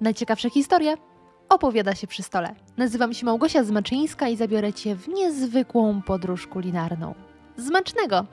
Najciekawsze 0.00 0.50
historie 0.50 0.94
opowiada 1.48 1.94
się 1.94 2.06
przy 2.06 2.22
stole. 2.22 2.54
Nazywam 2.76 3.14
się 3.14 3.26
Małgosia 3.26 3.64
Zmaczyńska 3.64 4.28
i 4.28 4.36
zabiorę 4.36 4.72
Cię 4.72 4.94
w 4.94 5.08
niezwykłą 5.08 6.02
podróż 6.02 6.46
kulinarną. 6.46 7.14
Zmacznego! 7.56 8.24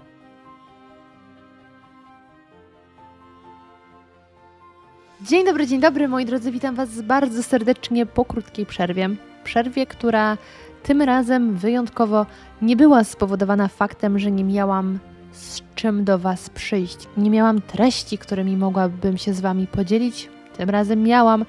Dzień 5.21 5.45
dobry, 5.45 5.67
dzień 5.67 5.79
dobry 5.79 6.07
moi 6.07 6.25
drodzy, 6.25 6.51
witam 6.51 6.75
Was 6.75 7.01
bardzo 7.01 7.43
serdecznie 7.43 8.05
po 8.05 8.25
krótkiej 8.25 8.65
przerwie. 8.65 9.09
Przerwie, 9.43 9.85
która 9.85 10.37
tym 10.83 11.01
razem 11.01 11.55
wyjątkowo 11.55 12.25
nie 12.61 12.75
była 12.75 13.03
spowodowana 13.03 13.67
faktem, 13.67 14.19
że 14.19 14.31
nie 14.31 14.43
miałam 14.43 14.99
z 15.31 15.61
czym 15.75 16.03
do 16.03 16.19
Was 16.19 16.49
przyjść. 16.49 16.97
Nie 17.17 17.29
miałam 17.29 17.61
treści, 17.61 18.17
którymi 18.17 18.57
mogłabym 18.57 19.17
się 19.17 19.33
z 19.33 19.41
Wami 19.41 19.67
podzielić. 19.67 20.34
Tym 20.57 20.69
razem 20.69 21.03
miałam, 21.03 21.45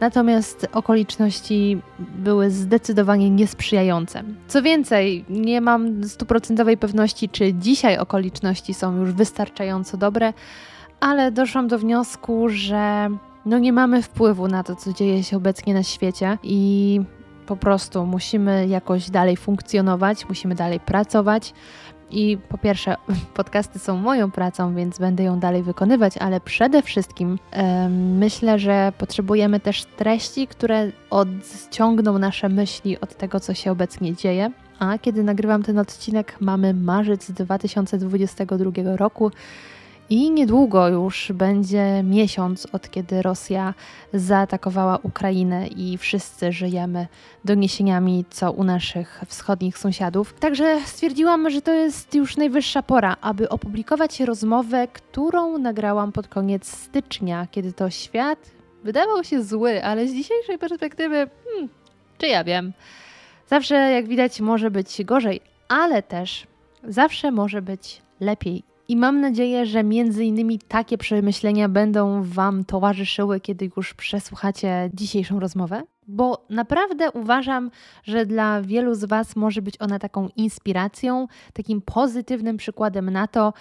natomiast 0.00 0.66
okoliczności 0.72 1.80
były 1.98 2.50
zdecydowanie 2.50 3.30
niesprzyjające. 3.30 4.22
Co 4.48 4.62
więcej, 4.62 5.24
nie 5.28 5.60
mam 5.60 6.04
stuprocentowej 6.04 6.76
pewności, 6.76 7.28
czy 7.28 7.54
dzisiaj 7.54 7.98
okoliczności 7.98 8.74
są 8.74 8.96
już 8.96 9.12
wystarczająco 9.12 9.96
dobre, 9.96 10.32
ale 11.00 11.32
doszłam 11.32 11.68
do 11.68 11.78
wniosku, 11.78 12.48
że 12.48 13.08
no 13.46 13.58
nie 13.58 13.72
mamy 13.72 14.02
wpływu 14.02 14.48
na 14.48 14.62
to, 14.62 14.76
co 14.76 14.92
dzieje 14.92 15.22
się 15.22 15.36
obecnie 15.36 15.74
na 15.74 15.82
świecie 15.82 16.38
i 16.42 17.00
po 17.46 17.56
prostu 17.56 18.06
musimy 18.06 18.66
jakoś 18.66 19.10
dalej 19.10 19.36
funkcjonować, 19.36 20.28
musimy 20.28 20.54
dalej 20.54 20.80
pracować. 20.80 21.54
I 22.10 22.38
po 22.48 22.58
pierwsze, 22.58 22.96
podcasty 23.34 23.78
są 23.78 23.96
moją 23.96 24.30
pracą, 24.30 24.74
więc 24.74 24.98
będę 24.98 25.22
ją 25.22 25.38
dalej 25.38 25.62
wykonywać, 25.62 26.18
ale 26.18 26.40
przede 26.40 26.82
wszystkim 26.82 27.38
myślę, 28.18 28.58
że 28.58 28.92
potrzebujemy 28.98 29.60
też 29.60 29.84
treści, 29.84 30.46
które 30.46 30.90
odciągną 31.10 32.18
nasze 32.18 32.48
myśli 32.48 33.00
od 33.00 33.16
tego, 33.16 33.40
co 33.40 33.54
się 33.54 33.72
obecnie 33.72 34.16
dzieje. 34.16 34.50
A 34.78 34.98
kiedy 34.98 35.22
nagrywam 35.22 35.62
ten 35.62 35.78
odcinek, 35.78 36.36
mamy 36.40 36.74
marzec 36.74 37.30
2022 37.30 38.96
roku. 38.96 39.30
I 40.10 40.30
niedługo 40.30 40.88
już 40.88 41.32
będzie 41.34 42.02
miesiąc 42.02 42.66
od 42.72 42.90
kiedy 42.90 43.22
Rosja 43.22 43.74
zaatakowała 44.14 44.98
Ukrainę 45.02 45.66
i 45.66 45.98
wszyscy 45.98 46.52
żyjemy 46.52 47.06
doniesieniami, 47.44 48.24
co 48.30 48.52
u 48.52 48.64
naszych 48.64 49.24
wschodnich 49.26 49.78
sąsiadów. 49.78 50.34
Także 50.40 50.80
stwierdziłam, 50.86 51.50
że 51.50 51.62
to 51.62 51.72
jest 51.72 52.14
już 52.14 52.36
najwyższa 52.36 52.82
pora, 52.82 53.16
aby 53.20 53.48
opublikować 53.48 54.20
rozmowę, 54.20 54.88
którą 54.92 55.58
nagrałam 55.58 56.12
pod 56.12 56.28
koniec 56.28 56.66
stycznia, 56.66 57.46
kiedy 57.50 57.72
to 57.72 57.90
świat 57.90 58.38
wydawał 58.84 59.24
się 59.24 59.42
zły, 59.42 59.84
ale 59.84 60.06
z 60.06 60.14
dzisiejszej 60.14 60.58
perspektywy, 60.58 61.16
hmm, 61.44 61.68
czy 62.18 62.26
ja 62.26 62.44
wiem. 62.44 62.72
Zawsze, 63.46 63.74
jak 63.74 64.06
widać, 64.06 64.40
może 64.40 64.70
być 64.70 65.04
gorzej, 65.04 65.40
ale 65.68 66.02
też 66.02 66.46
zawsze 66.84 67.30
może 67.30 67.62
być 67.62 68.02
lepiej 68.20 68.62
i 68.88 68.96
mam 68.96 69.20
nadzieję, 69.20 69.66
że 69.66 69.84
między 69.84 70.24
innymi 70.24 70.58
takie 70.58 70.98
przemyślenia 70.98 71.68
będą 71.68 72.22
Wam 72.22 72.64
towarzyszyły, 72.64 73.40
kiedy 73.40 73.70
już 73.76 73.94
przesłuchacie 73.94 74.90
dzisiejszą 74.94 75.40
rozmowę, 75.40 75.82
bo 76.06 76.46
naprawdę 76.50 77.10
uważam, 77.10 77.70
że 78.04 78.26
dla 78.26 78.62
wielu 78.62 78.94
z 78.94 79.04
Was 79.04 79.36
może 79.36 79.62
być 79.62 79.74
ona 79.80 79.98
taką 79.98 80.28
inspiracją, 80.36 81.26
takim 81.52 81.80
pozytywnym 81.80 82.56
przykładem 82.56 83.10
na 83.10 83.26
to, 83.26 83.52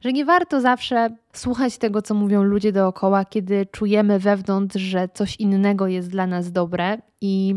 że 0.00 0.12
nie 0.12 0.24
warto 0.24 0.60
zawsze 0.60 1.16
słuchać 1.32 1.78
tego, 1.78 2.02
co 2.02 2.14
mówią 2.14 2.42
ludzie 2.42 2.72
dookoła, 2.72 3.24
kiedy 3.24 3.66
czujemy 3.66 4.18
wewnątrz, 4.18 4.80
że 4.80 5.08
coś 5.14 5.36
innego 5.36 5.86
jest 5.86 6.10
dla 6.10 6.26
nas 6.26 6.52
dobre. 6.52 6.98
I 7.20 7.54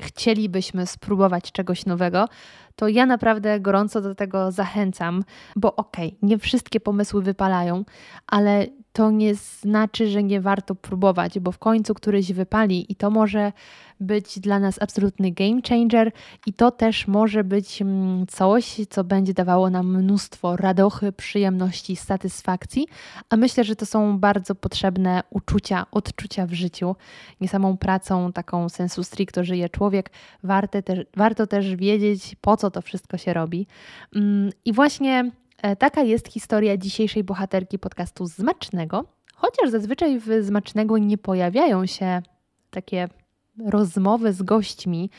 chcielibyśmy 0.00 0.86
spróbować 0.86 1.52
czegoś 1.52 1.86
nowego, 1.86 2.28
to 2.76 2.88
ja 2.88 3.06
naprawdę 3.06 3.60
gorąco 3.60 4.00
do 4.00 4.14
tego 4.14 4.52
zachęcam, 4.52 5.24
bo 5.56 5.76
okej, 5.76 6.08
okay, 6.08 6.18
nie 6.22 6.38
wszystkie 6.38 6.80
pomysły 6.80 7.22
wypalają, 7.22 7.84
ale 8.26 8.66
to 8.92 9.10
nie 9.10 9.34
znaczy, 9.34 10.08
że 10.08 10.22
nie 10.22 10.40
warto 10.40 10.74
próbować, 10.74 11.38
bo 11.38 11.52
w 11.52 11.58
końcu 11.58 11.94
któryś 11.94 12.32
wypali 12.32 12.92
i 12.92 12.96
to 12.96 13.10
może 13.10 13.52
być 14.00 14.38
dla 14.38 14.58
nas 14.58 14.82
absolutny 14.82 15.30
game 15.30 15.60
changer 15.68 16.12
i 16.46 16.52
to 16.52 16.70
też 16.70 17.08
może 17.08 17.44
być 17.44 17.82
mm, 17.82 18.26
coś, 18.26 18.76
co 18.90 19.04
będzie 19.04 19.34
dawało 19.34 19.70
nam 19.70 19.98
mnóstwo 19.98 20.56
radochy, 20.56 21.12
przyjemności, 21.12 21.96
satysfakcji, 21.96 22.86
a 23.28 23.36
myślę, 23.36 23.64
że 23.64 23.76
to 23.76 23.86
są 23.86 24.18
bardzo 24.18 24.54
potrzebne 24.54 25.22
uczucia, 25.30 25.86
odczucia 25.90 26.46
w 26.46 26.52
życiu. 26.52 26.96
Nie 27.40 27.48
samą 27.48 27.76
pracą, 27.76 28.32
taką 28.32 28.68
sensu 28.68 29.04
stricto 29.04 29.44
żyje 29.44 29.68
człowiek, 29.68 30.10
warto 30.42 30.82
też, 30.82 30.98
warto 31.16 31.46
też 31.46 31.76
wiedzieć, 31.76 32.36
po 32.40 32.56
co 32.56 32.70
to 32.70 32.82
wszystko 32.82 33.18
się 33.18 33.32
robi. 33.34 33.66
Mm, 34.16 34.50
I 34.64 34.72
właśnie 34.72 35.30
taka 35.78 36.02
jest 36.02 36.28
historia 36.28 36.76
dzisiejszej 36.76 37.24
bohaterki 37.24 37.78
podcastu 37.78 38.26
Zmacznego, 38.26 39.04
chociaż 39.34 39.70
zazwyczaj 39.70 40.18
w 40.18 40.28
Zmacznego 40.40 40.98
nie 40.98 41.18
pojawiają 41.18 41.86
się 41.86 42.22
takie 42.70 43.08
rozmowy 43.66 44.32
z 44.32 44.42
gośćmi 44.42 45.10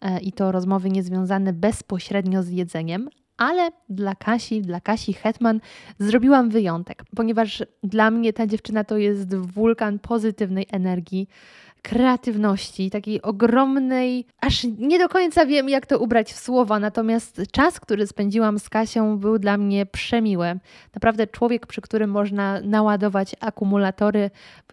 e, 0.00 0.20
i 0.20 0.32
to 0.32 0.52
rozmowy 0.52 0.90
niezwiązane 0.90 1.52
bezpośrednio 1.52 2.42
z 2.42 2.48
jedzeniem, 2.48 3.08
ale 3.36 3.70
dla 3.88 4.14
Kasi, 4.14 4.62
dla 4.62 4.80
Kasi 4.80 5.12
Hetman 5.12 5.60
zrobiłam 5.98 6.50
wyjątek, 6.50 7.04
ponieważ 7.16 7.62
dla 7.82 8.10
mnie 8.10 8.32
ta 8.32 8.46
dziewczyna 8.46 8.84
to 8.84 8.98
jest 8.98 9.34
wulkan 9.34 9.98
pozytywnej 9.98 10.66
energii, 10.72 11.28
kreatywności, 11.82 12.90
takiej 12.90 13.22
ogromnej, 13.22 14.26
aż 14.40 14.66
nie 14.78 14.98
do 14.98 15.08
końca 15.08 15.46
wiem, 15.46 15.68
jak 15.68 15.86
to 15.86 15.98
ubrać 15.98 16.32
w 16.32 16.38
słowa, 16.38 16.78
natomiast 16.78 17.42
czas, 17.50 17.80
który 17.80 18.06
spędziłam 18.06 18.58
z 18.58 18.68
Kasią, 18.68 19.18
był 19.18 19.38
dla 19.38 19.56
mnie 19.56 19.86
przemiły. 19.86 20.58
Naprawdę 20.94 21.26
człowiek, 21.26 21.66
przy 21.66 21.80
którym 21.80 22.10
można 22.10 22.60
naładować 22.60 23.36
akumulatory 23.40 24.30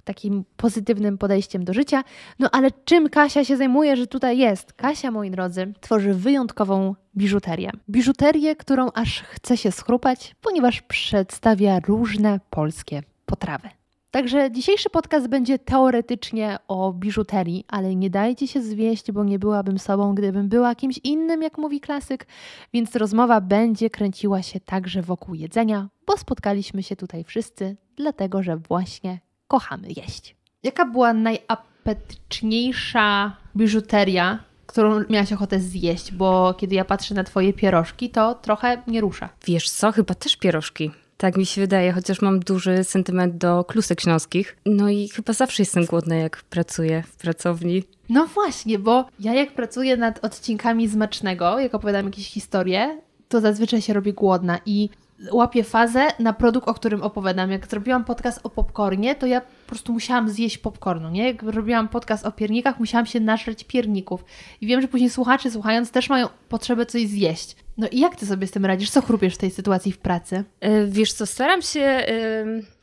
takim 0.08 0.44
pozytywnym 0.58 1.18
podejściem 1.18 1.66
do 1.66 1.74
życia. 1.74 2.04
No 2.40 2.50
ale 2.52 2.72
czym 2.86 3.10
Kasia 3.10 3.44
się 3.44 3.58
zajmuje, 3.58 3.96
że 3.96 4.08
tutaj 4.08 4.38
jest? 4.38 4.74
Kasia, 4.74 5.12
moi 5.12 5.32
drodzy, 5.32 5.74
tworzy 5.82 6.14
wyjątkową 6.14 6.96
biżuterię. 7.18 7.72
Biżuterię, 7.90 8.56
którą 8.56 8.92
aż 8.94 9.22
chce 9.22 9.58
się 9.58 9.72
schrupać, 9.72 10.36
ponieważ 10.42 10.82
przedstawia 10.82 11.80
różne 11.80 12.40
polskie 12.50 13.04
potrawy. 13.26 13.77
Także 14.18 14.52
dzisiejszy 14.52 14.90
podcast 14.90 15.28
będzie 15.28 15.60
teoretycznie 15.60 16.58
o 16.68 16.94
biżuterii, 16.94 17.66
ale 17.68 17.96
nie 17.96 18.10
dajcie 18.10 18.48
się 18.48 18.62
zwieść, 18.62 19.12
bo 19.12 19.24
nie 19.24 19.40
byłabym 19.40 19.80
sobą, 19.80 20.16
gdybym 20.16 20.50
była 20.50 20.76
kimś 20.76 21.00
innym, 21.04 21.42
jak 21.42 21.58
mówi 21.58 21.80
klasyk, 21.80 22.28
więc 22.74 22.96
rozmowa 22.96 23.42
będzie 23.42 23.90
kręciła 23.90 24.42
się 24.42 24.60
także 24.60 25.02
wokół 25.02 25.36
jedzenia, 25.36 25.90
bo 26.08 26.18
spotkaliśmy 26.18 26.84
się 26.84 26.96
tutaj 26.96 27.24
wszyscy, 27.24 27.76
dlatego 27.96 28.44
że 28.44 28.58
właśnie 28.58 29.20
kochamy 29.48 29.88
jeść. 29.88 30.36
Jaka 30.64 30.86
była 30.86 31.14
najapetyczniejsza 31.14 33.38
biżuteria, 33.56 34.40
którą 34.66 35.04
miałaś 35.10 35.34
ochotę 35.34 35.60
zjeść? 35.60 36.12
Bo 36.12 36.54
kiedy 36.54 36.76
ja 36.76 36.86
patrzę 36.86 37.16
na 37.16 37.24
Twoje 37.24 37.54
pierożki, 37.54 38.10
to 38.10 38.36
trochę 38.36 38.82
nie 38.88 39.02
rusza. 39.02 39.30
Wiesz 39.46 39.70
co, 39.70 39.92
chyba 39.92 40.16
też 40.16 40.36
pierożki. 40.36 40.92
Tak 41.18 41.38
mi 41.38 41.46
się 41.46 41.62
wydaje, 41.62 41.92
chociaż 41.92 42.22
mam 42.22 42.40
duży 42.40 42.84
sentyment 42.84 43.38
do 43.38 43.64
klusek 43.64 44.02
śląskich. 44.02 44.58
No 44.66 44.90
i 44.90 45.10
chyba 45.10 45.34
zawsze 45.34 45.62
jestem 45.62 45.86
głodna, 45.86 46.16
jak 46.16 46.44
pracuję 46.44 47.04
w 47.04 47.16
pracowni. 47.16 47.84
No 48.10 48.28
właśnie, 48.28 48.80
bo 48.80 49.06
ja 49.20 49.34
jak 49.34 49.52
pracuję 49.52 49.98
nad 49.98 50.26
odcinkami 50.26 50.88
Zmacznego, 50.88 51.60
jak 51.60 51.76
opowiadam 51.76 52.06
jakieś 52.06 52.32
historie, 52.32 53.02
to 53.30 53.42
zazwyczaj 53.42 53.82
się 53.82 53.94
robi 53.94 54.14
głodna 54.14 54.60
i 54.66 54.90
łapię 55.32 55.64
fazę 55.64 56.08
na 56.20 56.34
produkt, 56.34 56.68
o 56.68 56.74
którym 56.74 57.04
opowiadam. 57.04 57.52
Jak 57.52 57.68
zrobiłam 57.68 58.06
podcast 58.06 58.40
o 58.44 58.50
popcornie, 58.50 59.16
to 59.16 59.26
ja 59.26 59.42
po 59.42 59.68
prostu 59.68 59.94
musiałam 59.94 60.30
zjeść 60.30 60.58
popcornu, 60.58 61.10
nie? 61.10 61.28
Jak 61.28 61.44
robiłam 61.44 61.88
podcast 61.88 62.26
o 62.26 62.32
piernikach, 62.32 62.80
musiałam 62.80 63.06
się 63.06 63.20
naszreć 63.20 63.64
pierników. 63.64 64.26
I 64.62 64.68
wiem, 64.68 64.82
że 64.82 64.88
później 64.88 65.10
słuchacze 65.10 65.52
słuchając 65.52 65.92
też 65.92 66.10
mają 66.10 66.28
potrzebę 66.50 66.86
coś 66.86 67.08
zjeść. 67.08 67.56
No 67.78 67.88
i 67.92 68.00
jak 68.00 68.16
ty 68.16 68.26
sobie 68.26 68.48
z 68.48 68.52
tym 68.52 68.66
radzisz? 68.66 68.90
Co 68.90 69.02
chrupiesz 69.02 69.36
w 69.36 69.38
tej 69.38 69.52
sytuacji 69.52 69.92
w 69.92 69.98
pracy? 69.98 70.44
E, 70.60 70.86
wiesz 70.88 71.14
co, 71.14 71.26
staram 71.26 71.62
się 71.62 72.06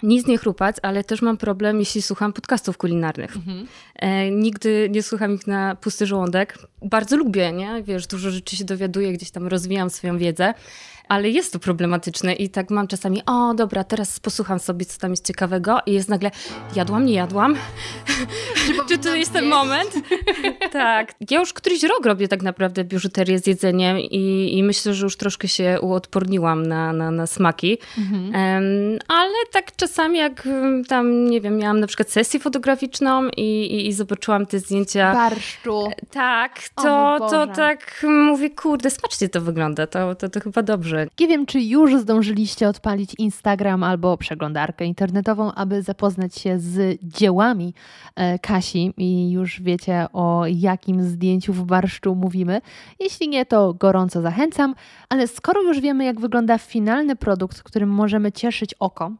nic 0.02 0.26
nie 0.26 0.38
chrupać, 0.38 0.76
ale 0.82 1.04
też 1.04 1.22
mam 1.22 1.36
problem, 1.36 1.78
jeśli 1.78 2.02
słucham 2.02 2.32
podcastów 2.32 2.78
kulinarnych. 2.78 3.36
Mhm. 3.36 3.66
E, 3.96 4.30
nigdy 4.30 4.88
nie 4.90 5.02
słucham 5.02 5.34
ich 5.34 5.46
na 5.46 5.74
pusty 5.76 6.06
żołądek. 6.06 6.58
Bardzo 6.82 7.16
lubię, 7.16 7.52
nie? 7.52 7.82
Wiesz, 7.82 8.06
dużo 8.06 8.30
rzeczy 8.30 8.56
się 8.56 8.64
dowiaduję, 8.64 9.12
gdzieś 9.12 9.30
tam 9.30 9.46
rozwijam 9.46 9.90
swoją 9.90 10.18
wiedzę. 10.18 10.54
ale 11.08 11.30
jest 11.30 11.52
to 11.52 11.58
problematyczne 11.58 12.32
i 12.32 12.48
tak 12.48 12.70
mam 12.70 12.86
czasami, 12.86 13.22
o 13.26 13.54
dobra, 13.54 13.84
teraz 13.84 14.20
posłucham 14.20 14.58
sobie, 14.58 14.86
co 14.86 15.00
tam 15.00 15.10
jest 15.10 15.26
ciekawego 15.26 15.78
i 15.86 15.92
jest 15.92 16.08
nagle, 16.08 16.30
jadłam, 16.76 17.06
nie 17.06 17.14
jadłam. 17.14 17.56
Czy, 18.66 18.72
Czy 18.88 18.98
to 18.98 19.14
jest 19.14 19.32
ten 19.32 19.48
moment? 19.48 19.90
tak. 20.72 21.12
Ja 21.30 21.40
już 21.40 21.52
któryś 21.52 21.82
rok 21.82 22.06
robię 22.06 22.28
tak 22.28 22.42
naprawdę 22.42 22.84
biżuterię 22.84 23.38
z 23.38 23.46
jedzeniem 23.46 23.98
i, 23.98 24.54
i 24.58 24.62
myślę, 24.62 24.83
że 24.92 25.06
już 25.06 25.16
troszkę 25.16 25.48
się 25.48 25.78
uodporniłam 25.80 26.66
na, 26.66 26.92
na, 26.92 27.10
na 27.10 27.26
smaki. 27.26 27.78
Mhm. 27.98 28.22
Um, 28.24 28.98
ale 29.08 29.34
tak 29.52 29.76
czasami 29.76 30.18
jak 30.18 30.48
tam, 30.88 31.24
nie 31.24 31.40
wiem, 31.40 31.56
miałam 31.56 31.80
na 31.80 31.86
przykład 31.86 32.10
sesję 32.10 32.40
fotograficzną 32.40 33.28
i, 33.36 33.42
i, 33.42 33.88
i 33.88 33.92
zobaczyłam 33.92 34.46
te 34.46 34.58
zdjęcia. 34.58 35.12
Barszczu. 35.12 35.90
Tak, 36.10 36.60
to, 36.74 37.16
to 37.30 37.46
tak 37.46 38.06
mówię, 38.08 38.50
kurde, 38.50 38.90
smacznie 38.90 39.28
to 39.28 39.40
wygląda, 39.40 39.86
to, 39.86 40.14
to, 40.14 40.28
to 40.28 40.40
chyba 40.40 40.62
dobrze. 40.62 41.06
Nie 41.20 41.28
wiem, 41.28 41.46
czy 41.46 41.60
już 41.60 41.96
zdążyliście 41.96 42.68
odpalić 42.68 43.14
Instagram 43.18 43.82
albo 43.82 44.16
przeglądarkę 44.16 44.84
internetową, 44.84 45.52
aby 45.52 45.82
zapoznać 45.82 46.38
się 46.38 46.58
z 46.58 46.98
dziełami 47.02 47.74
e, 48.16 48.38
Kasi 48.38 48.92
i 48.96 49.30
już 49.30 49.62
wiecie 49.62 50.06
o 50.12 50.44
jakim 50.46 51.02
zdjęciu 51.02 51.52
w 51.52 51.64
barszczu 51.64 52.14
mówimy. 52.14 52.60
Jeśli 53.00 53.28
nie, 53.28 53.46
to 53.46 53.74
gorąco 53.74 54.22
zachęcam, 54.22 54.73
ale 55.08 55.28
skoro 55.28 55.62
już 55.62 55.80
wiemy, 55.80 56.04
jak 56.04 56.20
wygląda 56.20 56.58
finalny 56.58 57.16
produkt, 57.16 57.62
którym 57.62 57.88
możemy 57.88 58.32
cieszyć 58.32 58.74
oko, 58.74 59.12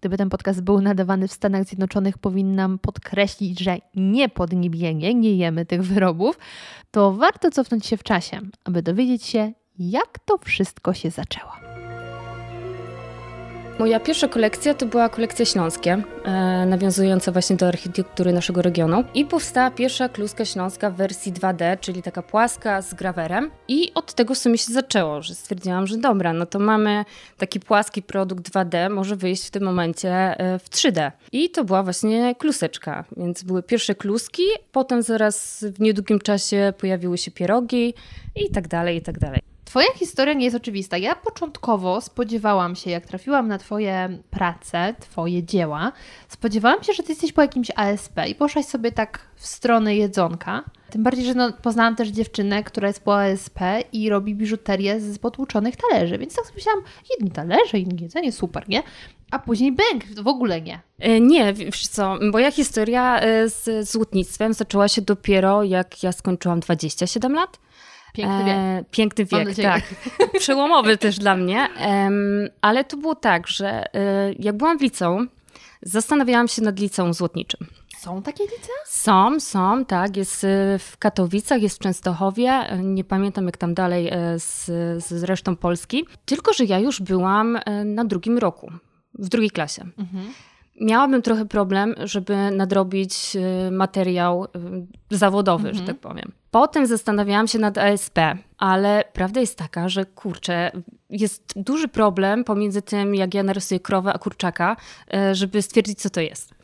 Gdyby 0.00 0.16
ten 0.16 0.30
podcast 0.30 0.62
był 0.62 0.80
nadawany 0.80 1.28
w 1.28 1.32
Stanach 1.32 1.64
Zjednoczonych, 1.64 2.18
powinnam 2.18 2.78
podkreślić, 2.78 3.60
że 3.60 3.78
nie 3.94 4.28
podniebienie, 4.28 5.14
nie 5.14 5.36
jemy 5.36 5.66
tych 5.66 5.82
wyrobów, 5.82 6.38
to 6.90 7.12
warto 7.12 7.50
cofnąć 7.50 7.86
się 7.86 7.96
w 7.96 8.02
czasie, 8.02 8.40
aby 8.64 8.82
dowiedzieć 8.82 9.24
się, 9.24 9.52
jak 9.78 10.18
to 10.24 10.38
wszystko 10.38 10.94
się 10.94 11.10
zaczęło. 11.10 11.71
Moja 13.78 14.00
pierwsza 14.00 14.28
kolekcja 14.28 14.74
to 14.74 14.86
była 14.86 15.08
kolekcja 15.08 15.44
śląskie, 15.44 16.02
e, 16.24 16.66
nawiązująca 16.66 17.32
właśnie 17.32 17.56
do 17.56 17.68
architektury 17.68 18.32
naszego 18.32 18.62
regionu. 18.62 19.04
I 19.14 19.24
powstała 19.24 19.70
pierwsza 19.70 20.08
kluska 20.08 20.44
śląska 20.44 20.90
w 20.90 20.96
wersji 20.96 21.32
2D, 21.32 21.76
czyli 21.80 22.02
taka 22.02 22.22
płaska 22.22 22.82
z 22.82 22.94
grawerem. 22.94 23.50
I 23.68 23.92
od 23.94 24.14
tego 24.14 24.34
w 24.34 24.38
sumie 24.38 24.58
się 24.58 24.72
zaczęło, 24.72 25.22
że 25.22 25.34
stwierdziłam, 25.34 25.86
że 25.86 25.96
dobra, 25.96 26.32
no 26.32 26.46
to 26.46 26.58
mamy 26.58 27.04
taki 27.38 27.60
płaski 27.60 28.02
produkt 28.02 28.50
2D, 28.50 28.90
może 28.90 29.16
wyjść 29.16 29.46
w 29.46 29.50
tym 29.50 29.62
momencie 29.62 30.10
e, 30.10 30.58
w 30.58 30.70
3D. 30.70 31.10
I 31.32 31.50
to 31.50 31.64
była 31.64 31.82
właśnie 31.82 32.34
kluseczka, 32.34 33.04
więc 33.16 33.42
były 33.42 33.62
pierwsze 33.62 33.94
kluski, 33.94 34.42
potem 34.72 35.02
zaraz 35.02 35.64
w 35.76 35.80
niedługim 35.80 36.18
czasie 36.18 36.72
pojawiły 36.78 37.18
się 37.18 37.30
pierogi 37.30 37.94
i 38.36 38.50
tak 38.50 38.68
dalej, 38.68 38.96
i 38.96 39.02
tak 39.02 39.18
dalej. 39.18 39.51
Twoja 39.64 39.92
historia 39.94 40.34
nie 40.34 40.44
jest 40.44 40.56
oczywista. 40.56 40.98
Ja 40.98 41.14
początkowo 41.14 42.00
spodziewałam 42.00 42.76
się, 42.76 42.90
jak 42.90 43.06
trafiłam 43.06 43.48
na 43.48 43.58
Twoje 43.58 44.18
prace, 44.30 44.94
Twoje 45.00 45.42
dzieła, 45.42 45.92
spodziewałam 46.28 46.82
się, 46.82 46.92
że 46.92 47.02
Ty 47.02 47.12
jesteś 47.12 47.32
po 47.32 47.42
jakimś 47.42 47.70
ASP 47.76 48.18
i 48.28 48.34
poszłaś 48.34 48.66
sobie 48.66 48.92
tak 48.92 49.18
w 49.36 49.46
stronę 49.46 49.96
jedzonka. 49.96 50.64
Tym 50.90 51.02
bardziej, 51.02 51.24
że 51.24 51.34
no, 51.34 51.52
poznałam 51.52 51.96
też 51.96 52.08
dziewczynę, 52.08 52.64
która 52.64 52.88
jest 52.88 53.04
po 53.04 53.20
ASP 53.20 53.60
i 53.92 54.08
robi 54.08 54.34
biżuterię 54.34 55.00
z 55.00 55.18
potłuczonych 55.18 55.74
talerzy, 55.76 56.18
więc 56.18 56.34
tak 56.36 56.44
sobie 56.44 56.56
myślałam, 56.56 56.82
jedni 57.10 57.30
talerze, 57.30 57.78
inni 57.78 58.02
jedzenie, 58.02 58.32
super, 58.32 58.68
nie? 58.68 58.82
A 59.30 59.38
później 59.38 59.72
bęk, 59.72 60.04
w 60.22 60.26
ogóle 60.26 60.60
nie. 60.60 60.80
E, 60.98 61.20
nie, 61.20 61.52
wiesz 61.52 61.88
co, 61.88 62.18
moja 62.32 62.50
historia 62.50 63.20
e, 63.20 63.48
z 63.48 63.88
złotnictwem 63.90 64.54
zaczęła 64.54 64.88
się 64.88 65.02
dopiero 65.02 65.62
jak 65.62 66.02
ja 66.02 66.12
skończyłam 66.12 66.60
27 66.60 67.34
lat. 67.34 67.58
Piękny 68.12 68.44
wiek. 68.44 68.56
E, 68.56 68.84
piękny 68.90 69.24
wiek, 69.24 69.56
tak. 69.56 69.82
Przełomowy 70.38 70.98
też 70.98 71.18
dla 71.18 71.36
mnie. 71.36 71.68
E, 71.80 72.10
ale 72.60 72.84
to 72.84 72.96
było 72.96 73.14
tak, 73.14 73.48
że 73.48 73.94
e, 73.94 74.32
jak 74.38 74.56
byłam 74.56 74.78
w 74.78 74.82
liceum, 74.82 75.28
zastanawiałam 75.82 76.48
się 76.48 76.62
nad 76.62 76.80
liceum 76.80 77.14
złotniczym. 77.14 77.66
Są 78.02 78.22
takie 78.22 78.44
licea? 78.44 78.74
Są, 78.86 79.40
są, 79.40 79.84
tak. 79.84 80.16
Jest 80.16 80.44
e, 80.44 80.78
w 80.78 80.96
Katowicach, 80.98 81.62
jest 81.62 81.76
w 81.76 81.78
Częstochowie. 81.78 82.78
Nie 82.82 83.04
pamiętam 83.04 83.46
jak 83.46 83.56
tam 83.56 83.74
dalej 83.74 84.08
e, 84.08 84.38
z, 84.38 84.64
z 85.04 85.22
resztą 85.22 85.56
Polski. 85.56 86.06
Tylko, 86.24 86.52
że 86.52 86.64
ja 86.64 86.78
już 86.78 87.02
byłam 87.02 87.56
e, 87.56 87.84
na 87.84 88.04
drugim 88.04 88.38
roku, 88.38 88.72
w 89.14 89.28
drugiej 89.28 89.50
klasie. 89.50 89.82
Mhm 89.98 90.32
miałabym 90.80 91.22
trochę 91.22 91.46
problem, 91.46 91.94
żeby 92.04 92.50
nadrobić 92.50 93.36
materiał 93.70 94.46
zawodowy, 95.10 95.68
mhm. 95.68 95.74
że 95.76 95.92
tak 95.92 96.00
powiem. 96.00 96.32
Potem 96.52 96.86
zastanawiałam 96.86 97.48
się 97.48 97.58
nad 97.58 97.78
ASP, 97.78 98.18
ale 98.58 99.04
prawda 99.12 99.40
jest 99.40 99.58
taka, 99.58 99.88
że 99.88 100.04
kurczę, 100.04 100.72
jest 101.10 101.52
duży 101.56 101.88
problem 101.88 102.44
pomiędzy 102.44 102.82
tym, 102.82 103.14
jak 103.14 103.34
ja 103.34 103.42
narysuję 103.42 103.80
krowę, 103.80 104.12
a 104.12 104.18
kurczaka, 104.18 104.76
y, 105.14 105.34
żeby 105.34 105.62
stwierdzić, 105.62 106.00
co 106.00 106.10
to 106.10 106.20
jest. 106.20 106.54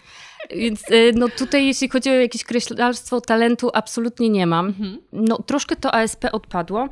Więc 0.57 0.83
no 1.15 1.29
tutaj, 1.29 1.67
jeśli 1.67 1.89
chodzi 1.89 2.11
o 2.11 2.13
jakieś 2.13 2.45
kreślarstwo 2.45 3.21
talentu, 3.21 3.71
absolutnie 3.75 4.29
nie 4.29 4.47
mam. 4.47 4.67
Mhm. 4.67 4.99
No 5.13 5.39
troszkę 5.47 5.77
to 5.77 5.95
ASP 5.95 6.25
odpadło. 6.33 6.89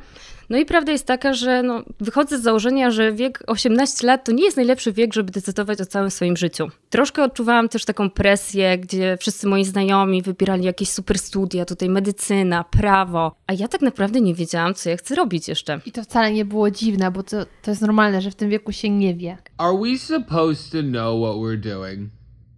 No 0.49 0.57
i 0.57 0.65
prawda 0.65 0.91
jest 0.91 1.05
taka, 1.05 1.33
że 1.33 1.63
no, 1.63 1.83
wychodzę 1.99 2.39
z 2.39 2.41
założenia, 2.41 2.91
że 2.91 3.11
wiek 3.11 3.43
18 3.47 4.07
lat 4.07 4.25
to 4.25 4.31
nie 4.31 4.43
jest 4.43 4.57
najlepszy 4.57 4.93
wiek, 4.93 5.13
żeby 5.13 5.31
decydować 5.31 5.81
o 5.81 5.85
całym 5.85 6.11
swoim 6.11 6.37
życiu. 6.37 6.67
Troszkę 6.89 7.23
odczuwałam 7.23 7.69
też 7.69 7.85
taką 7.85 8.09
presję, 8.09 8.77
gdzie 8.77 9.17
wszyscy 9.19 9.47
moi 9.47 9.65
znajomi 9.65 10.21
wybierali 10.21 10.63
jakieś 10.63 10.89
super 10.89 11.19
studia, 11.19 11.65
tutaj 11.65 11.89
medycyna, 11.89 12.63
prawo, 12.63 13.35
a 13.47 13.53
ja 13.53 13.67
tak 13.67 13.81
naprawdę 13.81 14.21
nie 14.21 14.35
wiedziałam, 14.35 14.73
co 14.73 14.89
ja 14.89 14.97
chcę 14.97 15.15
robić 15.15 15.47
jeszcze. 15.47 15.79
I 15.85 15.91
to 15.91 16.03
wcale 16.03 16.31
nie 16.31 16.45
było 16.45 16.71
dziwne, 16.71 17.11
bo 17.11 17.23
to, 17.23 17.37
to 17.61 17.71
jest 17.71 17.81
normalne, 17.81 18.21
że 18.21 18.31
w 18.31 18.35
tym 18.35 18.49
wieku 18.49 18.71
się 18.71 18.89
nie 18.89 19.15
wie. 19.15 19.37
Are 19.57 19.77
we 19.77 19.97
supposed 19.97 20.71
to 20.71 20.81
know 20.81 21.23
what 21.23 21.35
we're 21.35 21.59
doing? 21.59 22.09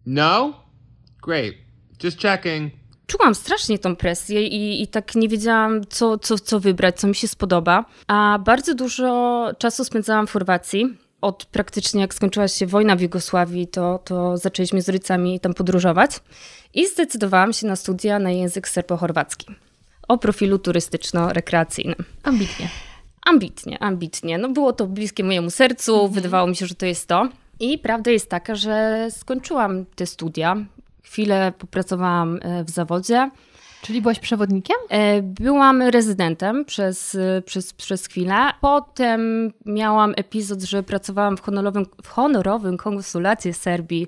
No? 0.06 0.54
Great. 1.22 1.54
Just 2.04 2.22
checking 2.22 2.80
czułam 3.10 3.36
strasznie 3.36 3.80
tą 3.80 3.96
presję 3.96 4.48
i, 4.48 4.84
i 4.84 4.88
tak 4.88 5.16
nie 5.16 5.30
wiedziałam, 5.30 5.82
co, 5.90 6.18
co, 6.18 6.40
co 6.40 6.60
wybrać, 6.60 7.00
co 7.00 7.08
mi 7.08 7.16
się 7.16 7.28
spodoba. 7.28 7.86
A 8.08 8.40
bardzo 8.46 8.76
dużo 8.76 9.50
czasu 9.58 9.86
spędzałam 9.86 10.28
w 10.28 10.32
Chorwacji. 10.32 10.98
Od 11.22 11.46
praktycznie 11.46 12.02
jak 12.02 12.14
skończyła 12.14 12.48
się 12.48 12.68
wojna 12.68 12.96
w 12.96 13.02
Jugosławii, 13.02 13.68
to, 13.68 14.00
to 14.06 14.38
zaczęliśmy 14.38 14.82
z 14.82 14.90
rodzicami 14.90 15.40
tam 15.40 15.54
podróżować 15.54 16.12
i 16.74 16.88
zdecydowałam 16.88 17.54
się 17.54 17.68
na 17.68 17.76
studia 17.76 18.20
na 18.20 18.32
język 18.32 18.68
serbo-chorwacki 18.68 19.56
o 20.08 20.18
profilu 20.18 20.58
turystyczno-rekreacyjnym. 20.58 22.04
Ambitnie. 22.24 22.70
Ambitnie, 23.26 23.84
ambitnie. 23.84 24.38
No 24.38 24.50
było 24.50 24.74
to 24.74 24.88
bliskie 24.88 25.24
mojemu 25.24 25.50
sercu, 25.50 25.94
mhm. 25.94 26.12
wydawało 26.12 26.48
mi 26.48 26.56
się, 26.56 26.66
że 26.66 26.76
to 26.76 26.86
jest 26.86 27.08
to. 27.08 27.30
I 27.60 27.78
prawda 27.78 28.12
jest 28.12 28.30
taka, 28.30 28.56
że 28.56 29.08
skończyłam 29.12 29.86
te 29.86 30.06
studia 30.06 30.66
chwilę 31.10 31.54
popracowałam 31.58 32.40
e, 32.42 32.64
w 32.64 32.70
zawodzie. 32.70 33.32
Czyli 33.82 34.02
byłaś 34.02 34.20
przewodnikiem? 34.20 34.76
E, 34.90 35.22
byłam 35.22 35.82
rezydentem 35.82 36.66
przez, 36.66 37.16
e, 37.16 37.42
przez, 37.42 37.74
przez 37.74 38.08
chwilę. 38.08 38.36
Potem 38.62 39.52
miałam 39.66 40.14
epizod, 40.18 40.62
że 40.62 40.84
pracowałam 40.84 41.38
w 41.38 41.42
honorowym, 41.42 41.86
w 42.04 42.08
honorowym 42.08 42.78
konsulacie 42.78 43.54
Serbii 43.54 44.08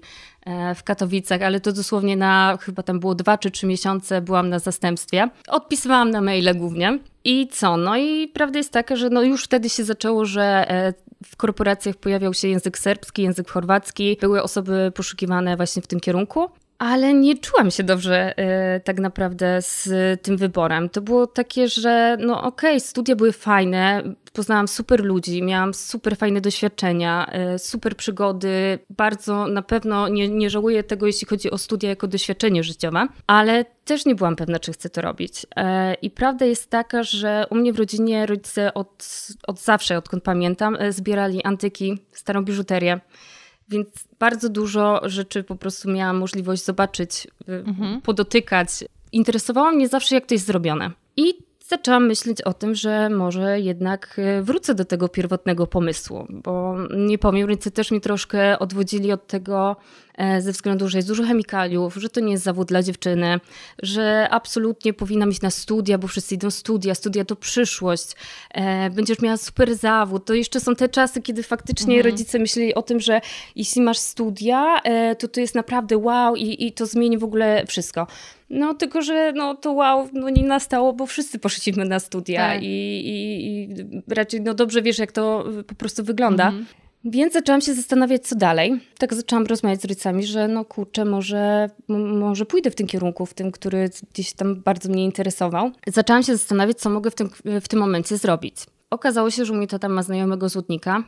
w 0.76 0.84
Katowicach, 0.84 1.42
ale 1.42 1.60
to 1.60 1.72
dosłownie 1.72 2.18
na 2.18 2.58
chyba 2.62 2.84
tam 2.84 3.00
było 3.00 3.16
dwa 3.16 3.38
czy 3.38 3.52
trzy 3.52 3.68
miesiące 3.68 4.22
byłam 4.22 4.50
na 4.50 4.60
zastępstwie. 4.60 5.30
Odpisywałam 5.48 6.12
na 6.12 6.22
maile 6.22 6.56
głównie. 6.56 7.00
I 7.24 7.48
co? 7.48 7.78
No 7.78 7.98
i 7.98 8.28
prawda 8.28 8.60
jest 8.60 8.72
taka, 8.72 8.96
że 8.96 9.10
no 9.10 9.22
już 9.22 9.44
wtedy 9.44 9.70
się 9.70 9.84
zaczęło, 9.84 10.26
że 10.26 10.66
w 11.26 11.36
korporacjach 11.36 11.96
pojawiał 11.96 12.34
się 12.34 12.48
język 12.48 12.78
serbski, 12.78 13.22
język 13.22 13.50
chorwacki. 13.50 14.18
Były 14.22 14.44
osoby 14.44 14.92
poszukiwane 14.96 15.58
właśnie 15.58 15.82
w 15.82 15.88
tym 15.88 16.00
kierunku 16.00 16.50
ale 16.82 17.14
nie 17.14 17.38
czułam 17.38 17.72
się 17.72 17.84
dobrze 17.84 18.34
y, 18.78 18.80
tak 18.80 19.00
naprawdę 19.00 19.62
z 19.62 19.90
tym 20.22 20.38
wyborem. 20.38 20.90
To 20.90 21.02
było 21.02 21.28
takie, 21.28 21.68
że 21.68 22.18
no 22.20 22.44
okej, 22.44 22.72
okay, 22.72 22.80
studia 22.80 23.16
były 23.16 23.32
fajne, 23.32 24.04
poznałam 24.34 24.68
super 24.68 25.04
ludzi, 25.04 25.44
miałam 25.44 25.74
super 25.74 26.18
fajne 26.18 26.42
doświadczenia, 26.42 27.32
y, 27.56 27.60
super 27.60 27.96
przygody. 27.96 28.80
Bardzo 28.90 29.48
na 29.48 29.62
pewno 29.62 30.08
nie, 30.08 30.30
nie 30.30 30.50
żałuję 30.50 30.84
tego, 30.84 31.08
jeśli 31.08 31.28
chodzi 31.28 31.52
o 31.52 31.58
studia 31.58 31.90
jako 31.90 32.08
doświadczenie 32.08 32.64
życiowe, 32.64 33.08
ale 33.28 33.66
też 33.86 34.06
nie 34.06 34.16
byłam 34.16 34.36
pewna, 34.36 34.60
czy 34.60 34.74
chcę 34.74 34.90
to 34.90 35.02
robić. 35.02 35.44
Y, 35.44 35.48
I 36.02 36.10
prawda 36.10 36.46
jest 36.46 36.70
taka, 36.70 37.04
że 37.04 37.46
u 37.50 37.56
mnie 37.56 37.74
w 37.74 37.80
rodzinie 37.80 38.26
rodzice 38.26 38.74
od, 38.74 39.08
od 39.48 39.60
zawsze, 39.60 39.98
odkąd 39.98 40.24
pamiętam, 40.24 40.78
zbierali 40.90 41.44
antyki, 41.44 41.98
starą 42.12 42.46
biżuterię. 42.46 43.00
Więc 43.72 43.88
bardzo 44.20 44.50
dużo 44.50 45.02
rzeczy 45.04 45.44
po 45.44 45.56
prostu 45.56 45.92
miałam 45.92 46.18
możliwość 46.18 46.66
zobaczyć, 46.66 47.28
y, 47.50 47.54
mhm. 47.54 48.02
podotykać. 48.02 48.70
Interesowało 49.12 49.72
mnie 49.72 49.88
zawsze, 49.88 50.16
jak 50.16 50.26
to 50.26 50.34
jest 50.34 50.46
zrobione. 50.46 50.92
I 51.18 51.34
zaczęłam 51.68 52.08
myśleć 52.08 52.42
o 52.42 52.54
tym, 52.54 52.76
że 52.76 53.10
może 53.10 53.60
jednak 53.60 54.20
y, 54.40 54.44
wrócę 54.44 54.76
do 54.76 54.86
tego 54.86 55.10
pierwotnego 55.10 55.68
pomysłu, 55.68 56.28
bo 56.30 56.76
nie 56.98 57.18
powiem, 57.18 57.48
rodzice 57.48 57.72
też 57.72 57.92
mi 57.92 58.02
troszkę 58.02 58.60
odwodzili 58.60 59.12
od 59.12 59.28
tego, 59.28 59.76
ze 60.40 60.52
względu, 60.52 60.90
że 60.90 60.98
jest 60.98 61.08
dużo 61.08 61.24
chemikaliów, 61.24 61.96
że 61.96 62.10
to 62.10 62.20
nie 62.20 62.32
jest 62.32 62.44
zawód 62.44 62.68
dla 62.68 62.84
dziewczyny, 62.84 63.40
że 63.84 64.28
absolutnie 64.32 64.94
powinna 64.94 65.26
iść 65.26 65.42
na 65.42 65.50
studia, 65.50 65.98
bo 65.98 66.08
wszyscy 66.08 66.36
idą 66.36 66.52
studia, 66.52 66.96
studia 66.96 67.26
to 67.26 67.36
przyszłość, 67.36 68.16
e, 68.54 68.90
będziesz 68.90 69.22
miała 69.22 69.38
super 69.38 69.76
zawód. 69.76 70.26
To 70.26 70.34
jeszcze 70.34 70.60
są 70.60 70.76
te 70.76 70.90
czasy, 70.90 71.22
kiedy 71.22 71.44
faktycznie 71.44 71.96
mhm. 71.96 72.12
rodzice 72.12 72.40
myśleli 72.40 72.76
o 72.76 72.82
tym, 72.82 73.00
że 73.00 73.22
jeśli 73.56 73.82
masz 73.82 73.98
studia, 73.98 74.82
e, 74.84 75.16
to 75.16 75.28
to 75.28 75.40
jest 75.40 75.56
naprawdę 75.56 75.98
wow 75.98 76.36
i, 76.36 76.68
i 76.68 76.72
to 76.72 76.86
zmieni 76.86 77.18
w 77.18 77.24
ogóle 77.24 77.66
wszystko. 77.68 78.08
No 78.50 78.74
tylko, 78.74 79.02
że 79.02 79.34
no, 79.36 79.56
to 79.56 79.72
wow 79.72 80.10
no, 80.14 80.30
nie 80.30 80.44
nastało, 80.44 80.94
bo 80.94 81.06
wszyscy 81.06 81.40
poszliśmy 81.40 81.86
na 81.86 82.00
studia 82.00 82.40
tak. 82.40 82.64
i, 82.64 82.66
i, 82.66 83.46
i, 83.48 83.70
raczej 84.08 84.42
no, 84.42 84.54
dobrze 84.54 84.82
wiesz, 84.82 85.00
jak 85.00 85.12
to 85.12 85.46
po 85.68 85.76
prostu 85.76 86.04
wygląda. 86.04 86.48
Mhm. 86.48 86.66
Więc 87.06 87.34
zaczęłam 87.34 87.62
się 87.62 87.74
zastanawiać, 87.74 88.28
co 88.28 88.36
dalej. 88.36 88.80
Tak 88.98 89.14
zaczęłam 89.14 89.46
rozmawiać 89.46 89.82
z 89.82 89.86
rodzicami, 89.86 90.26
że 90.26 90.48
no 90.48 90.66
kurczę, 90.66 91.06
może, 91.06 91.70
może 92.18 92.46
pójdę 92.46 92.72
w 92.72 92.76
tym 92.76 92.88
kierunku, 92.88 93.26
w 93.26 93.34
tym, 93.34 93.52
który 93.52 93.90
gdzieś 94.14 94.34
tam 94.34 94.62
bardzo 94.62 94.90
mnie 94.90 95.06
interesował. 95.06 95.72
Zaczęłam 95.88 96.24
się 96.24 96.38
zastanawiać, 96.38 96.78
co 96.78 96.90
mogę 96.90 97.12
w 97.12 97.16
tym, 97.16 97.30
w 97.62 97.68
tym 97.68 97.80
momencie 97.80 98.18
zrobić. 98.18 98.56
Okazało 98.90 99.32
się, 99.32 99.46
że 99.46 99.54
mój 99.54 99.68
tata 99.68 99.90
ma 99.90 100.04
znajomego 100.04 100.50
złotnika, 100.50 101.04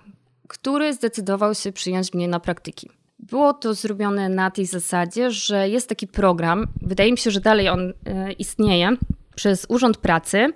który 0.48 0.94
zdecydował 0.94 1.56
się 1.56 1.72
przyjąć 1.72 2.14
mnie 2.14 2.28
na 2.28 2.40
praktyki. 2.40 2.90
Było 3.20 3.54
to 3.54 3.74
zrobione 3.74 4.30
na 4.30 4.52
tej 4.52 4.66
zasadzie, 4.66 5.32
że 5.32 5.70
jest 5.70 5.90
taki 5.90 6.08
program, 6.08 6.68
wydaje 6.82 7.12
mi 7.12 7.18
się, 7.18 7.32
że 7.32 7.42
dalej 7.42 7.70
on 7.70 7.94
e, 8.06 8.32
istnieje, 8.32 8.98
przez 9.36 9.66
Urząd 9.70 9.98
Pracy. 9.98 10.54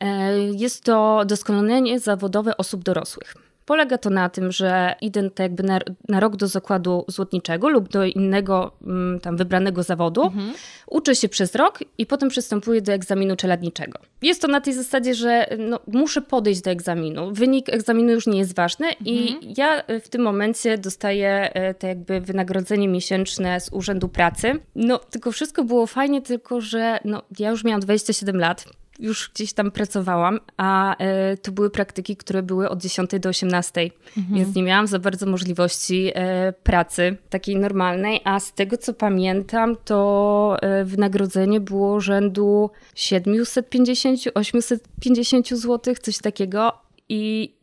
E, 0.00 0.38
jest 0.38 0.84
to 0.84 1.22
doskonalenie 1.26 2.00
zawodowe 2.00 2.56
osób 2.56 2.84
dorosłych. 2.84 3.47
Polega 3.68 3.98
to 3.98 4.10
na 4.10 4.28
tym, 4.28 4.52
że 4.52 4.94
idę 5.00 5.30
tak 5.30 5.38
jakby 5.44 5.62
na, 5.62 5.78
na, 6.08 6.20
rok 6.20 6.36
do 6.36 6.48
zakładu 6.48 7.04
złotniczego 7.08 7.68
lub 7.68 7.88
do 7.88 8.04
innego 8.04 8.72
mm, 8.86 9.20
tam 9.20 9.36
wybranego 9.36 9.82
zawodu, 9.82 10.22
mhm. 10.22 10.52
uczę 10.86 11.14
się 11.14 11.28
przez 11.28 11.54
rok 11.54 11.78
i 11.98 12.06
potem 12.06 12.28
przystępuję 12.28 12.82
do 12.82 12.92
egzaminu 12.92 13.36
czeladniczego. 13.36 13.98
Jest 14.22 14.42
to 14.42 14.48
na 14.48 14.60
tej 14.60 14.74
zasadzie, 14.74 15.14
że 15.14 15.46
no, 15.58 15.80
muszę 15.86 16.22
podejść 16.22 16.60
do 16.60 16.70
egzaminu. 16.70 17.34
Wynik 17.34 17.68
egzaminu 17.68 18.12
już 18.12 18.26
nie 18.26 18.38
jest 18.38 18.54
ważny 18.54 18.86
mhm. 18.86 19.06
i 19.06 19.38
ja 19.56 19.82
w 20.02 20.08
tym 20.08 20.22
momencie 20.22 20.78
dostaję 20.78 21.50
e, 21.54 21.74
te 21.74 21.88
jakby 21.88 22.20
wynagrodzenie 22.20 22.88
miesięczne 22.88 23.60
z 23.60 23.72
Urzędu 23.72 24.08
Pracy. 24.08 24.60
No, 24.74 24.98
tylko 24.98 25.32
wszystko 25.32 25.64
było 25.64 25.86
fajnie, 25.86 26.22
tylko 26.22 26.60
że 26.60 26.98
no, 27.04 27.22
ja 27.38 27.50
już 27.50 27.64
miałam 27.64 27.80
27 27.80 28.36
lat 28.36 28.64
już 28.98 29.30
gdzieś 29.34 29.52
tam 29.52 29.70
pracowałam, 29.70 30.40
a 30.56 30.96
e, 30.96 31.36
to 31.36 31.52
były 31.52 31.70
praktyki, 31.70 32.16
które 32.16 32.42
były 32.42 32.68
od 32.68 32.82
10 32.82 33.10
do 33.20 33.28
18, 33.28 33.90
mhm. 34.16 34.38
więc 34.38 34.54
nie 34.54 34.62
miałam 34.62 34.86
za 34.86 34.98
bardzo 34.98 35.26
możliwości 35.26 36.10
e, 36.14 36.52
pracy 36.52 37.16
takiej 37.30 37.56
normalnej, 37.56 38.20
a 38.24 38.40
z 38.40 38.52
tego 38.52 38.76
co 38.76 38.94
pamiętam, 38.94 39.76
to 39.84 40.56
e, 40.62 40.84
wynagrodzenie 40.84 41.60
było 41.60 42.00
rzędu 42.00 42.70
750-850 42.94 45.56
zł, 45.56 45.94
coś 46.02 46.18
takiego. 46.18 46.72
I 47.08 47.57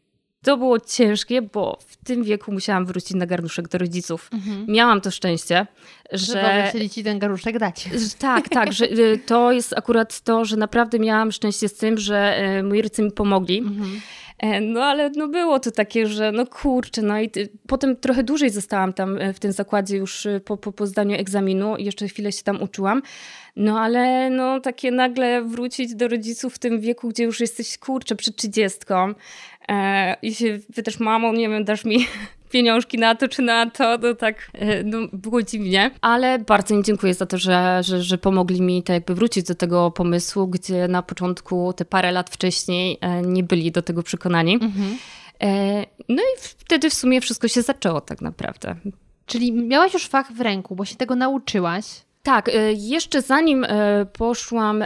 to 0.46 0.58
było 0.58 0.80
ciężkie, 0.80 1.42
bo 1.42 1.78
w 1.88 1.96
tym 2.06 2.24
wieku 2.24 2.52
musiałam 2.52 2.86
wrócić 2.86 3.14
na 3.14 3.26
garnuszek 3.26 3.68
do 3.68 3.78
rodziców. 3.78 4.30
Mhm. 4.34 4.66
Miałam 4.68 5.02
to 5.02 5.12
szczęście, 5.12 5.68
że... 6.12 6.34
Że 6.34 6.66
chcieli 6.70 6.90
ci 6.90 7.04
ten 7.04 7.20
garnuszek 7.20 7.60
dać. 7.60 7.90
Tak, 8.20 8.50
tak, 8.50 8.74
że 8.74 8.86
y, 8.86 9.20
to 9.26 9.52
jest 9.52 9.74
akurat 9.78 10.22
to, 10.22 10.46
że 10.46 10.58
naprawdę 10.58 11.00
miałam 11.00 11.32
szczęście 11.32 11.70
z 11.70 11.74
tym, 11.74 11.98
że 11.98 12.44
y, 12.60 12.64
moi 12.64 12.82
rodzice 12.82 13.04
mi 13.04 13.12
pomogli. 13.12 13.58
Mhm. 13.58 14.02
E, 14.38 14.62
no 14.62 14.84
ale 14.84 15.10
no 15.10 15.28
było 15.28 15.60
to 15.60 15.72
takie, 15.72 16.08
że 16.08 16.32
no 16.32 16.46
kurczę, 16.46 17.02
no 17.02 17.22
i 17.22 17.32
potem 17.68 17.96
trochę 17.96 18.24
dłużej 18.24 18.50
zostałam 18.50 18.94
tam 18.94 19.18
e, 19.18 19.34
w 19.34 19.40
tym 19.40 19.52
zakładzie 19.52 19.98
już 19.98 20.26
y, 20.26 20.42
po, 20.46 20.58
po, 20.58 20.72
po 20.72 20.88
zdaniu 20.88 21.16
egzaminu 21.16 21.78
jeszcze 21.78 22.08
chwilę 22.08 22.32
się 22.32 22.44
tam 22.44 22.62
uczyłam. 22.62 23.02
No 23.56 23.80
ale 23.80 24.30
no 24.30 24.60
takie 24.60 24.92
nagle 24.92 25.44
wrócić 25.44 25.96
do 25.96 26.08
rodziców 26.08 26.56
w 26.56 26.60
tym 26.60 26.80
wieku, 26.80 27.10
gdzie 27.10 27.24
już 27.24 27.40
jesteś 27.40 27.78
kurczę 27.78 28.16
przed 28.16 28.36
trzydziestką 28.36 29.14
e, 29.70 30.16
i 30.22 30.36
się 30.36 30.60
pytasz, 30.76 31.00
mamo, 31.00 31.34
nie 31.34 31.50
wiem, 31.50 31.64
dasz 31.64 31.86
mi 31.86 32.08
pieniążki 32.56 32.98
na 32.98 33.16
to 33.16 33.28
czy 33.28 33.42
na 33.42 33.70
to, 33.70 33.98
no 33.98 34.14
tak 34.14 34.52
e, 34.54 34.84
no, 34.84 34.98
było 35.14 35.44
dziwnie. 35.44 35.92
Ale 36.02 36.40
bardzo 36.40 36.74
im 36.74 36.84
dziękuję 36.84 37.14
za 37.14 37.26
to, 37.26 37.38
że, 37.38 37.80
że, 37.84 38.04
że 38.04 38.18
pomogli 38.18 38.62
mi 38.62 38.84
tak 38.84 38.94
jakby 38.94 39.16
wrócić 39.16 39.46
do 39.46 39.56
tego 39.56 39.92
pomysłu, 39.92 40.48
gdzie 40.48 40.88
na 40.88 41.02
początku, 41.04 41.74
te 41.74 41.86
parę 41.86 42.12
lat 42.12 42.30
wcześniej 42.30 42.98
e, 43.02 43.22
nie 43.22 43.44
byli 43.44 43.72
do 43.72 43.82
tego 43.82 44.04
przekonani. 44.04 44.54
Mhm. 44.54 44.98
E, 45.44 45.80
no 46.10 46.22
i 46.22 46.40
wtedy 46.40 46.90
w 46.90 46.94
sumie 46.94 47.22
wszystko 47.22 47.48
się 47.48 47.62
zaczęło 47.62 48.02
tak 48.02 48.22
naprawdę. 48.22 48.76
Czyli 49.26 49.52
miałaś 49.54 49.94
już 49.94 50.08
fach 50.08 50.32
w 50.32 50.42
ręku, 50.42 50.76
bo 50.76 50.86
się 50.86 50.96
tego 50.96 51.16
nauczyłaś. 51.16 51.86
Tak, 52.24 52.52
jeszcze 52.76 53.22
zanim 53.22 53.66
poszłam 54.18 54.84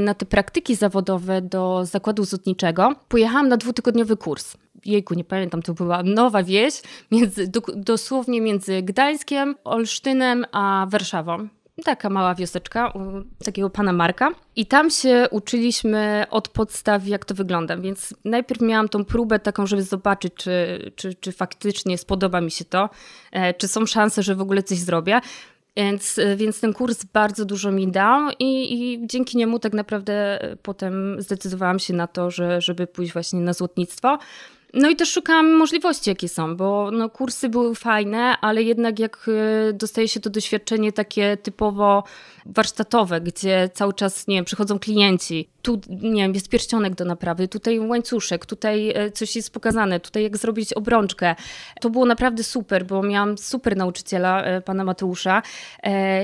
na 0.00 0.14
te 0.14 0.26
praktyki 0.26 0.74
zawodowe 0.74 1.42
do 1.42 1.84
zakładu 1.84 2.24
złotniczego, 2.24 2.94
pojechałam 3.08 3.48
na 3.48 3.56
dwutygodniowy 3.56 4.16
kurs 4.16 4.56
jejku, 4.86 5.14
nie 5.14 5.24
pamiętam, 5.24 5.62
to 5.62 5.74
była 5.74 6.02
nowa 6.02 6.42
wieś, 6.42 6.82
między, 7.10 7.50
dosłownie 7.76 8.40
między 8.40 8.82
Gdańskiem, 8.82 9.54
Olsztynem 9.64 10.46
a 10.52 10.86
Warszawą. 10.90 11.48
Taka 11.84 12.10
mała 12.10 12.34
wioseczka 12.34 12.88
u 12.88 13.00
takiego 13.44 13.70
pana 13.70 13.92
Marka. 13.92 14.30
I 14.56 14.66
tam 14.66 14.90
się 14.90 15.26
uczyliśmy 15.30 16.24
od 16.30 16.48
podstaw, 16.48 17.06
jak 17.06 17.24
to 17.24 17.34
wygląda. 17.34 17.76
Więc 17.76 18.14
najpierw 18.24 18.60
miałam 18.60 18.88
tą 18.88 19.04
próbę 19.04 19.38
taką, 19.38 19.66
żeby 19.66 19.82
zobaczyć, 19.82 20.32
czy, 20.34 20.78
czy, 20.96 21.14
czy 21.14 21.32
faktycznie 21.32 21.98
spodoba 21.98 22.40
mi 22.40 22.50
się 22.50 22.64
to, 22.64 22.90
e, 23.32 23.54
czy 23.54 23.68
są 23.68 23.86
szanse, 23.86 24.22
że 24.22 24.34
w 24.34 24.40
ogóle 24.40 24.62
coś 24.62 24.78
zrobię. 24.78 25.20
Więc, 25.76 26.18
e, 26.18 26.36
więc 26.36 26.60
ten 26.60 26.72
kurs 26.72 27.04
bardzo 27.04 27.44
dużo 27.44 27.70
mi 27.70 27.88
dał 27.88 28.30
i, 28.38 28.74
i, 28.74 29.06
dzięki 29.06 29.36
niemu 29.36 29.58
tak 29.58 29.72
naprawdę 29.72 30.38
potem 30.62 31.16
zdecydowałam 31.22 31.78
się 31.78 31.94
na 31.94 32.06
to, 32.06 32.30
że, 32.30 32.60
żeby 32.60 32.86
pójść 32.86 33.12
właśnie 33.12 33.40
na 33.40 33.52
złotnictwo. 33.52 34.18
No 34.78 34.90
i 34.90 34.96
też 34.96 35.12
szukałam 35.12 35.52
możliwości, 35.52 36.10
jakie 36.10 36.28
są, 36.28 36.56
bo 36.56 36.90
no, 36.90 37.10
kursy 37.10 37.48
były 37.48 37.74
fajne, 37.74 38.36
ale 38.40 38.62
jednak 38.62 38.98
jak 38.98 39.26
e, 39.68 39.72
dostaje 39.72 40.08
się 40.08 40.20
to 40.20 40.30
doświadczenie 40.30 40.92
takie 40.92 41.36
typowo 41.36 42.04
warsztatowe, 42.46 43.20
gdzie 43.20 43.70
cały 43.74 43.92
czas, 43.92 44.26
nie 44.26 44.36
wiem, 44.36 44.44
przychodzą 44.44 44.78
klienci, 44.78 45.48
tu, 45.66 45.80
nie 45.88 46.22
wiem, 46.22 46.34
jest 46.34 46.48
pierścionek 46.48 46.94
do 46.94 47.04
naprawy, 47.04 47.48
tutaj 47.48 47.80
łańcuszek, 47.80 48.46
tutaj 48.46 48.92
e, 48.94 49.10
coś 49.10 49.36
jest 49.36 49.52
pokazane, 49.52 50.00
tutaj 50.00 50.22
jak 50.22 50.36
zrobić 50.36 50.72
obrączkę. 50.72 51.34
To 51.80 51.90
było 51.90 52.06
naprawdę 52.06 52.42
super, 52.42 52.86
bo 52.86 53.02
miałam 53.02 53.38
super 53.38 53.76
nauczyciela, 53.76 54.42
e, 54.44 54.60
pana 54.60 54.84
Mateusza 54.84 55.42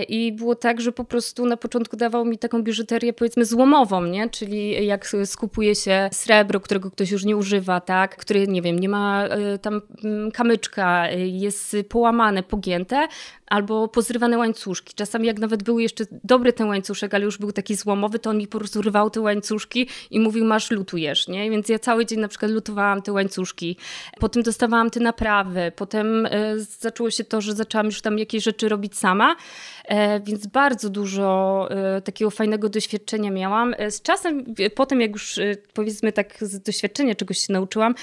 i 0.09 0.33
było 0.33 0.55
tak, 0.55 0.81
że 0.81 0.93
po 0.93 1.05
prostu 1.05 1.47
na 1.47 1.57
początku 1.57 1.97
dawał 1.97 2.25
mi 2.25 2.39
taką 2.39 2.63
biżuterię 2.63 3.13
powiedzmy 3.13 3.45
złomową, 3.45 4.03
nie? 4.03 4.31
Czyli 4.31 4.87
jak 4.87 5.09
skupuje 5.25 5.75
się 5.75 6.09
srebro, 6.13 6.61
którego 6.61 6.91
ktoś 6.91 7.11
już 7.11 7.25
nie 7.25 7.37
używa, 7.37 7.81
tak? 7.81 8.17
Który, 8.17 8.49
nie 8.49 8.63
wiem, 8.63 8.79
nie 8.79 8.89
ma 8.89 9.25
tam 9.63 9.81
mm, 10.05 10.31
kamyczka, 10.31 11.11
jest 11.11 11.77
połamane, 11.89 12.43
pogięte, 12.43 13.09
albo 13.53 13.89
pozrywane 13.89 14.39
łańcuszki. 14.39 14.95
Czasami 14.95 15.27
jak 15.27 15.39
nawet 15.39 15.63
był 15.63 15.79
jeszcze 15.79 16.05
dobry 16.25 16.53
ten 16.53 16.69
łańcuszek, 16.69 17.15
ale 17.15 17.25
już 17.25 17.39
był 17.39 17.53
taki 17.53 17.75
złomowy, 17.75 18.19
to 18.19 18.31
on 18.31 18.39
mi 18.39 18.47
po 18.47 18.59
prostu 18.59 18.83
rwał 18.83 19.11
te 19.11 19.21
łańcuszki 19.21 19.89
i 20.11 20.21
mówił, 20.21 20.45
masz 20.45 20.71
lutujesz, 20.71 21.29
nie? 21.29 21.51
Więc 21.51 21.69
ja 21.69 21.79
cały 21.79 22.07
dzień 22.07 22.21
na 22.21 22.29
przykład 22.29 22.51
lutowałam 22.51 23.03
te 23.03 23.13
łańcuszki. 23.13 23.77
Potem 24.21 24.43
dostawałam 24.43 24.91
te 24.91 25.01
naprawy. 25.01 25.73
Potem 25.77 26.27
e, 26.27 26.59
zaczęło 26.59 27.11
się 27.11 27.25
to, 27.25 27.41
że 27.41 27.55
zaczęłam 27.55 27.87
już 27.87 28.01
tam 28.01 28.19
jakieś 28.19 28.45
rzeczy 28.45 28.69
robić 28.69 28.99
sama. 28.99 29.37
E, 29.93 30.21
więc 30.21 30.47
bardzo 30.47 30.91
dużo 30.91 31.69
e, 31.71 32.01
takiego 32.01 32.31
fajnego 32.31 32.69
doświadczenia 32.69 33.31
miałam. 33.31 33.75
E, 33.79 33.91
z 33.91 34.03
czasem, 34.03 34.45
potem 34.75 35.01
jak 35.01 35.13
już 35.13 35.41
powiedzmy 35.75 36.13
tak 36.13 36.37
z 36.41 36.63
doświadczenia 36.63 37.15
czegoś 37.15 37.39
się 37.39 37.53
nauczyłam, 37.53 37.95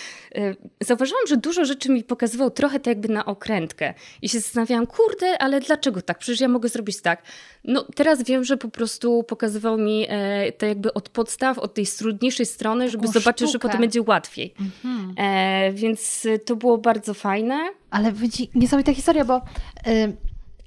zauważyłam, 0.82 1.28
że 1.28 1.38
dużo 1.38 1.66
rzeczy 1.66 1.92
mi 1.92 2.04
pokazywał 2.04 2.52
trochę 2.52 2.80
tak 2.80 2.88
jakby 2.88 3.08
na 3.10 3.26
okrętkę. 3.26 3.94
I 4.22 4.30
się 4.30 4.40
zastanawiałam, 4.40 4.88
kurde, 4.88 5.38
ale 5.38 5.60
dlaczego 5.60 6.02
tak? 6.02 6.18
Przecież 6.18 6.42
ja 6.42 6.48
mogę 6.48 6.70
zrobić 6.70 7.02
tak. 7.02 7.24
No 7.64 7.86
teraz 7.96 8.24
wiem, 8.24 8.44
że 8.44 8.58
po 8.58 8.70
prostu 8.70 9.24
pokazywał 9.24 9.78
mi 9.78 10.08
to 10.58 10.66
jakby 10.66 10.94
od 10.94 11.10
podstaw, 11.10 11.60
od 11.60 11.74
tej 11.74 11.86
trudniejszej 11.88 12.46
strony, 12.46 12.90
żeby 12.90 13.08
Taką 13.08 13.20
zobaczyć, 13.20 13.50
sztukę. 13.50 13.52
że 13.52 13.60
potem 13.60 13.82
będzie 13.82 14.02
łatwiej. 14.02 14.54
Mhm. 14.60 15.16
Więc 15.76 16.28
to 16.46 16.56
było 16.56 16.78
bardzo 16.78 17.14
fajne. 17.14 17.70
Ale 17.90 18.14
niesamowita 18.56 18.94
historia, 18.94 19.26
bo 19.26 19.42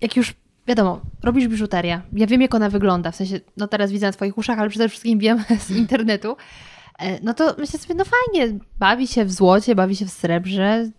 jak 0.01 0.17
już 0.17 0.35
wiadomo, 0.67 1.01
robisz 1.23 1.49
biżuterię. 1.49 2.01
Ja 2.13 2.27
wiem, 2.27 2.43
jak 2.43 2.55
ona 2.55 2.71
wygląda. 2.71 3.11
W 3.11 3.17
sensie, 3.17 3.41
no 3.57 3.69
teraz 3.69 3.93
widzę 3.93 4.07
na 4.07 4.13
Twoich 4.13 4.39
uszach, 4.39 4.59
ale 4.59 4.71
przede 4.71 4.89
wszystkim 4.89 5.19
wiem 5.19 5.45
z 5.67 5.71
internetu. 5.71 6.37
E, 6.99 7.21
no 7.23 7.35
to 7.35 7.55
myślę 7.59 7.79
sobie, 7.79 7.95
no 7.95 8.05
fajnie, 8.05 8.59
bawi 8.79 9.07
się 9.07 9.25
w 9.25 9.33
złocie, 9.33 9.75
bawi 9.75 9.97
się 9.97 10.07
w 10.07 10.11
srebrze, 10.11 10.91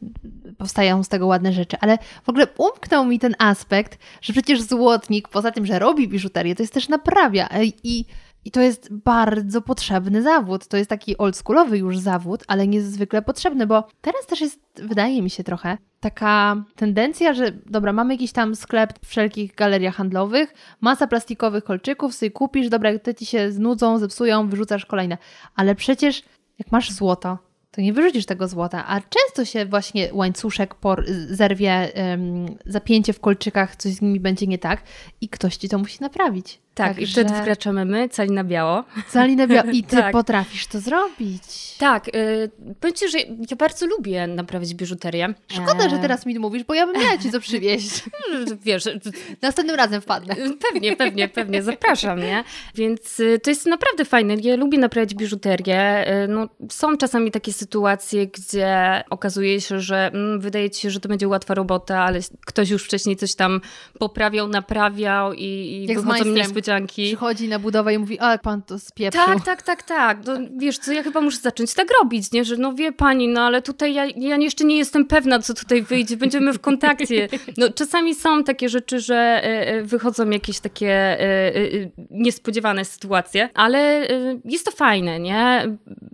powstają 0.58 1.04
z 1.04 1.10
tego 1.10 1.28
ładne 1.28 1.54
rzeczy, 1.54 1.78
ale 1.82 1.98
w 2.24 2.30
ogóle 2.30 2.48
umknął 2.58 3.06
mi 3.06 3.20
ten 3.20 3.36
aspekt, 3.40 4.00
że 4.22 4.34
przecież 4.34 4.62
złotnik, 4.62 5.28
poza 5.28 5.52
tym, 5.52 5.66
że 5.66 5.80
robi 5.80 6.08
biżuterię, 6.08 6.56
to 6.56 6.64
jest 6.64 6.74
też 6.74 6.90
naprawia. 6.90 7.50
E, 7.50 7.66
I 7.66 8.06
I 8.46 8.52
to 8.52 8.62
jest 8.62 8.94
bardzo 8.94 9.62
potrzebny 9.62 10.22
zawód. 10.22 10.68
To 10.68 10.78
jest 10.78 10.90
taki 10.90 11.18
oldschoolowy 11.18 11.78
już 11.78 11.98
zawód, 11.98 12.44
ale 12.48 12.68
niezwykle 12.68 13.22
potrzebny, 13.22 13.68
bo 13.68 13.88
teraz 14.02 14.26
też 14.26 14.42
jest, 14.42 14.60
wydaje 14.76 15.22
mi 15.22 15.30
się 15.30 15.44
trochę, 15.44 15.78
taka 16.00 16.64
tendencja, 16.76 17.34
że 17.34 17.52
dobra, 17.66 17.94
mamy 17.94 18.14
jakiś 18.14 18.32
tam 18.32 18.56
sklep 18.56 18.94
w 19.06 19.08
wszelkich 19.08 19.56
galeriach 19.56 19.96
handlowych, 19.96 20.54
masa 20.82 21.08
plastikowych 21.08 21.64
kolczyków, 21.64 22.14
sobie 22.14 22.32
kupisz, 22.32 22.70
dobra, 22.70 23.00
te 23.00 23.16
ci 23.16 23.26
się 23.26 23.52
znudzą, 23.52 23.98
zepsują, 23.98 24.50
wyrzucasz 24.50 24.86
kolejne. 24.86 25.18
Ale 25.56 25.76
przecież 25.76 26.24
jak 26.60 26.72
masz 26.72 26.92
złoto, 26.92 27.38
to 27.72 27.82
nie 27.82 27.94
wyrzucisz 27.94 28.26
tego 28.26 28.48
złota, 28.48 28.88
a 28.88 29.02
często 29.02 29.46
się 29.46 29.66
właśnie 29.66 30.10
łańcuszek 30.14 30.76
por, 30.76 31.06
zerwie, 31.30 31.92
um, 31.96 32.46
zapięcie 32.66 33.14
w 33.14 33.20
kolczykach, 33.20 33.76
coś 33.76 33.94
z 33.94 34.02
nimi 34.02 34.20
będzie 34.20 34.48
nie 34.48 34.58
tak 34.58 34.84
i 35.22 35.30
ktoś 35.30 35.58
ci 35.58 35.70
to 35.70 35.78
musi 35.78 36.02
naprawić. 36.02 36.60
Tak, 36.76 36.88
Także... 36.88 37.04
i 37.04 37.08
wtedy 37.08 37.42
wkraczamy 37.42 37.86
my, 37.86 38.10
cali 38.10 38.32
na 38.32 38.44
biało. 38.44 38.84
Cali 39.14 39.36
na 39.36 39.48
biało. 39.48 39.72
I 39.72 39.84
ty 39.84 39.96
tak. 39.96 40.12
potrafisz 40.12 40.68
to 40.68 40.80
zrobić. 40.80 41.76
Tak. 41.78 42.08
Y, 42.08 42.52
powiem 42.80 42.96
ci, 42.96 43.10
że 43.10 43.18
ja 43.20 43.56
bardzo 43.58 43.86
lubię 43.86 44.28
naprawić 44.28 44.74
biżuterię. 44.74 45.34
Szkoda, 45.48 45.86
e... 45.86 45.90
że 45.90 45.98
teraz 45.98 46.26
mi 46.26 46.40
mówisz, 46.40 46.64
bo 46.64 46.74
ja 46.74 46.86
bym 46.86 47.02
miała 47.02 47.18
ci 47.18 47.32
co 47.32 47.40
przywieźć. 47.40 48.04
Wiesz... 48.66 48.90
Następnym 49.42 49.76
razem 49.76 50.02
wpadnę. 50.02 50.36
Pewnie, 50.72 50.96
pewnie, 50.96 51.30
pewnie. 51.30 51.64
Zapraszam, 51.64 52.20
nie? 52.20 52.44
Więc 52.76 53.20
y, 53.20 53.40
to 53.44 53.50
jest 53.50 53.66
naprawdę 53.66 54.06
fajne. 54.06 54.36
Ja 54.42 54.56
lubię 54.56 54.78
naprawiać 54.78 55.16
biżuterię. 55.16 56.06
Y, 56.24 56.28
no, 56.28 56.50
są 56.70 56.98
czasami 56.98 57.32
takie 57.32 57.54
sytuacje, 57.54 58.28
gdzie 58.28 59.04
okazuje 59.10 59.62
się, 59.62 59.80
że 59.80 60.08
mm, 60.14 60.40
wydaje 60.40 60.70
ci 60.70 60.82
się, 60.82 60.90
że 60.90 61.00
to 61.00 61.10
będzie 61.10 61.28
łatwa 61.28 61.54
robota, 61.54 62.00
ale 62.00 62.20
ktoś 62.46 62.70
już 62.70 62.84
wcześniej 62.84 63.16
coś 63.16 63.36
tam 63.36 63.62
poprawiał, 64.00 64.48
naprawiał 64.48 65.34
i, 65.34 65.84
i 65.90 65.96
wychodzą 65.96 66.26
niespodzianki 66.26 66.63
niespodzianki. 66.64 67.08
Przychodzi 67.08 67.48
na 67.48 67.60
budowę 67.60 67.94
i 67.94 67.98
mówi, 67.98 68.20
a 68.20 68.32
jak 68.32 68.42
pan 68.42 68.62
to 68.62 68.80
spieprzył. 68.80 69.26
Tak, 69.26 69.46
tak, 69.46 69.62
tak, 69.62 69.84
tak. 69.84 70.18
No, 70.26 70.34
wiesz 70.58 70.78
co, 70.78 70.92
ja 70.92 71.04
chyba 71.04 71.22
muszę 71.22 71.38
zacząć 71.38 71.74
tak 71.74 71.88
robić, 72.02 72.32
nie? 72.32 72.46
Że 72.46 72.58
no 72.58 72.74
wie 72.74 72.92
pani, 72.92 73.28
no 73.28 73.42
ale 73.42 73.62
tutaj 73.62 73.94
ja, 73.94 74.06
ja 74.06 74.38
jeszcze 74.38 74.64
nie 74.64 74.78
jestem 74.78 75.06
pewna, 75.06 75.40
co 75.40 75.54
tutaj 75.54 75.82
wyjdzie, 75.82 76.18
będziemy 76.18 76.54
w 76.54 76.60
kontakcie. 76.60 77.30
No 77.58 77.70
czasami 77.70 78.16
są 78.16 78.44
takie 78.44 78.70
rzeczy, 78.70 79.00
że 79.00 79.16
e, 79.16 79.68
e, 79.68 79.82
wychodzą 79.82 80.30
jakieś 80.30 80.60
takie 80.60 80.90
e, 80.90 81.52
niespodziewane 82.12 82.86
sytuacje, 82.86 83.50
ale 83.54 84.08
jest 84.46 84.66
to 84.66 84.72
fajne, 84.72 85.20
nie? 85.20 85.64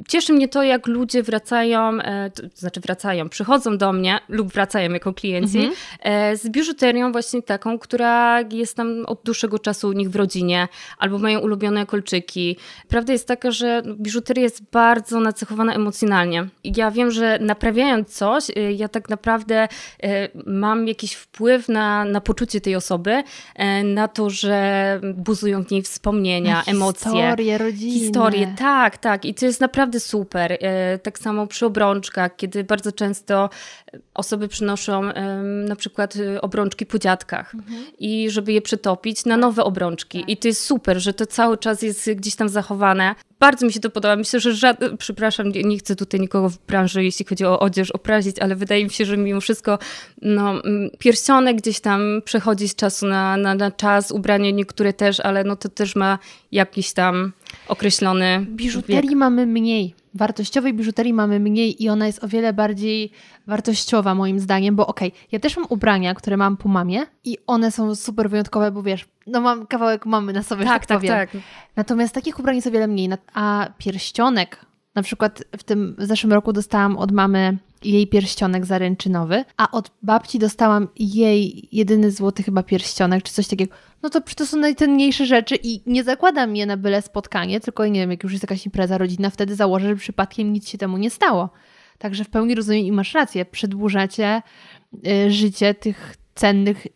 Cieszy 0.08 0.34
mnie 0.34 0.48
to, 0.48 0.64
jak 0.64 0.88
ludzie 0.88 1.24
wracają, 1.24 1.98
to 2.36 2.44
znaczy 2.56 2.80
wracają, 2.80 3.30
przychodzą 3.30 3.78
do 3.78 3.94
mnie 3.94 4.20
lub 4.30 4.54
wracają 4.54 4.94
jako 4.94 5.14
klienci 5.14 5.60
mhm. 5.60 6.38
z 6.38 6.50
biżuterią 6.50 7.12
właśnie 7.12 7.42
taką, 7.42 7.80
która 7.80 8.42
jest 8.42 8.76
tam 8.76 9.06
od 9.06 9.22
dłuższego 9.24 9.60
czasu 9.60 9.88
u 9.88 9.92
nich 9.92 10.10
w 10.10 10.16
rodzinie 10.16 10.39
rodzinie, 10.40 10.68
albo 10.98 11.18
mają 11.18 11.40
ulubione 11.40 11.86
kolczyki. 11.86 12.58
Prawda 12.88 13.14
jest 13.14 13.28
taka, 13.28 13.52
że 13.52 13.82
biżuteria 14.00 14.44
jest 14.44 14.64
bardzo 14.72 15.20
nacechowana 15.20 15.74
emocjonalnie. 15.74 16.48
Ja 16.64 16.92
wiem, 16.92 17.12
że 17.12 17.40
naprawiając 17.42 18.10
coś, 18.10 18.50
y, 18.50 18.74
ja 18.74 18.88
tak 18.88 19.10
naprawdę 19.10 19.68
y, 20.04 20.08
mam 20.46 20.88
jakiś 20.88 21.14
wpływ 21.14 21.70
na, 21.70 22.06
na 22.06 22.22
poczucie 22.22 22.62
tej 22.62 22.76
osoby, 22.76 23.12
y, 23.82 23.84
na 23.84 24.08
to, 24.08 24.30
że 24.30 25.00
buzują 25.16 25.64
w 25.64 25.72
niej 25.72 25.82
wspomnienia, 25.82 26.64
na 26.66 26.72
emocje. 26.72 27.12
Historie 27.12 27.58
rodzinne. 27.58 28.00
Historie, 28.00 28.56
tak, 28.58 28.98
tak. 28.98 29.26
I 29.26 29.34
to 29.34 29.46
jest 29.46 29.62
naprawdę 29.62 30.00
super. 30.00 30.58
Tak 31.04 31.20
samo 31.20 31.48
przy 31.48 31.66
obrączkach, 31.66 32.36
kiedy 32.36 32.64
bardzo 32.64 32.92
często 32.92 33.50
osoby 34.14 34.48
przynoszą 34.48 35.02
na 35.68 35.76
przykład 35.76 36.14
obrączki 36.42 36.86
po 36.86 37.00
dziadkach 37.00 37.56
mhm. 37.56 37.86
i 38.00 38.30
żeby 38.30 38.54
je 38.54 38.62
przetopić 38.62 39.26
na 39.26 39.38
nowe 39.38 39.64
obrączki. 39.64 40.24
I 40.30 40.38
to 40.38 40.48
jest 40.48 40.66
super, 40.66 41.00
że 41.00 41.14
to 41.14 41.26
cały 41.26 41.58
czas 41.58 41.82
jest 41.82 42.12
gdzieś 42.12 42.36
tam 42.36 42.50
zachowane. 42.50 43.16
Bardzo 43.40 43.66
mi 43.66 43.74
się 43.74 43.80
to 43.80 43.90
podoba. 43.90 44.16
Myślę, 44.16 44.40
że 44.40 44.54
żadne, 44.54 44.98
przepraszam, 44.98 45.50
nie, 45.52 45.64
nie, 45.64 45.78
chcę 45.78 45.96
tutaj 45.96 46.20
nikogo 46.20 46.50
w 46.50 46.58
branży, 46.58 47.04
jeśli 47.04 47.26
chodzi 47.26 47.46
o 47.46 47.60
odzież, 47.60 47.92
oprazić, 47.92 48.40
ale 48.40 48.56
wydaje 48.56 48.84
mi 48.84 48.90
się, 48.90 49.06
że 49.06 49.18
mimo 49.18 49.42
wszystko 49.42 49.80
no, 50.22 50.62
pierścionek 51.00 51.58
gdzieś 51.58 51.80
tam 51.80 52.22
przechodzi 52.26 52.70
z 52.70 52.76
czasu 52.76 53.08
na, 53.08 53.38
na, 53.38 53.56
na 53.56 53.72
czas, 53.72 54.12
ubranie 54.12 54.54
niektóre 54.54 54.94
też, 54.94 55.20
ale 55.20 55.44
no 55.44 55.56
to 55.56 55.70
też 55.70 55.96
ma 55.96 56.20
jakiś 56.52 56.94
tam 56.94 57.32
określony 57.68 58.46
Biżuterii 58.50 59.10
wiek. 59.10 59.18
mamy 59.18 59.46
mniej 59.46 59.99
wartościowej 60.14 60.74
biżuterii 60.74 61.14
mamy 61.14 61.40
mniej 61.40 61.84
i 61.84 61.90
ona 61.90 62.08
jest 62.08 62.24
o 62.24 62.28
wiele 62.28 62.54
bardziej 62.54 63.12
wartościowa 63.48 64.16
moim 64.16 64.40
zdaniem, 64.40 64.76
bo 64.76 64.88
okej, 64.88 65.10
okay, 65.10 65.22
ja 65.32 65.40
też 65.40 65.58
mam 65.58 65.66
ubrania, 65.70 66.14
które 66.14 66.38
mam 66.38 66.58
po 66.58 66.70
mamie 66.70 67.06
i 67.24 67.38
one 67.48 67.72
są 67.72 67.96
super 67.96 68.30
wyjątkowe, 68.30 68.72
bo 68.72 68.84
wiesz, 68.84 69.08
no 69.28 69.42
mam 69.42 69.68
kawałek 69.68 70.06
mamy 70.06 70.34
na 70.34 70.44
sobie, 70.44 70.66
tak, 70.66 70.86
tak, 70.86 70.98
powiem. 70.98 71.14
Tak. 71.14 71.30
Natomiast 71.76 72.14
takich 72.14 72.40
ubrań 72.40 72.56
jest 72.56 72.68
o 72.68 72.72
wiele 72.72 72.88
mniej, 72.88 73.10
a 73.34 73.68
pierścionek, 73.78 74.66
na 74.96 75.04
przykład 75.04 75.44
w 75.58 75.64
tym 75.64 75.96
w 75.98 76.06
zeszłym 76.06 76.34
roku 76.34 76.54
dostałam 76.54 76.98
od 76.98 77.12
mamy 77.12 77.58
jej 77.84 78.08
pierścionek 78.08 78.66
zaręczynowy, 78.66 79.46
a 79.58 79.72
od 79.72 79.92
babci 80.02 80.40
dostałam 80.40 80.88
jej 80.96 81.70
jedyny 81.72 82.12
złoty 82.12 82.44
chyba 82.44 82.64
pierścionek, 82.64 83.24
czy 83.24 83.34
coś 83.34 83.48
takiego. 83.48 83.76
No 84.04 84.10
to, 84.10 84.22
to 84.22 84.46
są 84.46 84.58
najcenniejsze 84.58 85.26
rzeczy 85.26 85.56
i 85.64 85.82
nie 85.86 86.04
zakładam 86.04 86.56
je 86.56 86.66
na 86.66 86.78
byle 86.78 87.02
spotkanie, 87.02 87.60
tylko 87.60 87.88
nie 87.88 88.00
wiem, 88.00 88.12
jak 88.12 88.24
już 88.24 88.32
jest 88.32 88.44
jakaś 88.44 88.66
impreza 88.66 88.98
rodzinna, 88.98 89.30
wtedy 89.30 89.56
założę, 89.56 89.88
że 89.88 89.96
przypadkiem 89.96 90.54
nic 90.54 90.70
się 90.70 90.78
temu 90.78 90.98
nie 90.98 91.10
stało. 91.10 91.50
Także 91.98 92.24
w 92.24 92.30
pełni 92.30 92.56
rozumiem 92.56 92.86
i 92.86 92.92
masz 92.92 93.14
rację, 93.14 93.46
przedłużacie 93.46 94.42
y, 95.08 95.32
życie 95.32 95.74
tych 95.74 96.16
cennych 96.36 96.88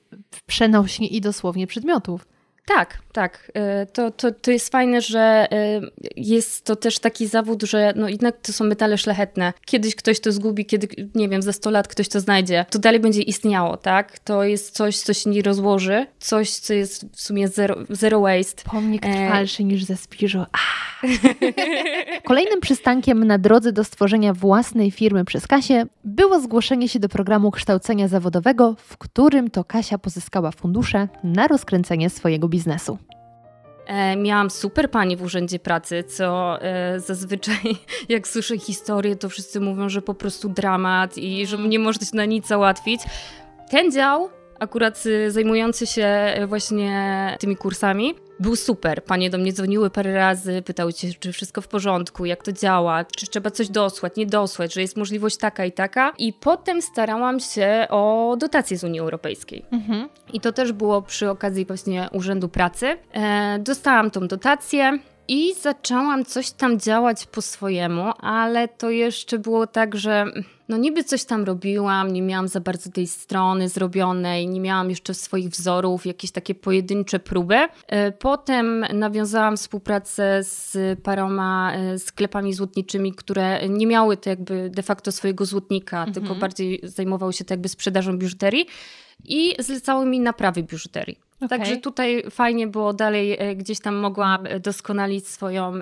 przenośnie 0.45 1.07
i 1.07 1.21
dosłownie 1.21 1.67
przedmiotów. 1.67 2.32
Tak, 2.65 2.97
tak. 3.13 3.51
E, 3.53 3.85
to, 3.85 4.11
to, 4.11 4.31
to 4.31 4.51
jest 4.51 4.71
fajne, 4.71 5.01
że 5.01 5.47
e, 5.51 5.81
jest 6.15 6.65
to 6.65 6.75
też 6.75 6.99
taki 6.99 7.27
zawód, 7.27 7.63
że 7.63 7.93
no 7.95 8.09
jednak 8.09 8.37
to 8.41 8.53
są 8.53 8.65
metale 8.65 8.97
szlachetne. 8.97 9.53
Kiedyś 9.65 9.95
ktoś 9.95 10.19
to 10.19 10.31
zgubi, 10.31 10.65
kiedy, 10.65 10.87
nie 11.15 11.29
wiem, 11.29 11.41
za 11.41 11.53
100 11.53 11.71
lat 11.71 11.87
ktoś 11.87 12.09
to 12.09 12.19
znajdzie. 12.19 12.65
To 12.69 12.79
dalej 12.79 12.99
będzie 12.99 13.21
istniało, 13.21 13.77
tak? 13.77 14.19
To 14.19 14.43
jest 14.43 14.71
coś, 14.71 14.97
co 14.97 15.13
się 15.13 15.29
nie 15.29 15.41
rozłoży, 15.41 16.05
coś, 16.19 16.49
co 16.49 16.73
jest 16.73 17.05
w 17.11 17.21
sumie 17.21 17.47
zero, 17.47 17.75
zero 17.89 18.21
waste. 18.21 18.63
Pomnik 18.63 19.05
e, 19.05 19.13
trwalszy 19.13 19.63
e... 19.63 19.65
niż 19.65 19.83
ze 19.83 19.97
Spiżo. 19.97 20.45
Kolejnym 22.23 22.61
przystankiem 22.61 23.23
na 23.23 23.37
drodze 23.37 23.71
do 23.71 23.83
stworzenia 23.83 24.33
własnej 24.33 24.91
firmy 24.91 25.25
przez 25.25 25.47
Kasię 25.47 25.85
było 26.03 26.39
zgłoszenie 26.39 26.89
się 26.89 26.99
do 26.99 27.09
programu 27.09 27.51
kształcenia 27.51 28.07
zawodowego, 28.07 28.75
w 28.77 28.97
którym 28.97 29.49
to 29.49 29.63
Kasia 29.63 29.97
pozyskała 29.97 30.51
fundusze 30.51 31.07
na 31.23 31.47
rozkręcenie 31.47 32.09
swojego 32.09 32.49
biznesu. 32.53 32.97
E, 33.87 34.15
miałam 34.15 34.49
super 34.49 34.91
pani 34.91 35.17
w 35.17 35.21
urzędzie 35.21 35.59
pracy, 35.59 36.03
co 36.03 36.61
e, 36.61 36.99
zazwyczaj 36.99 37.57
jak 38.09 38.27
słyszę 38.27 38.57
historię, 38.57 39.15
to 39.15 39.29
wszyscy 39.29 39.59
mówią, 39.59 39.89
że 39.89 40.01
po 40.01 40.13
prostu 40.13 40.49
dramat 40.49 41.17
i 41.17 41.47
że 41.47 41.57
nie 41.57 41.79
można 41.79 42.07
się 42.07 42.15
na 42.17 42.25
nic 42.25 42.47
załatwić. 42.47 43.01
Ten 43.69 43.91
dział 43.91 44.29
akurat 44.63 45.05
y, 45.05 45.31
zajmujący 45.31 45.87
się 45.87 46.33
y, 46.37 46.47
właśnie 46.47 47.37
tymi 47.39 47.55
kursami. 47.55 48.15
Był 48.39 48.55
super. 48.55 49.03
Panie 49.03 49.29
do 49.29 49.37
mnie 49.37 49.53
dzwoniły 49.53 49.89
parę 49.89 50.13
razy, 50.13 50.61
pytały 50.61 50.91
się, 50.91 51.07
czy 51.19 51.31
wszystko 51.31 51.61
w 51.61 51.67
porządku, 51.67 52.25
jak 52.25 52.43
to 52.43 52.51
działa, 52.51 53.05
czy 53.05 53.27
trzeba 53.27 53.51
coś 53.51 53.69
dosłać, 53.69 54.15
nie 54.15 54.25
dosłać, 54.25 54.73
że 54.73 54.81
jest 54.81 54.97
możliwość 54.97 55.37
taka 55.37 55.65
i 55.65 55.71
taka. 55.71 56.13
I 56.17 56.33
potem 56.33 56.81
starałam 56.81 57.39
się 57.39 57.87
o 57.89 58.35
dotacje 58.39 58.77
z 58.77 58.83
Unii 58.83 58.99
Europejskiej. 58.99 59.65
Mhm. 59.71 60.09
I 60.33 60.39
to 60.39 60.51
też 60.51 60.71
było 60.71 61.01
przy 61.01 61.29
okazji 61.29 61.65
właśnie 61.65 62.09
Urzędu 62.11 62.49
Pracy. 62.49 62.97
E, 63.13 63.59
dostałam 63.59 64.11
tą 64.11 64.27
dotację. 64.27 64.99
I 65.27 65.53
zaczęłam 65.61 66.25
coś 66.25 66.51
tam 66.51 66.79
działać 66.79 67.25
po 67.25 67.41
swojemu, 67.41 68.11
ale 68.19 68.67
to 68.67 68.89
jeszcze 68.89 69.39
było 69.39 69.67
tak, 69.67 69.95
że 69.95 70.25
no 70.69 70.77
niby 70.77 71.03
coś 71.03 71.25
tam 71.25 71.43
robiłam, 71.43 72.13
nie 72.13 72.21
miałam 72.21 72.47
za 72.47 72.59
bardzo 72.59 72.91
tej 72.91 73.07
strony 73.07 73.69
zrobionej, 73.69 74.47
nie 74.47 74.59
miałam 74.59 74.89
jeszcze 74.89 75.13
swoich 75.13 75.49
wzorów, 75.49 76.05
jakieś 76.05 76.31
takie 76.31 76.55
pojedyncze 76.55 77.19
próby. 77.19 77.67
E, 77.87 78.11
potem 78.11 78.85
nawiązałam 78.93 79.57
współpracę 79.57 80.43
z 80.43 80.77
paroma 81.01 81.73
e, 81.73 81.99
sklepami 81.99 82.53
złotniczymi, 82.53 83.13
które 83.13 83.69
nie 83.69 83.87
miały 83.87 84.17
to 84.17 84.29
jakby 84.29 84.69
de 84.69 84.83
facto 84.83 85.11
swojego 85.11 85.45
złotnika, 85.45 85.97
mhm. 85.97 86.13
tylko 86.13 86.35
bardziej 86.35 86.79
zajmowały 86.83 87.33
się 87.33 87.45
to 87.45 87.53
jakby 87.53 87.69
sprzedażą 87.69 88.17
biżuterii 88.17 88.65
i 89.25 89.55
zlecały 89.59 90.05
mi 90.05 90.19
naprawy 90.19 90.63
biżuterii. 90.63 91.19
Okay. 91.45 91.59
Także 91.59 91.77
tutaj 91.77 92.23
fajnie 92.29 92.67
było 92.67 92.93
dalej, 92.93 93.35
e, 93.39 93.55
gdzieś 93.55 93.79
tam 93.79 93.95
mogłam 93.95 94.47
doskonalić 94.59 95.27
swoją 95.27 95.73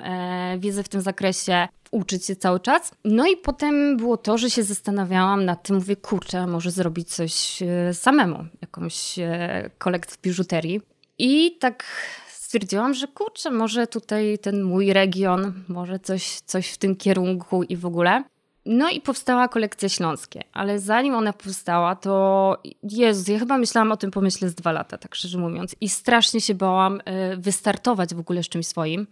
wiedzę 0.60 0.84
w 0.84 0.89
tym 0.89 1.02
zakresie 1.02 1.67
uczyć 1.91 2.26
się 2.26 2.36
cały 2.36 2.60
czas. 2.60 2.91
No 3.06 3.28
i 3.28 3.38
potem 3.38 3.97
było 3.97 4.17
to, 4.17 4.38
że 4.38 4.50
się 4.50 4.63
zastanawiałam 4.63 5.45
nad 5.45 5.63
tym, 5.63 5.76
mówię, 5.76 5.95
kurczę, 5.95 6.47
może 6.47 6.71
zrobić 6.71 7.10
coś 7.10 7.62
e, 7.62 7.93
samemu, 7.93 8.45
jakąś 8.62 9.19
e, 9.19 9.69
kolekcję 9.78 10.17
biżuterii. 10.24 10.82
I 11.17 11.58
tak 11.60 11.86
stwierdziłam, 12.28 12.93
że 12.93 13.08
kurczę, 13.08 13.52
może 13.52 13.88
tutaj 13.88 14.39
ten 14.41 14.63
mój 14.63 14.93
region, 14.93 15.54
może 15.67 16.00
coś, 16.00 16.39
coś 16.45 16.71
w 16.71 16.78
tym 16.78 16.95
kierunku 16.95 17.63
i 17.63 17.78
w 17.78 17.86
ogóle. 17.86 18.24
No 18.65 18.89
i 18.89 19.02
powstała 19.02 19.47
kolekcja 19.47 19.89
śląskie, 19.89 20.43
ale 20.54 20.80
zanim 20.80 21.15
ona 21.15 21.34
powstała, 21.34 21.95
to 21.95 22.58
Jezus, 22.84 23.28
ja 23.28 23.39
chyba 23.39 23.58
myślałam 23.58 23.91
o 23.91 23.97
tym 23.97 24.12
pomyśle 24.12 24.50
z 24.50 24.56
dwa 24.56 24.71
lata, 24.71 24.97
tak 24.97 25.15
szczerze 25.15 25.38
mówiąc. 25.38 25.76
I 25.82 25.89
strasznie 25.89 26.41
się 26.41 26.56
bałam 26.56 27.02
e, 27.06 27.38
wystartować 27.38 28.13
w 28.13 28.19
ogóle 28.19 28.43
z 28.43 28.50
czymś 28.50 28.67
swoim 28.67 29.08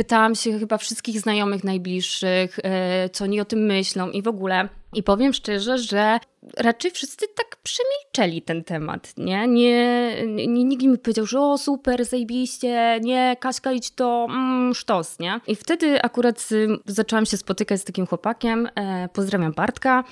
Pytałam 0.00 0.34
się 0.34 0.58
chyba 0.58 0.78
wszystkich 0.78 1.20
znajomych 1.20 1.64
najbliższych, 1.64 2.58
e, 2.62 3.08
co 3.08 3.24
oni 3.24 3.40
o 3.40 3.44
tym 3.44 3.58
myślą 3.58 4.10
i 4.10 4.22
w 4.22 4.28
ogóle. 4.28 4.68
I 4.94 5.02
powiem 5.02 5.32
szczerze, 5.32 5.78
że 5.78 6.18
raczej 6.56 6.90
wszyscy 6.90 7.26
tak 7.36 7.56
przemilczeli 7.62 8.42
ten 8.42 8.64
temat, 8.64 9.14
nie? 9.16 9.48
Nie, 9.48 10.14
nie 10.26 10.64
nikt 10.64 10.82
mi 10.82 10.98
powiedział, 10.98 11.26
że 11.26 11.40
o 11.40 11.58
super, 11.58 12.04
zajebiście, 12.04 13.00
nie, 13.02 13.36
Kaśka 13.40 13.72
idź 13.72 13.90
to, 13.90 14.26
mm, 14.30 14.74
sztos, 14.74 15.18
nie? 15.18 15.40
I 15.46 15.56
wtedy 15.56 16.02
akurat 16.02 16.48
zaczęłam 16.86 17.26
się 17.26 17.36
spotykać 17.36 17.80
z 17.80 17.84
takim 17.84 18.06
chłopakiem, 18.06 18.68
e, 18.74 19.08
pozdrawiam 19.12 19.52
Bartka, 19.52 20.04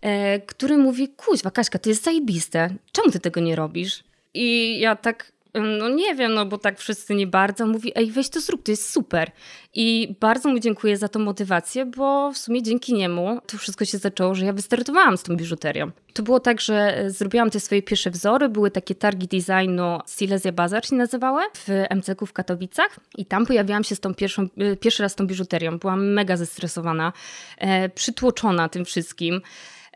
e, 0.00 0.40
który 0.40 0.78
mówi, 0.78 1.08
kuźwa 1.08 1.50
Kaśka, 1.50 1.78
to 1.78 1.88
jest 1.88 2.04
zajebiste, 2.04 2.74
czemu 2.92 3.10
ty 3.10 3.20
tego 3.20 3.40
nie 3.40 3.56
robisz? 3.56 4.04
I 4.34 4.78
ja 4.80 4.96
tak 4.96 5.33
no 5.54 5.88
nie 5.88 6.14
wiem, 6.14 6.34
no 6.34 6.46
bo 6.46 6.58
tak 6.58 6.78
wszyscy 6.78 7.14
nie 7.14 7.26
bardzo. 7.26 7.66
Mówi, 7.66 7.92
ej, 7.94 8.10
weź 8.10 8.28
to 8.28 8.40
zrób, 8.40 8.62
to 8.62 8.70
jest 8.70 8.90
super. 8.90 9.30
I 9.74 10.16
bardzo 10.20 10.48
mu 10.48 10.58
dziękuję 10.58 10.96
za 10.96 11.08
tą 11.08 11.20
motywację, 11.20 11.86
bo 11.86 12.32
w 12.32 12.38
sumie 12.38 12.62
dzięki 12.62 12.94
niemu 12.94 13.40
to 13.46 13.58
wszystko 13.58 13.84
się 13.84 13.98
zaczęło, 13.98 14.34
że 14.34 14.46
ja 14.46 14.52
wystartowałam 14.52 15.16
z 15.16 15.22
tą 15.22 15.36
biżuterią. 15.36 15.90
To 16.14 16.22
było 16.22 16.40
tak, 16.40 16.60
że 16.60 16.98
e, 16.98 17.10
zrobiłam 17.10 17.50
te 17.50 17.60
swoje 17.60 17.82
pierwsze 17.82 18.10
wzory, 18.10 18.48
były 18.48 18.70
takie 18.70 18.94
targi 18.94 19.28
designu 19.28 19.98
Silesia 20.06 20.52
Bazar 20.52 20.86
się 20.86 20.96
nazywały, 20.96 21.42
w 21.54 21.68
MCK 21.96 22.26
w 22.26 22.32
Katowicach 22.32 23.00
i 23.18 23.26
tam 23.26 23.46
pojawiłam 23.46 23.84
się 23.84 23.94
z 23.94 24.00
tą 24.00 24.14
pierwszą, 24.14 24.48
e, 24.58 24.76
pierwszy 24.76 25.02
raz 25.02 25.12
z 25.12 25.14
tą 25.14 25.26
biżuterią. 25.26 25.78
Byłam 25.78 26.12
mega 26.12 26.36
zestresowana, 26.36 27.12
e, 27.58 27.88
przytłoczona 27.88 28.68
tym 28.68 28.84
wszystkim. 28.84 29.40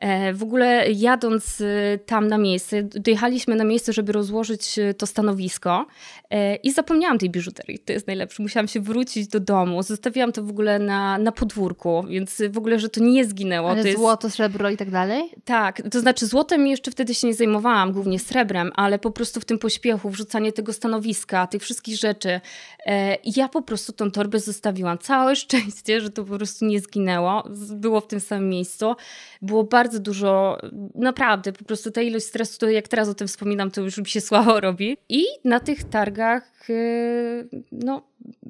E, 0.01 0.33
w 0.33 0.43
ogóle 0.43 0.93
jadąc 0.93 1.61
y, 1.61 1.99
tam 2.07 2.29
na 2.29 2.39
miejsce, 2.39 2.83
dojechaliśmy 2.83 3.57
na 3.57 3.65
miejsce, 3.65 3.93
żeby 3.93 4.13
rozłożyć 4.13 4.79
y, 4.79 4.95
to 4.95 5.07
stanowisko 5.07 5.87
e, 6.31 6.57
i 6.57 6.73
zapomniałam 6.73 7.19
tej 7.19 7.31
biżuterii. 7.31 7.79
To 7.79 7.93
jest 7.93 8.07
najlepsze. 8.07 8.43
Musiałam 8.43 8.69
się 8.69 8.81
wrócić 8.81 9.29
do 9.29 9.41
domu. 9.41 9.83
Zostawiłam 9.83 10.33
to 10.33 10.43
w 10.43 10.51
ogóle 10.51 10.79
na, 10.79 11.19
na 11.19 11.33
podwórku, 11.33 12.05
więc 12.09 12.43
w 12.51 12.59
ogóle, 12.59 12.79
że 12.79 12.89
to 12.89 13.01
nie 13.01 13.25
zginęło. 13.25 13.71
Ale 13.71 13.85
to 13.85 13.93
złoto, 13.93 14.27
jest... 14.27 14.37
srebro 14.37 14.71
i 14.71 14.77
tak 14.77 14.91
dalej? 14.91 15.31
Tak, 15.45 15.83
to 15.91 16.01
znaczy 16.01 16.27
złotem 16.27 16.67
jeszcze 16.67 16.91
wtedy 16.91 17.15
się 17.15 17.27
nie 17.27 17.35
zajmowałam, 17.35 17.93
głównie 17.93 18.19
srebrem, 18.19 18.73
ale 18.75 18.99
po 18.99 19.11
prostu 19.11 19.41
w 19.41 19.45
tym 19.45 19.59
pośpiechu, 19.59 20.11
wrzucanie 20.11 20.53
tego 20.53 20.73
stanowiska, 20.73 21.47
tych 21.47 21.63
wszystkich 21.63 21.97
rzeczy. 21.97 22.41
E, 22.87 23.17
ja 23.37 23.49
po 23.49 23.63
prostu 23.63 23.93
tą 23.93 24.11
torbę 24.11 24.41
zostawiłam. 24.41 24.99
Całe 24.99 25.37
szczęście, 25.37 26.01
że 26.01 26.11
to 26.11 26.25
po 26.25 26.37
prostu 26.37 26.65
nie 26.65 26.81
zginęło. 26.81 27.45
Było 27.71 28.01
w 28.01 28.07
tym 28.07 28.21
samym 28.21 28.49
miejscu. 28.49 28.97
Było 29.43 29.65
bardzo 29.65 29.88
bardzo 29.89 30.01
dużo, 30.01 30.59
naprawdę, 30.95 31.53
po 31.53 31.65
prostu 31.65 31.91
ta 31.91 32.03
ilość 32.03 32.27
stresu, 32.27 32.59
to 32.59 32.71
jak 32.71 32.89
teraz 32.89 33.09
o 33.09 33.15
tym 33.15 33.29
wspominam, 33.29 33.71
to 33.71 33.81
już 33.81 33.99
mi 33.99 34.07
się 34.07 34.21
słabo 34.21 34.61
robi. 34.61 34.97
I 35.09 35.25
na 35.45 35.61
tych 35.61 35.85
targach, 35.85 36.71
y, 36.71 37.49
no, 37.73 38.03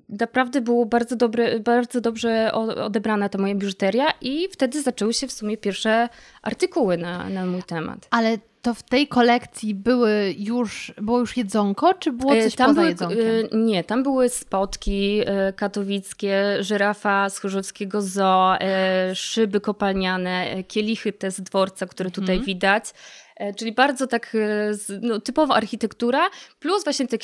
naprawdę 0.09 0.61
było 0.61 0.87
bardzo, 0.87 1.17
dobre, 1.17 1.61
bardzo 1.61 2.01
dobrze 2.01 2.53
odebrana 2.85 3.29
ta 3.29 3.39
moja 3.39 3.55
biżuteria 3.55 4.07
i 4.21 4.49
wtedy 4.53 4.83
zaczęły 4.83 5.15
się 5.15 5.27
w 5.29 5.33
sumie 5.33 5.57
pierwsze 5.57 6.09
artykuły 6.43 6.97
na, 6.97 7.29
na 7.29 7.47
mój 7.47 7.63
temat. 7.63 8.09
Ale 8.11 8.39
to 8.69 8.75
w 8.75 8.83
tej 8.83 9.09
kolekcji 9.09 9.75
były 9.75 10.35
już, 10.39 10.93
było 10.97 11.19
już 11.19 11.37
jedzonko, 11.37 11.95
czy 11.95 12.13
było 12.13 12.33
coś 12.33 12.55
tam 12.55 12.67
poza 12.67 12.81
były, 12.81 12.89
jedzonkiem? 12.89 13.67
Nie, 13.67 13.85
tam 13.85 14.03
były 14.03 14.29
spotki 14.29 15.21
e, 15.27 15.53
katowickie, 15.53 16.57
żyrafa 16.61 17.31
z 17.31 17.39
Chorzowskiego 17.39 18.03
Zoo, 18.03 18.57
e, 18.61 19.15
szyby 19.15 19.61
kopalniane, 19.61 20.51
e, 20.51 20.65
kielichy 20.65 21.13
te 21.13 21.31
z 21.31 21.41
dworca, 21.41 21.87
które 21.87 22.11
tutaj 22.11 22.37
mhm. 22.37 22.47
widać. 22.47 22.85
Czyli 23.57 23.73
bardzo 23.73 24.07
tak 24.07 24.37
no, 25.01 25.21
typowa 25.21 25.55
architektura, 25.55 26.31
plus 26.61 26.85
właśnie 26.85 27.09
te 27.09 27.19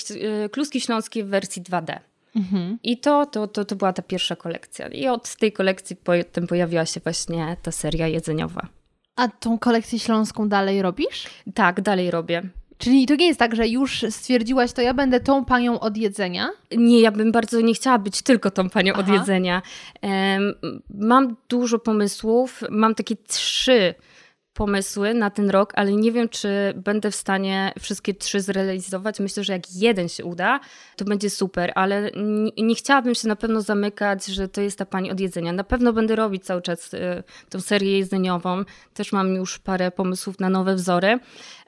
kluski 0.49 0.81
śląskie 0.81 1.25
w 1.25 1.29
wersji 1.29 1.63
2D. 1.63 1.99
Mhm. 2.37 2.79
I 2.83 2.99
to, 2.99 3.27
to, 3.27 3.49
to, 3.49 3.65
to 3.65 3.77
była 3.77 3.93
ta 3.93 4.03
pierwsza 4.03 4.37
kolekcja. 4.37 4.89
I 4.89 5.09
od 5.09 5.37
tej 5.37 5.53
kolekcji 5.53 5.97
potem 5.97 6.47
pojawiła 6.47 6.87
się 6.87 7.01
właśnie 7.01 7.57
ta 7.63 7.73
seria 7.73 8.09
jedzeniowa. 8.09 8.69
A 9.17 9.29
tą 9.29 9.59
kolekcję 9.59 9.99
śląską 9.99 10.49
dalej 10.49 10.83
robisz? 10.83 11.27
Tak, 11.55 11.81
dalej 11.81 12.11
robię. 12.11 12.43
Czyli 12.79 13.07
to 13.07 13.15
nie 13.15 13.27
jest 13.27 13.39
tak, 13.39 13.57
że 13.57 13.69
już 13.69 14.05
stwierdziłaś, 14.11 14.73
to 14.73 14.83
ja 14.83 14.95
będę 14.95 15.21
tą 15.21 15.45
panią 15.45 15.81
od 15.81 15.97
jedzenia? 15.97 16.51
Nie, 16.77 17.01
ja 17.01 17.11
bym 17.11 17.33
bardzo 17.33 17.61
nie 17.61 17.75
chciała 17.75 17.99
być 17.99 18.23
tylko 18.23 18.51
tą 18.51 18.71
panią 18.71 18.93
Aha. 18.93 19.03
od 19.03 19.09
jedzenia. 19.09 19.63
Um, 20.03 20.55
mam 20.91 21.37
dużo 21.49 21.79
pomysłów, 21.79 22.61
mam 22.71 22.95
takie 22.95 23.17
trzy 23.17 23.95
pomysły 24.55 25.15
na 25.15 25.31
ten 25.31 25.51
rok, 25.51 25.73
ale 25.77 25.93
nie 25.93 26.13
wiem, 26.13 26.29
czy 26.29 26.49
będę 26.77 27.11
w 27.11 27.15
stanie 27.15 27.73
wszystkie 27.81 28.15
trzy 28.15 28.41
zrealizować. 28.41 29.21
Myślę, 29.21 29.45
że 29.45 29.53
jak 29.53 29.73
jeden 29.75 30.09
się 30.09 30.25
uda, 30.25 30.61
to 30.97 31.05
będzie 31.05 31.31
super, 31.31 31.73
ale 31.75 32.11
nie, 32.17 32.65
nie 32.65 32.75
chciałabym 32.75 33.15
się 33.15 33.29
na 33.29 33.37
pewno 33.37 33.61
zamykać, 33.61 34.27
że 34.27 34.49
to 34.49 34.61
jest 34.61 34.79
ta 34.79 34.87
pani 34.87 35.11
od 35.11 35.21
jedzenia. 35.21 35.53
Na 35.53 35.65
pewno 35.65 35.93
będę 35.93 36.17
robić 36.17 36.45
cały 36.45 36.63
czas 36.63 36.95
y, 36.95 37.23
tą 37.49 37.61
serię 37.61 37.99
jedzeniową. 37.99 38.65
Też 38.95 39.13
mam 39.13 39.35
już 39.35 39.59
parę 39.59 39.91
pomysłów 39.91 40.41
na 40.41 40.49
nowe 40.49 40.75
wzory, 40.75 41.19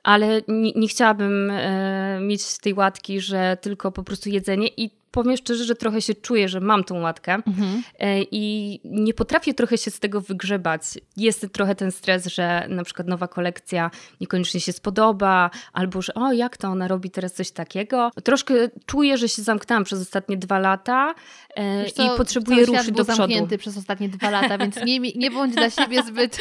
ale 0.03 0.43
nie, 0.49 0.73
nie 0.73 0.89
chciałabym 0.89 1.51
y, 1.51 2.19
mieć 2.21 2.59
tej 2.59 2.75
łatki, 2.75 3.21
że 3.21 3.57
tylko 3.61 3.93
po 3.93 4.03
prostu 4.03 4.29
jedzenie 4.29 4.69
i 4.77 4.91
powiem 5.17 5.37
szczerze, 5.37 5.65
że 5.65 5.75
trochę 5.75 6.03
się 6.03 6.15
czuję, 6.15 6.49
że 6.49 6.61
mam 6.61 6.85
tą 6.85 7.01
łatkę 7.01 7.35
mhm. 7.35 7.83
E, 7.99 8.23
i 8.23 8.81
nie 8.85 9.15
potrafię 9.15 9.55
trochę 9.55 9.79
się 9.79 9.91
z 9.91 10.01
tego 10.01 10.21
wygrzebać. 10.21 10.83
Jest 11.17 11.47
trochę 11.53 11.75
ten 11.75 11.93
stres, 11.93 12.27
że 12.27 12.67
na 12.69 12.85
przykład 12.85 13.09
nowa 13.09 13.29
kolekcja 13.29 13.91
niekoniecznie 14.21 14.61
się 14.61 14.73
spodoba, 14.73 15.51
albo 15.73 16.03
że 16.03 16.15
o, 16.15 16.33
jak 16.33 16.57
to 16.57 16.69
ona 16.69 16.89
robi 16.89 17.11
teraz 17.11 17.33
coś 17.33 17.51
takiego. 17.51 18.11
Troszkę 18.25 18.55
czuję, 18.87 19.19
że 19.19 19.29
się 19.29 19.43
zamknęłam 19.43 19.85
przez 19.85 20.01
ostatnie 20.01 20.37
dwa 20.37 20.59
lata 20.59 21.15
e, 21.55 21.83
Wiesz 21.83 21.93
i 21.93 22.17
potrzebuję 22.17 22.67
ruszyć 22.67 22.87
do 22.87 23.05
przodu. 23.05 23.17
zamknięty 23.17 23.59
przez 23.59 23.77
ostatnie 23.77 24.09
dwa 24.09 24.31
lata, 24.31 24.59
więc 24.59 24.77
nie, 24.77 25.01
nie 25.01 25.31
bądź 25.31 25.55
dla 25.55 25.71
siebie 25.71 26.03
zbyt, 26.03 26.39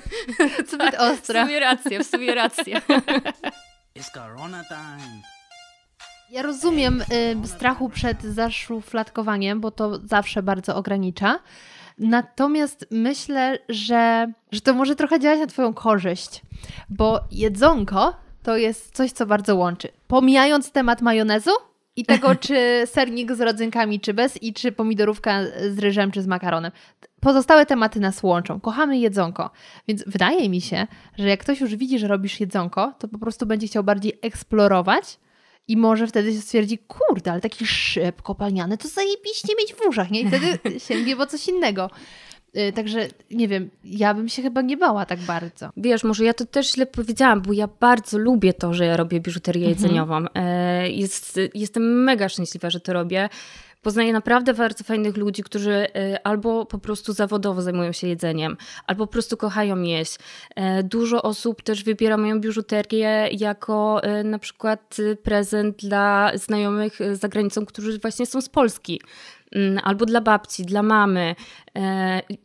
zbyt 0.70 0.78
tak, 0.78 1.00
ostra. 1.00 1.44
W 1.44 1.46
sumie 1.46 1.60
rację, 1.60 2.04
w 2.04 2.06
sumie 2.06 2.34
rację. 2.34 2.80
It's 3.96 4.10
Corona 4.14 4.64
time. 4.64 5.33
Ja 6.34 6.42
rozumiem 6.42 7.02
y, 7.44 7.48
strachu 7.48 7.88
przed 7.88 8.22
zaszufladkowaniem, 8.22 9.60
bo 9.60 9.70
to 9.70 9.98
zawsze 10.04 10.42
bardzo 10.42 10.76
ogranicza. 10.76 11.38
Natomiast 11.98 12.86
myślę, 12.90 13.58
że, 13.68 14.32
że 14.52 14.60
to 14.60 14.74
może 14.74 14.96
trochę 14.96 15.20
działać 15.20 15.40
na 15.40 15.46
Twoją 15.46 15.74
korzyść, 15.74 16.42
bo 16.88 17.20
jedzonko 17.30 18.16
to 18.42 18.56
jest 18.56 18.96
coś, 18.96 19.12
co 19.12 19.26
bardzo 19.26 19.56
łączy. 19.56 19.88
Pomijając 20.06 20.72
temat 20.72 21.02
majonezu 21.02 21.50
i 21.96 22.04
tego, 22.04 22.34
czy 22.44 22.82
sernik 22.86 23.32
z 23.32 23.40
rodzynkami, 23.40 24.00
czy 24.00 24.14
bez, 24.14 24.42
i 24.42 24.52
czy 24.54 24.72
pomidorówka 24.72 25.40
z 25.70 25.78
ryżem, 25.78 26.10
czy 26.10 26.22
z 26.22 26.26
makaronem. 26.26 26.72
Pozostałe 27.20 27.66
tematy 27.66 28.00
nas 28.00 28.22
łączą. 28.22 28.60
Kochamy 28.60 28.98
jedzonko. 28.98 29.50
Więc 29.88 30.04
wydaje 30.06 30.48
mi 30.48 30.60
się, 30.60 30.86
że 31.18 31.28
jak 31.28 31.40
ktoś 31.40 31.60
już 31.60 31.76
widzi, 31.76 31.98
że 31.98 32.08
robisz 32.08 32.40
jedzonko, 32.40 32.92
to 32.98 33.08
po 33.08 33.18
prostu 33.18 33.46
będzie 33.46 33.66
chciał 33.66 33.84
bardziej 33.84 34.18
eksplorować 34.22 35.18
i 35.68 35.76
może 35.76 36.06
wtedy 36.06 36.32
się 36.32 36.40
stwierdzi, 36.40 36.78
kurde, 36.78 37.32
ale 37.32 37.40
taki 37.40 37.66
szyb 37.66 38.22
kopalniany 38.22 38.78
to 38.78 38.88
zajebiście 38.88 39.54
mieć 39.58 39.74
w 39.74 39.88
uszach, 39.88 40.10
nie? 40.10 40.20
I 40.20 40.28
wtedy 40.28 40.58
sięgnie 40.88 41.16
po 41.16 41.26
coś 41.26 41.48
innego. 41.48 41.90
Y, 42.58 42.72
także 42.72 43.08
nie 43.30 43.48
wiem, 43.48 43.70
ja 43.84 44.14
bym 44.14 44.28
się 44.28 44.42
chyba 44.42 44.62
nie 44.62 44.76
bała 44.76 45.06
tak 45.06 45.20
bardzo. 45.20 45.70
Wiesz, 45.76 46.04
może 46.04 46.24
ja 46.24 46.34
to 46.34 46.46
też 46.46 46.72
źle 46.72 46.86
powiedziałam, 46.86 47.42
bo 47.42 47.52
ja 47.52 47.68
bardzo 47.80 48.18
lubię 48.18 48.52
to, 48.52 48.74
że 48.74 48.84
ja 48.84 48.96
robię 48.96 49.20
biżuterię 49.20 49.66
mhm. 49.66 49.82
jedzeniową. 49.82 50.24
E, 50.34 50.90
jest, 50.90 51.40
jestem 51.54 52.04
mega 52.04 52.28
szczęśliwa, 52.28 52.70
że 52.70 52.80
to 52.80 52.92
robię. 52.92 53.28
Poznaję 53.84 54.12
naprawdę 54.12 54.54
bardzo 54.54 54.84
fajnych 54.84 55.16
ludzi, 55.16 55.42
którzy 55.42 55.72
e, 55.72 56.26
albo 56.26 56.66
po 56.66 56.78
prostu 56.78 57.12
zawodowo 57.12 57.62
zajmują 57.62 57.92
się 57.92 58.08
jedzeniem, 58.08 58.56
albo 58.86 59.06
po 59.06 59.12
prostu 59.12 59.36
kochają 59.36 59.82
jeść. 59.82 60.18
E, 60.56 60.82
dużo 60.82 61.22
osób 61.22 61.62
też 61.62 61.84
wybiera 61.84 62.16
moją 62.16 62.40
biżuterię 62.40 63.28
jako 63.32 64.02
e, 64.02 64.24
na 64.24 64.38
przykład 64.38 64.96
prezent 65.22 65.76
dla 65.76 66.32
znajomych 66.34 66.98
za 67.12 67.28
granicą, 67.28 67.66
którzy 67.66 67.98
właśnie 67.98 68.26
są 68.26 68.40
z 68.40 68.48
Polski 68.48 69.00
mm, 69.52 69.80
albo 69.84 70.06
dla 70.06 70.20
babci, 70.20 70.64
dla 70.64 70.82
mamy. 70.82 71.34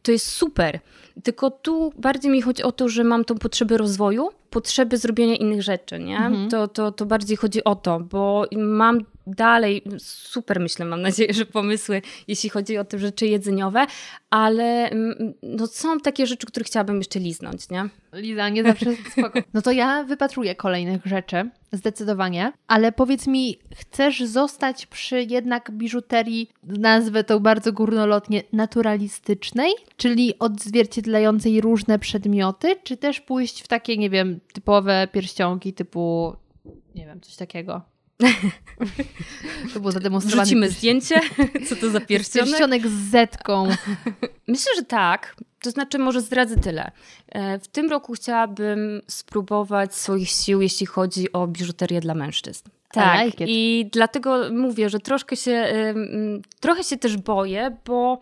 To 0.02 0.12
jest 0.12 0.28
super. 0.28 0.80
Tylko 1.24 1.52
tu 1.52 1.94
bardziej 1.98 2.32
mi 2.32 2.42
chodzi 2.42 2.64
o 2.64 2.72
to, 2.72 2.90
że 2.90 3.04
mam 3.04 3.26
tą 3.26 3.38
potrzebę 3.38 3.78
rozwoju, 3.78 4.30
potrzeby 4.50 4.98
zrobienia 4.98 5.36
innych 5.36 5.64
rzeczy, 5.64 6.00
nie? 6.00 6.18
Mhm. 6.18 6.50
To, 6.50 6.68
to, 6.68 6.92
to 6.92 7.06
bardziej 7.06 7.38
chodzi 7.38 7.64
o 7.64 7.76
to, 7.76 8.00
bo 8.00 8.46
mam 8.58 9.06
dalej 9.28 9.84
super, 10.00 10.60
myślę, 10.60 10.86
mam 10.86 11.02
nadzieję, 11.02 11.34
że 11.34 11.46
pomysły, 11.46 12.02
jeśli 12.28 12.50
chodzi 12.50 12.78
o 12.78 12.86
te 12.86 13.00
rzeczy 13.00 13.28
jedzeniowe, 13.28 13.86
ale 14.30 14.90
mm, 14.90 15.34
no, 15.44 15.68
są 15.68 16.00
takie 16.00 16.28
rzeczy, 16.28 16.48
które 16.48 16.64
chciałabym 16.64 16.98
jeszcze 16.98 17.20
liznąć, 17.20 17.70
nie? 17.70 17.90
Lizanie 18.14 18.64
zawsze 18.64 18.86
spoko. 19.12 19.40
No 19.54 19.62
to 19.62 19.72
ja 19.72 20.04
wypatruję 20.04 20.56
kolejnych 20.56 21.06
rzeczy, 21.06 21.50
zdecydowanie, 21.72 22.54
ale 22.68 22.92
powiedz 22.92 23.28
mi, 23.28 23.60
chcesz 23.76 24.24
zostać 24.24 24.86
przy 24.86 25.24
jednak 25.24 25.72
biżuterii, 25.72 26.50
nazwę 26.64 27.24
to 27.24 27.40
bardzo 27.40 27.74
górnolotnie, 27.74 28.44
naturalistycznej, 28.54 29.19
czyli 29.98 30.40
odzwierciedlającej 30.40 31.62
różne 31.62 32.00
przedmioty, 32.00 32.76
czy 32.84 32.98
też 32.98 33.22
pójść 33.22 33.62
w 33.62 33.68
takie, 33.68 33.98
nie 33.98 34.10
wiem, 34.10 34.40
typowe 34.54 35.08
pierścionki 35.12 35.74
typu, 35.74 36.36
nie 36.96 37.06
wiem, 37.06 37.22
coś 37.22 37.36
takiego? 37.36 37.82
To 39.74 39.80
było 39.80 39.92
zademonstrowane. 39.92 40.44
Wrzucimy 40.44 40.70
zdjęcie, 40.70 41.22
co 41.70 41.76
to 41.76 41.90
za 41.90 42.00
pierścionek. 42.00 42.50
Pierścionek 42.50 42.88
z 42.88 43.10
zetką. 43.10 43.68
Myślę, 44.48 44.72
że 44.76 44.84
tak. 44.84 45.36
To 45.62 45.72
znaczy, 45.72 46.00
może 46.00 46.22
zdradzę 46.22 46.56
tyle. 46.56 46.92
E, 47.28 47.60
w 47.60 47.68
tym 47.68 47.90
roku 47.90 48.14
chciałabym 48.14 49.02
spróbować 49.08 49.96
swoich 49.96 50.30
sił, 50.30 50.62
jeśli 50.62 50.86
chodzi 50.86 51.34
o 51.34 51.48
biżuterię 51.48 52.02
dla 52.02 52.16
mężczyzn. 52.16 52.70
Tak, 52.92 53.26
like 53.26 53.46
i 53.48 53.90
dlatego 53.92 54.50
mówię, 54.52 54.90
że 54.90 55.00
troszkę 55.00 55.36
się, 55.36 55.74
trochę 56.60 56.84
się 56.84 56.98
też 56.98 57.18
boję, 57.18 57.78
bo 57.86 58.20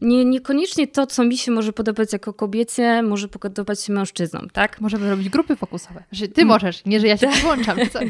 nie, 0.00 0.24
niekoniecznie 0.24 0.86
to, 0.86 1.06
co 1.06 1.24
mi 1.24 1.38
się 1.38 1.52
może 1.52 1.72
podobać 1.72 2.12
jako 2.12 2.32
kobiecie, 2.32 3.02
może 3.02 3.28
podobać 3.28 3.82
się 3.82 3.92
mężczyznom, 3.92 4.50
tak? 4.52 4.80
Możemy 4.80 5.10
robić 5.10 5.28
grupy 5.28 5.56
fokusowe. 5.56 6.04
Że 6.12 6.28
ty 6.28 6.44
możesz, 6.44 6.84
nie, 6.84 7.00
że 7.00 7.06
ja 7.06 7.16
się 7.16 7.28
włączam 7.42 7.78
czy 7.78 7.90
coś. 7.90 8.08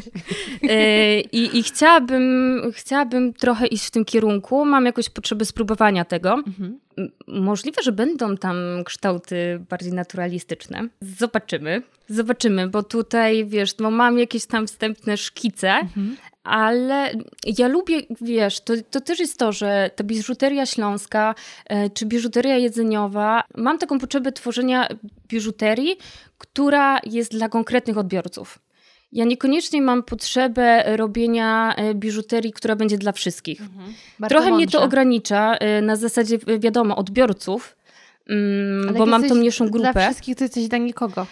E, 0.63 1.19
I, 1.21 1.57
I 1.57 1.63
chciałabym, 1.63 2.61
chciałabym 2.75 3.33
trochę 3.33 3.67
iść 3.67 3.85
w 3.85 3.91
tym 3.91 4.05
kierunku. 4.05 4.65
Mam 4.65 4.85
jakąś 4.85 5.09
potrzebę 5.09 5.45
spróbowania 5.45 6.05
tego. 6.05 6.33
Mhm. 6.33 6.79
Możliwe, 7.27 7.83
że 7.83 7.91
będą 7.91 8.37
tam 8.37 8.57
kształty 8.85 9.65
bardziej 9.69 9.93
naturalistyczne. 9.93 10.87
Zobaczymy. 11.01 11.81
Zobaczymy, 12.09 12.67
bo 12.67 12.83
tutaj, 12.83 13.45
wiesz, 13.45 13.77
no 13.77 13.91
mam 13.91 14.19
jakieś 14.19 14.45
tam 14.45 14.67
wstępne 14.67 15.17
szkice, 15.17 15.79
ale 16.43 17.11
ja 17.57 17.67
lubię, 17.67 18.01
wiesz, 18.21 18.59
to, 18.59 18.73
to 18.91 19.01
też 19.01 19.19
jest 19.19 19.39
to, 19.39 19.51
że 19.51 19.89
ta 19.95 20.03
biżuteria 20.03 20.65
śląska 20.65 21.35
e, 21.65 21.89
czy 21.89 22.05
biżuteria 22.05 22.57
jedzeniowa, 22.57 23.43
mam 23.55 23.77
taką 23.77 23.99
potrzebę 23.99 24.31
tworzenia 24.31 24.87
biżuterii, 25.27 25.97
która 26.37 26.99
jest 27.03 27.31
dla 27.31 27.49
konkretnych 27.49 27.97
odbiorców. 27.97 28.59
Ja 29.11 29.25
niekoniecznie 29.25 29.81
mam 29.81 30.03
potrzebę 30.03 30.97
robienia 30.97 31.75
e, 31.75 31.93
biżuterii, 31.93 32.53
która 32.53 32.75
będzie 32.75 32.97
dla 32.97 33.11
wszystkich. 33.11 33.61
Bardzo 34.19 34.35
Trochę 34.35 34.49
mnie 34.49 34.57
mądrze. 34.59 34.77
to 34.77 34.83
ogranicza 34.83 35.55
e, 35.55 35.81
na 35.81 35.95
zasadzie, 35.95 36.37
wiadomo, 36.59 36.95
odbiorców, 36.95 37.75
mm, 38.29 38.93
bo 38.93 39.05
mam 39.05 39.27
tą 39.27 39.35
mniejszą 39.35 39.69
grupę. 39.69 39.91
Dla 39.93 40.05
wszystkich 40.05 40.37
to 40.37 40.43
jesteś 40.43 40.67
dla 40.67 40.77
nikogo. 40.77 41.27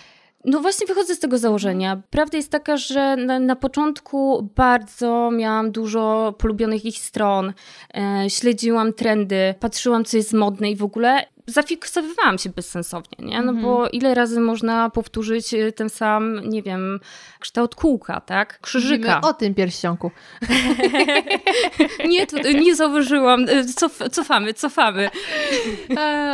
No 0.45 0.60
właśnie 0.60 0.88
wychodzę 0.88 1.15
z 1.15 1.19
tego 1.19 1.38
założenia. 1.38 2.02
Prawda 2.10 2.38
jest 2.38 2.52
taka, 2.52 2.78
że 2.78 3.15
na, 3.15 3.39
na 3.39 3.56
początku 3.56 4.49
bardzo 4.56 5.32
miałam 5.32 5.71
dużo 5.71 6.34
polubionych 6.38 6.86
ich 6.86 6.97
stron, 6.97 7.54
e, 7.95 8.30
śledziłam 8.30 8.93
trendy, 8.93 9.56
patrzyłam 9.60 10.06
co 10.06 10.17
jest 10.17 10.34
modne 10.34 10.71
i 10.71 10.75
w 10.75 10.84
ogóle 10.84 11.25
zafiksowywałam 11.50 12.38
się 12.38 12.50
bezsensownie, 12.50 13.18
nie? 13.20 13.42
No 13.42 13.54
bo 13.54 13.90
ile 13.90 14.16
razy 14.16 14.40
można 14.40 14.90
powtórzyć 14.90 15.54
e, 15.54 15.72
ten 15.72 15.90
sam, 15.90 16.50
nie 16.50 16.64
wiem, 16.64 17.00
kształt 17.40 17.76
kółka, 17.76 18.22
tak? 18.22 18.60
Krzyżyka. 18.62 19.08
Mówimy 19.08 19.28
o 19.28 19.34
tym 19.34 19.54
pierścionku. 19.54 20.12
Nie, 22.10 22.28
to, 22.28 22.38
nie 22.52 22.76
zauważyłam. 22.76 23.46
E, 23.50 23.64
Cof, 23.76 24.00
cofamy, 24.12 24.54
cofamy. 24.54 25.10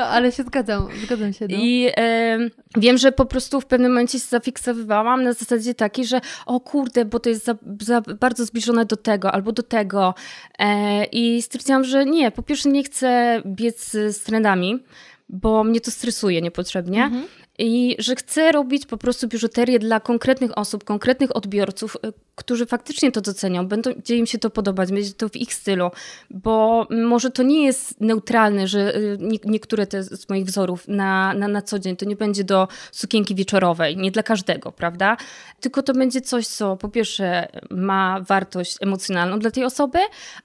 Ale 0.09 0.31
się 0.31 0.43
zgadzam, 0.43 0.87
zgadzam 1.05 1.33
się. 1.33 1.47
No. 1.49 1.57
I 1.57 1.91
e, 1.97 2.37
wiem, 2.77 2.97
że 2.97 3.11
po 3.11 3.25
prostu 3.25 3.61
w 3.61 3.65
pewnym 3.65 3.91
momencie 3.91 4.19
się 4.19 4.25
zafiksowywałam 4.25 5.23
na 5.23 5.33
zasadzie 5.33 5.73
takiej, 5.73 6.05
że 6.05 6.21
o 6.45 6.59
kurde, 6.59 7.05
bo 7.05 7.19
to 7.19 7.29
jest 7.29 7.45
za, 7.45 7.55
za 7.81 8.01
bardzo 8.01 8.45
zbliżone 8.45 8.85
do 8.85 8.97
tego 8.97 9.31
albo 9.31 9.51
do 9.51 9.63
tego. 9.63 10.13
E, 10.59 11.03
I 11.05 11.41
stwierdziłam, 11.41 11.83
że 11.83 12.05
nie, 12.05 12.31
po 12.31 12.43
pierwsze 12.43 12.69
nie 12.69 12.83
chcę 12.83 13.41
biec 13.45 13.91
z 13.91 14.23
trendami, 14.23 14.83
bo 15.29 15.63
mnie 15.63 15.81
to 15.81 15.91
stresuje 15.91 16.41
niepotrzebnie. 16.41 17.03
Mhm. 17.03 17.27
I 17.57 17.95
że 17.99 18.15
chcę 18.15 18.51
robić 18.51 18.85
po 18.85 18.97
prostu 18.97 19.27
biżuterię 19.27 19.79
dla 19.79 19.99
konkretnych 19.99 20.57
osób, 20.57 20.83
konkretnych 20.83 21.35
odbiorców, 21.35 21.95
y, 21.95 22.13
którzy 22.35 22.65
faktycznie 22.65 23.11
to 23.11 23.21
docenią, 23.21 23.67
będzie 23.67 24.17
im 24.17 24.25
się 24.25 24.37
to 24.37 24.49
podobać, 24.49 24.91
będzie 24.91 25.13
to 25.13 25.29
w 25.29 25.35
ich 25.35 25.53
stylu, 25.53 25.91
bo 26.29 26.87
może 26.89 27.31
to 27.31 27.43
nie 27.43 27.65
jest 27.65 28.01
neutralne, 28.01 28.67
że 28.67 28.97
y, 28.97 29.17
nie, 29.19 29.37
niektóre 29.45 29.87
te 29.87 30.03
z 30.03 30.29
moich 30.29 30.45
wzorów 30.45 30.87
na, 30.87 31.33
na, 31.33 31.47
na 31.47 31.61
co 31.61 31.79
dzień 31.79 31.95
to 31.95 32.05
nie 32.05 32.15
będzie 32.15 32.43
do 32.43 32.67
sukienki 32.91 33.35
wieczorowej, 33.35 33.97
nie 33.97 34.11
dla 34.11 34.23
każdego, 34.23 34.71
prawda? 34.71 35.17
Tylko 35.59 35.83
to 35.83 35.93
będzie 35.93 36.21
coś, 36.21 36.47
co 36.47 36.77
po 36.77 36.89
pierwsze 36.89 37.47
ma 37.69 38.21
wartość 38.27 38.77
emocjonalną 38.81 39.39
dla 39.39 39.51
tej 39.51 39.63
osoby, 39.63 39.99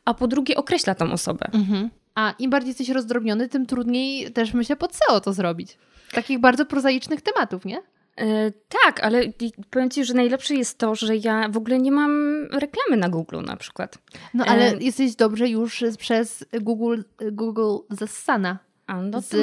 a 0.04 0.14
po 0.14 0.28
drugie 0.28 0.56
określa 0.56 0.94
tą 0.94 1.12
osobę. 1.12 1.46
Mhm. 1.52 1.90
A 2.20 2.34
im 2.38 2.50
bardziej 2.50 2.68
jesteś 2.68 2.88
rozdrobniony, 2.88 3.48
tym 3.48 3.66
trudniej 3.66 4.32
też 4.32 4.54
myślę 4.54 4.76
pod 4.76 4.94
SEO 4.94 5.20
to 5.20 5.32
zrobić. 5.32 5.78
Takich 6.12 6.38
bardzo 6.38 6.66
prozaicznych 6.66 7.20
tematów, 7.20 7.64
nie? 7.64 7.82
E, 8.16 8.52
tak, 8.84 9.00
ale 9.04 9.22
powiem 9.70 9.90
Ci, 9.90 10.04
że 10.04 10.14
najlepsze 10.14 10.54
jest 10.54 10.78
to, 10.78 10.94
że 10.94 11.16
ja 11.16 11.48
w 11.48 11.56
ogóle 11.56 11.78
nie 11.78 11.92
mam 11.92 12.42
reklamy 12.52 12.96
na 12.96 13.08
Google 13.08 13.40
na 13.42 13.56
przykład. 13.56 13.98
No 14.34 14.44
ale 14.44 14.72
E, 14.72 14.76
jesteś 14.78 15.16
dobrze 15.16 15.48
już 15.48 15.84
przez 15.98 16.44
Google, 16.60 17.00
Google 17.32 17.76
zassana, 17.90 18.58
A, 18.86 19.02
no 19.02 19.22
to 19.22 19.36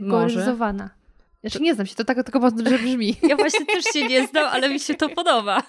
może, 0.00 0.38
może. 0.38 0.56
Znaczy 1.46 1.62
nie 1.62 1.74
znam 1.74 1.86
się, 1.86 1.94
to 1.94 2.04
tak 2.04 2.24
tylko 2.24 2.40
mądrze 2.40 2.78
brzmi. 2.78 3.16
Ja 3.22 3.36
właśnie 3.36 3.66
też 3.66 3.84
się 3.84 4.06
nie 4.08 4.26
znam, 4.26 4.46
ale 4.52 4.68
mi 4.68 4.80
się 4.80 4.94
to 4.94 5.08
podoba. 5.08 5.62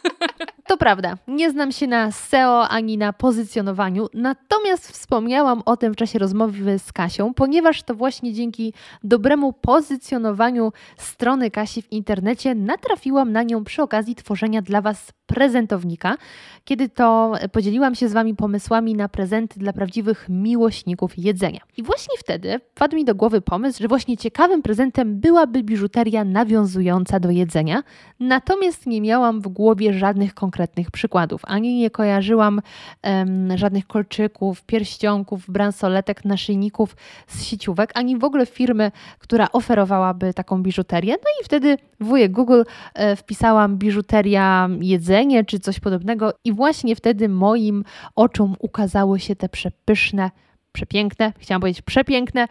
To 0.68 0.78
prawda, 0.78 1.18
nie 1.28 1.52
znam 1.52 1.72
się 1.72 1.88
na 1.88 2.12
SEO 2.12 2.68
ani 2.68 2.98
na 2.98 3.14
pozycjonowaniu, 3.14 4.08
natomiast 4.14 4.92
wspomniałam 4.92 5.62
o 5.66 5.78
tym 5.78 5.94
w 5.94 5.96
czasie 5.96 6.20
rozmowy 6.20 6.80
z 6.80 6.94
Kasią, 6.94 7.34
ponieważ 7.34 7.84
to 7.84 7.96
właśnie 7.96 8.34
dzięki 8.34 8.74
dobremu 9.04 9.54
pozycjonowaniu 9.54 10.72
strony 10.98 11.52
Kasi 11.52 11.82
w 11.82 11.92
internecie 11.92 12.56
natrafiłam 12.56 13.32
na 13.32 13.44
nią 13.44 13.64
przy 13.64 13.82
okazji 13.82 14.16
tworzenia 14.16 14.62
dla 14.62 14.82
Was 14.82 15.12
prezentownika, 15.26 16.18
kiedy 16.66 16.90
to 16.90 17.34
podzieliłam 17.52 17.96
się 17.96 18.10
z 18.10 18.14
Wami 18.14 18.36
pomysłami 18.36 18.96
na 18.96 19.10
prezenty 19.10 19.60
dla 19.60 19.74
prawdziwych 19.74 20.26
miłośników 20.30 21.18
jedzenia. 21.18 21.60
I 21.78 21.84
właśnie 21.84 22.18
wtedy 22.18 22.60
wpadł 22.76 22.96
mi 22.96 23.06
do 23.06 23.16
głowy 23.16 23.42
pomysł, 23.42 23.82
że 23.82 23.88
właśnie 23.88 24.18
ciekawym 24.18 24.62
prezentem 24.62 25.20
byłaby 25.20 25.64
biżuteria 25.68 26.24
nawiązująca 26.24 27.20
do 27.20 27.30
jedzenia, 27.30 27.84
natomiast 28.20 28.88
nie 28.88 29.02
miałam 29.02 29.42
w 29.42 29.48
głowie 29.48 29.94
żadnych 29.94 30.34
konkretnych 30.34 30.92
przykładów, 30.92 31.42
ani 31.44 31.76
nie 31.76 31.90
kojarzyłam 31.90 32.62
em, 33.02 33.58
żadnych 33.58 33.88
kolczyków, 33.88 34.64
pierścionków, 34.64 35.52
bransoletek, 35.52 36.26
naszyjników 36.26 36.96
z 37.28 37.44
sieciówek, 37.44 37.92
ani 37.96 38.18
w 38.18 38.24
ogóle 38.24 38.46
firmy, 38.46 38.92
która 39.20 39.48
oferowałaby 39.52 40.34
taką 40.34 40.64
biżuterię. 40.64 41.14
No 41.14 41.30
i 41.42 41.46
wtedy 41.46 41.78
w 42.00 42.06
wujek 42.06 42.32
Google 42.32 42.62
e, 42.94 43.16
wpisałam 43.16 43.78
biżuteria 43.78 44.70
jedzenie 44.82 45.46
czy 45.46 45.60
coś 45.60 45.80
podobnego 45.80 46.34
i 46.44 46.54
właśnie 46.54 46.96
wtedy 46.96 47.30
moim 47.30 47.84
oczom 48.16 48.56
ukazały 48.60 49.20
się 49.20 49.36
te 49.36 49.50
przepyszne 49.50 50.32
przepiękne, 50.78 51.34
chciałam 51.38 51.62
powiedzieć 51.62 51.82
przepiękne 51.82 52.48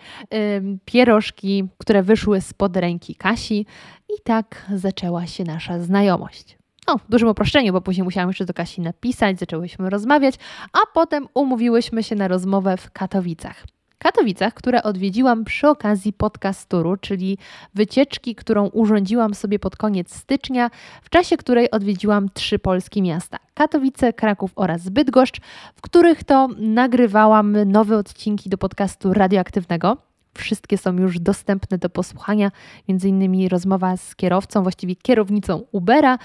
pierożki, 0.84 1.64
które 1.78 2.02
wyszły 2.02 2.40
spod 2.40 2.76
ręki 2.76 3.14
Kasi 3.14 3.66
i 4.08 4.22
tak 4.24 4.66
zaczęła 4.74 5.26
się 5.26 5.44
nasza 5.44 5.78
znajomość. 5.78 6.58
No, 6.88 6.98
w 6.98 7.10
dużym 7.10 7.28
uproszczeniu, 7.28 7.72
bo 7.72 7.80
później 7.80 8.04
musiałam 8.04 8.30
jeszcze 8.30 8.44
do 8.44 8.54
Kasi 8.54 8.80
napisać, 8.80 9.38
zaczęłyśmy 9.38 9.90
rozmawiać, 9.90 10.34
a 10.72 10.78
potem 10.94 11.28
umówiłyśmy 11.34 12.02
się 12.02 12.14
na 12.14 12.28
rozmowę 12.28 12.76
w 12.76 12.90
Katowicach. 12.90 13.64
Katowicach, 13.98 14.54
które 14.54 14.82
odwiedziłam 14.82 15.44
przy 15.44 15.68
okazji 15.68 16.12
podcast 16.12 16.68
touru, 16.68 16.96
czyli 16.96 17.38
wycieczki, 17.74 18.34
którą 18.34 18.66
urządziłam 18.66 19.34
sobie 19.34 19.58
pod 19.58 19.76
koniec 19.76 20.14
stycznia, 20.14 20.70
w 21.02 21.10
czasie 21.10 21.36
której 21.36 21.70
odwiedziłam 21.70 22.28
trzy 22.34 22.58
polskie 22.58 23.02
miasta: 23.02 23.38
Katowice, 23.54 24.12
Kraków 24.12 24.50
oraz 24.56 24.88
Bydgoszcz, 24.88 25.40
w 25.76 25.80
których 25.80 26.24
to 26.24 26.48
nagrywałam 26.58 27.56
nowe 27.66 27.96
odcinki 27.98 28.50
do 28.50 28.58
podcastu 28.58 29.12
radioaktywnego. 29.12 30.05
Wszystkie 30.38 30.78
są 30.78 30.96
już 30.96 31.18
dostępne 31.18 31.78
do 31.78 31.90
posłuchania, 31.90 32.50
między 32.88 33.08
innymi 33.08 33.48
rozmowa 33.48 33.96
z 33.96 34.16
kierowcą, 34.16 34.62
właściwie 34.62 34.96
kierownicą 34.96 35.64
Ubera, 35.72 36.18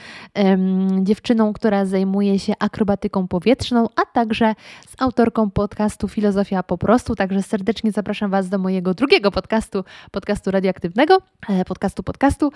dziewczyną, 1.02 1.54
która 1.54 1.86
zajmuje 1.86 2.39
się 2.39 2.54
akrobatyką 2.60 3.28
powietrzną, 3.28 3.88
a 3.95 4.06
także 4.13 4.56
z 4.89 5.02
autorką 5.02 5.52
podcastu 5.52 6.08
Filozofia 6.08 6.63
po 6.63 6.78
prostu. 6.78 7.15
Także 7.15 7.43
serdecznie 7.43 7.91
zapraszam 7.91 8.32
Was 8.32 8.50
do 8.50 8.58
mojego 8.58 8.93
drugiego 8.93 9.32
podcastu, 9.32 9.84
podcastu 10.12 10.52
radioaktywnego, 10.52 11.17
e, 11.50 11.65
podcastu 11.65 12.04
podcastu, 12.04 12.52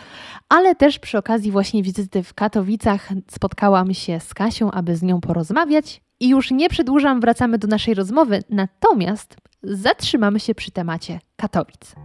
ale 0.49 0.75
też 0.75 0.99
przy 0.99 1.17
okazji 1.17 1.51
właśnie 1.51 1.83
wizyty 1.83 2.23
w 2.23 2.33
Katowicach 2.33 3.09
spotkałam 3.31 3.93
się 3.93 4.19
z 4.19 4.33
Kasią, 4.33 4.71
aby 4.71 4.95
z 4.95 5.03
nią 5.03 5.21
porozmawiać. 5.21 6.01
I 6.19 6.29
już 6.29 6.51
nie 6.51 6.69
przedłużam, 6.69 7.21
wracamy 7.21 7.57
do 7.57 7.67
naszej 7.67 7.93
rozmowy, 7.93 8.43
natomiast 8.49 9.37
zatrzymamy 9.65 10.39
się 10.39 10.55
przy 10.55 10.71
temacie 10.71 11.19
Katowic. 11.35 11.95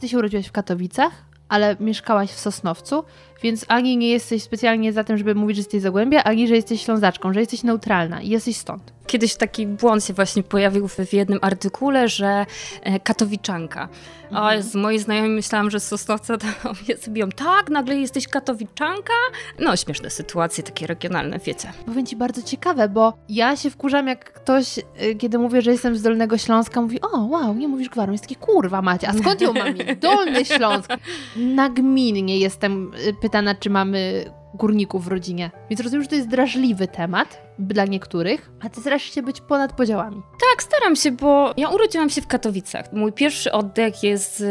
Ty 0.00 0.08
się 0.08 0.18
urodziłaś 0.18 0.46
w 0.46 0.52
Katowicach, 0.52 1.12
ale 1.48 1.76
mieszkałaś 1.80 2.30
w 2.30 2.38
Sosnowcu, 2.38 3.04
więc 3.42 3.64
ani 3.68 3.96
nie 3.96 4.10
jesteś 4.10 4.42
specjalnie 4.42 4.92
za 4.92 5.04
tym, 5.04 5.18
żeby 5.18 5.34
mówić, 5.34 5.56
że 5.56 5.60
jesteś 5.60 5.82
Zagłębia, 5.82 6.24
ani 6.24 6.48
że 6.48 6.54
jesteś 6.54 6.82
Ślązaczką, 6.82 7.32
że 7.32 7.40
jesteś 7.40 7.62
neutralna 7.62 8.22
i 8.22 8.28
jesteś 8.28 8.56
stąd. 8.56 8.92
Kiedyś 9.12 9.34
taki 9.34 9.66
błąd 9.66 10.04
się 10.04 10.14
właśnie 10.14 10.42
pojawił 10.42 10.88
w, 10.88 10.96
w 10.96 11.12
jednym 11.12 11.38
artykule, 11.42 12.08
że 12.08 12.46
e, 12.82 13.00
katowiczanka. 13.00 13.88
Mhm. 14.22 14.44
A 14.44 14.62
z 14.62 14.74
mojej 14.74 15.00
znajomej 15.00 15.30
myślałam, 15.30 15.70
że 15.70 15.80
z 15.80 15.88
Sosnowca 15.88 16.38
to 16.38 16.46
mnie 17.10 17.26
tak, 17.36 17.70
nagle 17.70 17.96
jesteś 17.96 18.28
katowiczanka? 18.28 19.12
No, 19.58 19.76
śmieszne 19.76 20.10
sytuacje, 20.10 20.64
takie 20.64 20.86
regionalne, 20.86 21.38
wiecie. 21.38 21.72
Powiem 21.86 22.06
ci 22.06 22.16
bardzo 22.16 22.42
ciekawe, 22.42 22.88
bo 22.88 23.12
ja 23.28 23.56
się 23.56 23.70
wkurzam, 23.70 24.08
jak 24.08 24.32
ktoś, 24.32 24.78
y, 24.78 25.14
kiedy 25.18 25.38
mówię, 25.38 25.62
że 25.62 25.72
jestem 25.72 25.96
z 25.96 26.02
Dolnego 26.02 26.38
Śląska, 26.38 26.80
mówi, 26.80 27.00
o 27.00 27.26
wow, 27.26 27.54
nie 27.54 27.68
mówisz 27.68 27.88
gwarą, 27.88 28.12
jest 28.12 28.24
taki 28.24 28.36
kurwa 28.36 28.82
macie, 28.82 29.08
a 29.08 29.12
skąd 29.12 29.40
ją 29.40 29.52
mam? 29.52 29.74
Dolny 30.00 30.44
Śląsk. 30.44 30.90
Nagminnie 31.36 32.38
jestem 32.38 32.92
y, 33.08 33.14
pytana, 33.22 33.54
czy 33.54 33.70
mamy 33.70 34.24
górników 34.54 35.04
w 35.04 35.08
rodzinie. 35.08 35.50
Więc 35.70 35.80
rozumiem, 35.80 36.02
że 36.02 36.08
to 36.08 36.14
jest 36.14 36.28
drażliwy 36.28 36.88
temat 36.88 37.42
dla 37.58 37.84
niektórych, 37.84 38.50
a 38.60 38.68
ty 38.68 38.80
starasz 38.80 39.02
się 39.02 39.22
być 39.22 39.40
ponad 39.40 39.72
podziałami. 39.72 40.22
Tak, 40.32 40.62
staram 40.62 40.96
się, 40.96 41.12
bo 41.12 41.54
ja 41.56 41.68
urodziłam 41.68 42.10
się 42.10 42.22
w 42.22 42.26
Katowicach. 42.26 42.92
Mój 42.92 43.12
pierwszy 43.12 43.52
oddech 43.52 44.02
jest 44.02 44.40
y, 44.40 44.44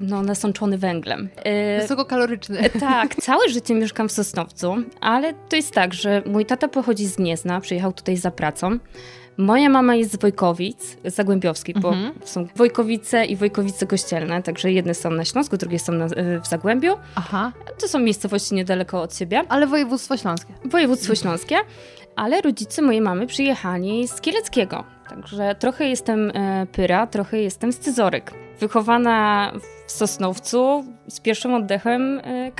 no, 0.00 0.22
nasączony 0.22 0.78
węglem. 0.78 1.28
E, 1.36 1.80
Wysokokaloryczny. 1.80 2.58
E, 2.58 2.70
tak, 2.70 3.14
całe 3.22 3.48
życie 3.48 3.74
mieszkam 3.74 4.08
w 4.08 4.12
Sosnowcu, 4.12 4.74
ale 5.00 5.34
to 5.48 5.56
jest 5.56 5.72
tak, 5.72 5.94
że 5.94 6.22
mój 6.26 6.46
tata 6.46 6.68
pochodzi 6.68 7.06
z 7.06 7.16
Gniezna, 7.16 7.60
przyjechał 7.60 7.92
tutaj 7.92 8.16
za 8.16 8.30
pracą. 8.30 8.78
Moja 9.36 9.68
mama 9.68 9.94
jest 9.94 10.12
z 10.12 10.16
Wojkowic, 10.16 10.96
z 11.04 11.14
Zagłębiowskiej, 11.14 11.74
bo 11.80 11.88
mhm. 11.88 12.14
są 12.24 12.46
Wojkowice 12.56 13.24
i 13.24 13.36
Wojkowice 13.36 13.86
Kościelne, 13.86 14.42
także 14.42 14.72
jedne 14.72 14.94
są 14.94 15.10
na 15.10 15.24
Śląsku, 15.24 15.56
drugie 15.56 15.78
są 15.78 15.92
na, 15.92 16.06
w 16.42 16.46
Zagłębiu. 16.46 16.96
Aha. 17.14 17.52
To 17.80 17.88
są 17.88 17.98
miejscowości 17.98 18.54
niedaleko 18.54 19.02
od 19.02 19.16
siebie. 19.16 19.42
Ale 19.48 19.66
województwo 19.66 20.16
śląskie. 20.16 20.52
Województwo 20.64 21.14
śląskie, 21.14 21.56
ale 22.16 22.40
rodzice 22.40 22.82
mojej 22.82 23.00
mamy 23.00 23.26
przyjechali 23.26 24.08
z 24.08 24.20
Kieleckiego. 24.20 24.84
Także 25.08 25.54
trochę 25.54 25.88
jestem 25.88 26.30
e, 26.34 26.66
pyra, 26.72 27.06
trochę 27.06 27.38
jestem 27.38 27.72
scyzoryk. 27.72 28.34
Wychowana 28.60 29.52
w 29.86 29.92
Sosnowcu 29.92 30.84
z 31.08 31.20
pierwszym 31.20 31.54
oddechem 31.54 32.20
e, 32.24 32.52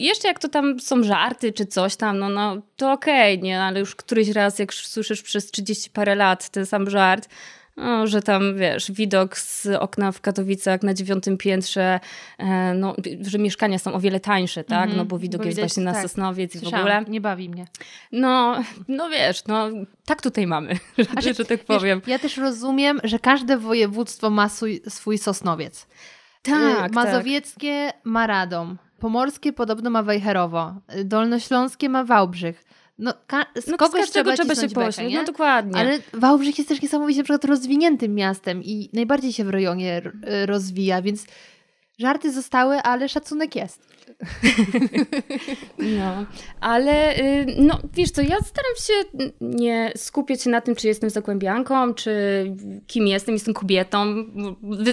Jeszcze 0.00 0.28
jak 0.28 0.38
to 0.38 0.48
tam 0.48 0.80
są 0.80 1.02
żarty 1.02 1.52
czy 1.52 1.66
coś 1.66 1.96
tam, 1.96 2.18
no, 2.18 2.28
no 2.28 2.56
to 2.76 2.92
okej, 2.92 3.34
okay, 3.34 3.44
nie, 3.44 3.62
ale 3.62 3.80
już 3.80 3.94
któryś 3.94 4.28
raz 4.28 4.58
jak 4.58 4.74
słyszysz 4.74 5.22
przez 5.22 5.50
30 5.50 5.90
parę 5.90 6.14
lat 6.14 6.48
ten 6.50 6.66
sam 6.66 6.90
żart, 6.90 7.28
no, 7.76 8.06
że 8.06 8.22
tam, 8.22 8.56
wiesz, 8.56 8.92
widok 8.92 9.38
z 9.38 9.66
okna 9.66 10.12
w 10.12 10.20
Katowicach 10.20 10.82
na 10.82 10.94
dziewiątym 10.94 11.38
piętrze, 11.38 12.00
e, 12.38 12.74
no, 12.74 12.94
że 13.20 13.38
mieszkania 13.38 13.78
są 13.78 13.92
o 13.92 14.00
wiele 14.00 14.20
tańsze, 14.20 14.64
tak? 14.64 14.84
Mm 14.84 14.94
-hmm, 14.94 14.96
no 14.96 15.04
bo 15.04 15.18
widok 15.18 15.40
bo 15.40 15.46
jest 15.46 15.56
widać, 15.56 15.70
właśnie 15.70 15.84
na 15.84 15.92
tak. 15.92 16.02
Sosnowiec 16.02 16.54
i 16.54 16.58
w 16.58 16.66
ogóle. 16.66 17.04
Nie 17.08 17.20
bawi 17.20 17.48
mnie. 17.48 17.66
No, 18.12 18.62
no 18.88 19.08
wiesz, 19.10 19.44
no 19.46 19.68
tak 20.04 20.22
tutaj 20.22 20.46
mamy, 20.46 20.78
że, 21.22 21.34
że 21.34 21.44
tak 21.44 21.64
powiem. 21.64 22.00
Wiesz, 22.00 22.08
ja 22.08 22.18
też 22.18 22.36
rozumiem, 22.36 23.00
że 23.04 23.18
każde 23.18 23.58
województwo 23.58 24.30
ma 24.30 24.48
swój, 24.48 24.82
swój 24.88 25.18
Sosnowiec. 25.18 25.86
Tak, 26.42 26.90
y, 26.90 26.94
Mazowieckie 26.94 27.86
tak. 27.86 28.04
ma 28.04 28.26
Radom. 28.26 28.78
Pomorskie 29.00 29.52
podobno 29.52 29.90
ma 29.90 30.02
Wejherowo, 30.02 30.74
Dolnośląskie 31.04 31.88
ma 31.88 32.04
Wałbrzych. 32.04 32.64
No, 32.98 33.14
z 33.56 33.66
no, 33.66 33.76
kogoś 33.76 34.06
z 34.06 34.10
trzeba, 34.10 34.32
trzeba 34.32 34.54
się 34.54 34.68
pośmiać, 34.68 35.12
no 35.12 35.24
dokładnie. 35.24 35.76
Ale 35.76 35.98
Wałbrzych 36.12 36.58
jest 36.58 36.68
też 36.68 36.82
niesamowicie 36.82 37.18
na 37.18 37.24
przykład 37.24 37.44
rozwiniętym 37.44 38.14
miastem 38.14 38.64
i 38.64 38.90
najbardziej 38.92 39.32
się 39.32 39.44
w 39.44 39.50
rejonie 39.50 40.02
rozwija, 40.46 41.02
więc 41.02 41.26
żarty 42.00 42.32
zostały, 42.32 42.76
ale 42.76 43.08
szacunek 43.08 43.56
jest. 43.56 43.90
No, 45.78 46.26
ale 46.60 47.18
y, 47.18 47.46
no, 47.58 47.78
wiesz 47.94 48.10
co, 48.10 48.22
ja 48.22 48.36
staram 48.40 48.74
się 48.86 49.28
nie 49.40 49.92
skupiać 49.96 50.42
się 50.42 50.50
na 50.50 50.60
tym, 50.60 50.74
czy 50.74 50.88
jestem 50.88 51.10
zagłębianką, 51.10 51.94
czy 51.94 52.12
kim 52.86 53.06
jestem, 53.06 53.34
jestem 53.34 53.54
kobietą. 53.54 54.24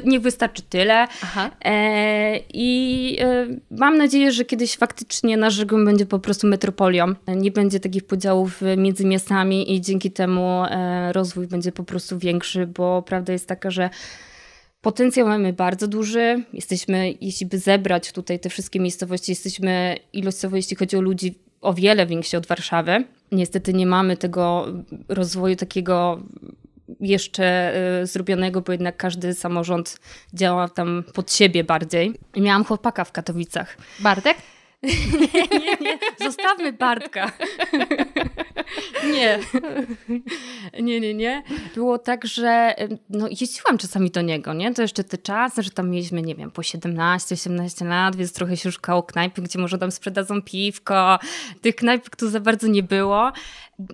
Niech 0.06 0.22
wystarczy 0.22 0.62
tyle. 0.62 1.08
E, 1.66 2.40
I 2.54 3.18
e, 3.20 3.48
mam 3.72 3.98
nadzieję, 3.98 4.32
że 4.32 4.46
kiedyś 4.46 4.78
faktycznie 4.78 5.38
nasz 5.38 5.60
region 5.60 5.86
będzie 5.86 6.06
po 6.06 6.20
prostu 6.20 6.48
metropolią. 6.48 7.14
Nie 7.36 7.52
będzie 7.52 7.80
takich 7.80 8.04
podziałów 8.04 8.62
między 8.78 9.06
miastami 9.06 9.76
i 9.76 9.82
dzięki 9.82 10.12
temu 10.12 10.64
e, 10.70 11.14
rozwój 11.14 11.48
będzie 11.48 11.72
po 11.72 11.84
prostu 11.84 12.20
większy, 12.20 12.68
bo 12.68 13.02
prawda 13.02 13.34
jest 13.34 13.48
taka, 13.48 13.72
że 13.72 13.90
Potencjał 14.88 15.28
mamy 15.28 15.54
bardzo 15.54 15.88
duży. 15.88 16.44
Jesteśmy, 16.54 17.14
jeśli 17.22 17.46
by 17.46 17.60
zebrać 17.60 18.12
tutaj 18.12 18.40
te 18.40 18.50
wszystkie 18.50 18.80
miejscowości, 18.80 19.32
jesteśmy 19.32 19.98
ilościowo, 20.14 20.56
jeśli 20.56 20.76
chodzi 20.76 20.98
o 20.98 21.02
ludzi, 21.02 21.36
o 21.62 21.74
wiele 21.74 22.06
więksi 22.06 22.38
od 22.38 22.48
Warszawy. 22.48 23.04
Niestety 23.32 23.74
nie 23.74 23.86
mamy 23.86 24.18
tego 24.18 24.68
rozwoju 25.10 25.56
takiego 25.56 26.20
jeszcze 27.00 27.74
y, 28.02 28.06
zrobionego, 28.06 28.62
bo 28.62 28.72
jednak 28.72 28.98
każdy 28.98 29.34
samorząd 29.34 30.00
działa 30.34 30.70
tam 30.70 31.04
pod 31.14 31.34
siebie 31.34 31.64
bardziej. 31.64 32.14
Miałam 32.38 32.64
chłopaka 32.64 33.04
w 33.04 33.12
Katowicach. 33.12 33.78
Bartek? 34.00 34.38
nie, 35.62 35.78
nie, 35.82 36.00
zostawmy 36.20 36.74
Bartka. 36.74 37.32
nie. 39.14 39.40
nie, 40.82 41.00
nie, 41.00 41.14
nie. 41.14 41.44
Było 41.76 42.00
tak, 42.00 42.26
że 42.26 42.76
no, 43.10 43.28
jeździłam 43.28 43.78
czasami 43.78 44.12
do 44.12 44.22
niego, 44.22 44.54
nie? 44.54 44.74
To 44.74 44.82
jeszcze 44.82 45.04
te 45.04 45.18
czasy, 45.18 45.64
że 45.64 45.72
tam 45.72 45.90
mieliśmy, 45.90 46.22
nie 46.22 46.36
wiem, 46.36 46.52
po 46.52 46.62
17-18 46.62 47.88
lat, 47.88 48.16
więc 48.16 48.34
trochę 48.34 48.58
się 48.58 48.72
szukało 48.72 49.04
knajpy, 49.04 49.42
gdzie 49.42 49.60
może 49.60 49.78
tam 49.78 49.92
sprzedadzą 49.92 50.42
piwko. 50.42 51.20
Tych 51.62 51.76
knajp 51.76 52.16
tu 52.16 52.30
za 52.30 52.40
bardzo 52.40 52.68
nie 52.68 52.84
było. 52.84 53.32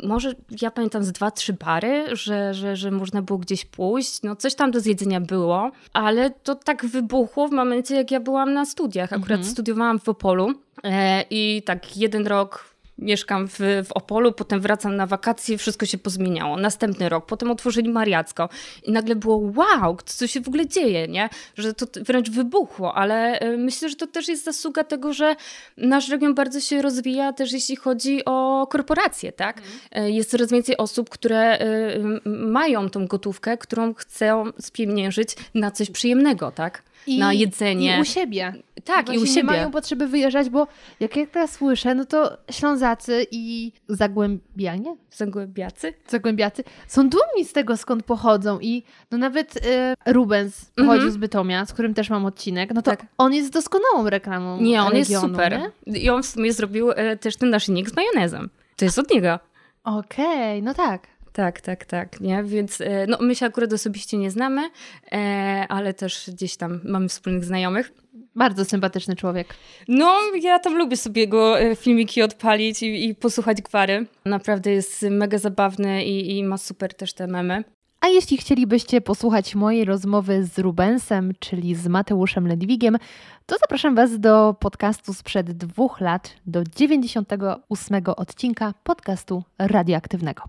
Może 0.03 0.33
ja 0.61 0.71
pamiętam 0.71 1.03
z 1.03 1.11
dwa, 1.11 1.31
trzy 1.31 1.53
bary, 1.53 2.05
że, 2.15 2.53
że, 2.53 2.75
że 2.75 2.91
można 2.91 3.21
było 3.21 3.39
gdzieś 3.39 3.65
pójść. 3.65 4.21
No 4.23 4.35
coś 4.35 4.55
tam 4.55 4.71
do 4.71 4.79
zjedzenia 4.79 5.21
było, 5.21 5.71
ale 5.93 6.29
to 6.29 6.55
tak 6.55 6.85
wybuchło 6.85 7.47
w 7.47 7.51
momencie, 7.51 7.95
jak 7.95 8.11
ja 8.11 8.19
byłam 8.19 8.53
na 8.53 8.65
studiach. 8.65 9.13
Akurat 9.13 9.31
mhm. 9.31 9.51
studiowałam 9.51 9.99
w 9.99 10.09
Opolu 10.09 10.53
e, 10.83 11.25
i 11.29 11.63
tak 11.65 11.97
jeden 11.97 12.27
rok 12.27 12.72
mieszkam 12.97 13.47
w, 13.47 13.59
w 13.59 13.91
Opolu, 13.91 14.31
potem 14.31 14.61
wracam 14.61 14.95
na 14.95 15.07
wakacje, 15.07 15.57
wszystko 15.57 15.85
się 15.85 15.97
pozmieniało. 15.97 16.57
Następny 16.57 17.09
rok, 17.09 17.25
potem 17.25 17.51
otworzyli 17.51 17.89
Mariacko 17.89 18.49
i 18.83 18.91
nagle 18.91 19.15
było 19.15 19.51
wow, 19.55 19.97
co 20.05 20.27
się 20.27 20.41
w 20.41 20.47
ogóle 20.47 20.67
dzieje, 20.67 21.07
nie? 21.07 21.29
Że 21.57 21.73
to 21.73 21.85
wręcz 22.01 22.29
wybuchło, 22.29 22.95
ale 22.95 23.39
e, 23.39 23.57
myślę, 23.57 23.89
że 23.89 23.95
to 23.95 24.07
też 24.07 24.27
jest 24.27 24.45
zasługa 24.45 24.83
tego, 24.83 25.13
że 25.13 25.35
nasz 25.77 26.09
region 26.09 26.33
bardzo 26.33 26.59
się 26.59 26.81
rozwija 26.81 27.33
też 27.33 27.51
jeśli 27.51 27.75
chodzi 27.75 28.25
o 28.25 28.67
korporacje, 28.69 29.31
tak? 29.31 29.57
Mhm. 29.57 30.13
Jest 30.13 30.29
coraz 30.29 30.51
więcej 30.51 30.77
osób, 30.77 31.09
które 31.09 31.59
e, 31.59 31.99
mają 32.25 32.89
tą 32.89 33.07
gotówkę, 33.07 33.57
którą 33.57 33.93
chcą 33.93 34.45
spieniężyć 34.59 35.29
na 35.53 35.71
coś 35.71 35.91
przyjemnego, 35.91 36.51
tak? 36.51 36.83
I, 37.07 37.19
na 37.19 37.33
jedzenie. 37.33 37.97
I 37.97 38.01
u 38.01 38.05
siebie. 38.05 38.53
Tak, 38.85 39.09
i, 39.09 39.13
i 39.13 39.17
u 39.17 39.25
siebie. 39.25 39.35
nie 39.35 39.43
mają 39.43 39.71
potrzeby 39.71 40.07
wyjeżdżać, 40.07 40.49
bo 40.49 40.67
jak 40.99 41.15
ja 41.15 41.27
teraz 41.27 41.51
słyszę, 41.51 41.95
no 41.95 42.05
to 42.05 42.37
Ślązacy 42.51 43.27
i 43.31 43.71
Zagłębianie? 43.87 44.95
Zagłębiacy? 45.11 45.93
Zagłębiacy 46.07 46.63
są 46.87 47.09
dumni 47.09 47.45
z 47.45 47.53
tego, 47.53 47.77
skąd 47.77 48.03
pochodzą 48.03 48.59
i 48.59 48.83
no 49.11 49.17
nawet 49.17 49.55
y, 49.57 49.61
Rubens 50.05 50.65
pochodził 50.65 51.01
mm 51.01 51.09
-hmm. 51.09 51.13
z 51.13 51.17
Bytomia, 51.17 51.65
z 51.65 51.73
którym 51.73 51.93
też 51.93 52.09
mam 52.09 52.25
odcinek, 52.25 52.73
no 52.73 52.81
to 52.81 52.91
tak. 52.91 53.05
on 53.17 53.33
jest 53.33 53.53
doskonałą 53.53 54.09
reklamą 54.09 54.61
Nie, 54.61 54.81
on 54.81 54.93
regionu, 54.93 54.97
jest 54.97 55.21
super. 55.21 55.71
Nie? 55.87 55.99
I 55.99 56.09
on 56.09 56.23
w 56.23 56.25
sumie 56.25 56.53
zrobił 56.53 56.91
y, 56.91 57.17
też 57.19 57.35
ten 57.35 57.49
naszyjnik 57.49 57.89
z 57.89 57.95
majonezem. 57.95 58.49
To 58.75 58.85
jest 58.85 58.99
od 58.99 59.11
niego. 59.11 59.39
Okej, 59.83 60.59
okay, 60.59 60.61
no 60.61 60.73
tak. 60.73 61.12
Tak, 61.33 61.61
tak, 61.61 61.85
tak. 61.85 62.21
Nie? 62.21 62.43
Więc 62.43 62.81
e, 62.81 63.07
no, 63.07 63.17
my 63.21 63.35
się 63.35 63.45
akurat 63.45 63.73
osobiście 63.73 64.17
nie 64.17 64.31
znamy, 64.31 64.69
e, 65.11 65.65
ale 65.69 65.93
też 65.93 66.29
gdzieś 66.33 66.57
tam 66.57 66.81
mamy 66.83 67.09
wspólnych 67.09 67.45
znajomych. 67.45 67.91
Bardzo 68.35 68.65
sympatyczny 68.65 69.15
człowiek. 69.15 69.55
No, 69.87 70.19
ja 70.41 70.59
tam 70.59 70.77
lubię 70.77 70.97
sobie 70.97 71.21
jego 71.21 71.59
e, 71.59 71.75
filmiki 71.75 72.21
odpalić 72.21 72.83
i, 72.83 73.05
i 73.05 73.15
posłuchać 73.15 73.61
gwary. 73.61 74.05
Naprawdę 74.25 74.71
jest 74.71 75.01
mega 75.01 75.37
zabawny 75.37 76.05
i, 76.05 76.37
i 76.37 76.43
ma 76.43 76.57
super 76.57 76.93
też 76.93 77.13
te 77.13 77.27
memy. 77.27 77.63
A 78.01 78.07
jeśli 78.07 78.37
chcielibyście 78.37 79.01
posłuchać 79.01 79.55
mojej 79.55 79.85
rozmowy 79.85 80.43
z 80.43 80.59
Rubensem, 80.59 81.33
czyli 81.39 81.75
z 81.75 81.87
Mateuszem 81.87 82.47
Ledwigiem, 82.47 82.97
to 83.45 83.57
zapraszam 83.57 83.95
Was 83.95 84.19
do 84.19 84.55
podcastu 84.59 85.13
sprzed 85.13 85.51
dwóch 85.51 86.01
lat, 86.01 86.35
do 86.45 86.63
98 86.75 88.03
odcinka 88.17 88.73
podcastu 88.83 89.43
radioaktywnego. 89.59 90.43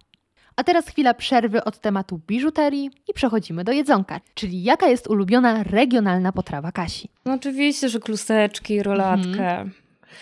A 0.57 0.65
teraz 0.65 0.89
chwila 0.89 1.15
przerwy 1.15 1.65
od 1.65 1.79
tematu 1.81 2.21
biżuterii 2.27 2.91
i 3.09 3.15
przechodzimy 3.15 3.65
do 3.65 3.73
jedzonka, 3.73 4.21
czyli 4.35 4.63
jaka 4.63 4.87
jest 4.87 5.07
ulubiona 5.07 5.63
regionalna 5.63 6.33
potrawa 6.33 6.73
Kasi? 6.73 7.09
No 7.25 7.33
oczywiście, 7.33 7.89
że 7.89 8.01
kluseczki, 8.01 8.83
rolatkę. 8.83 9.51
Mhm. 9.51 9.71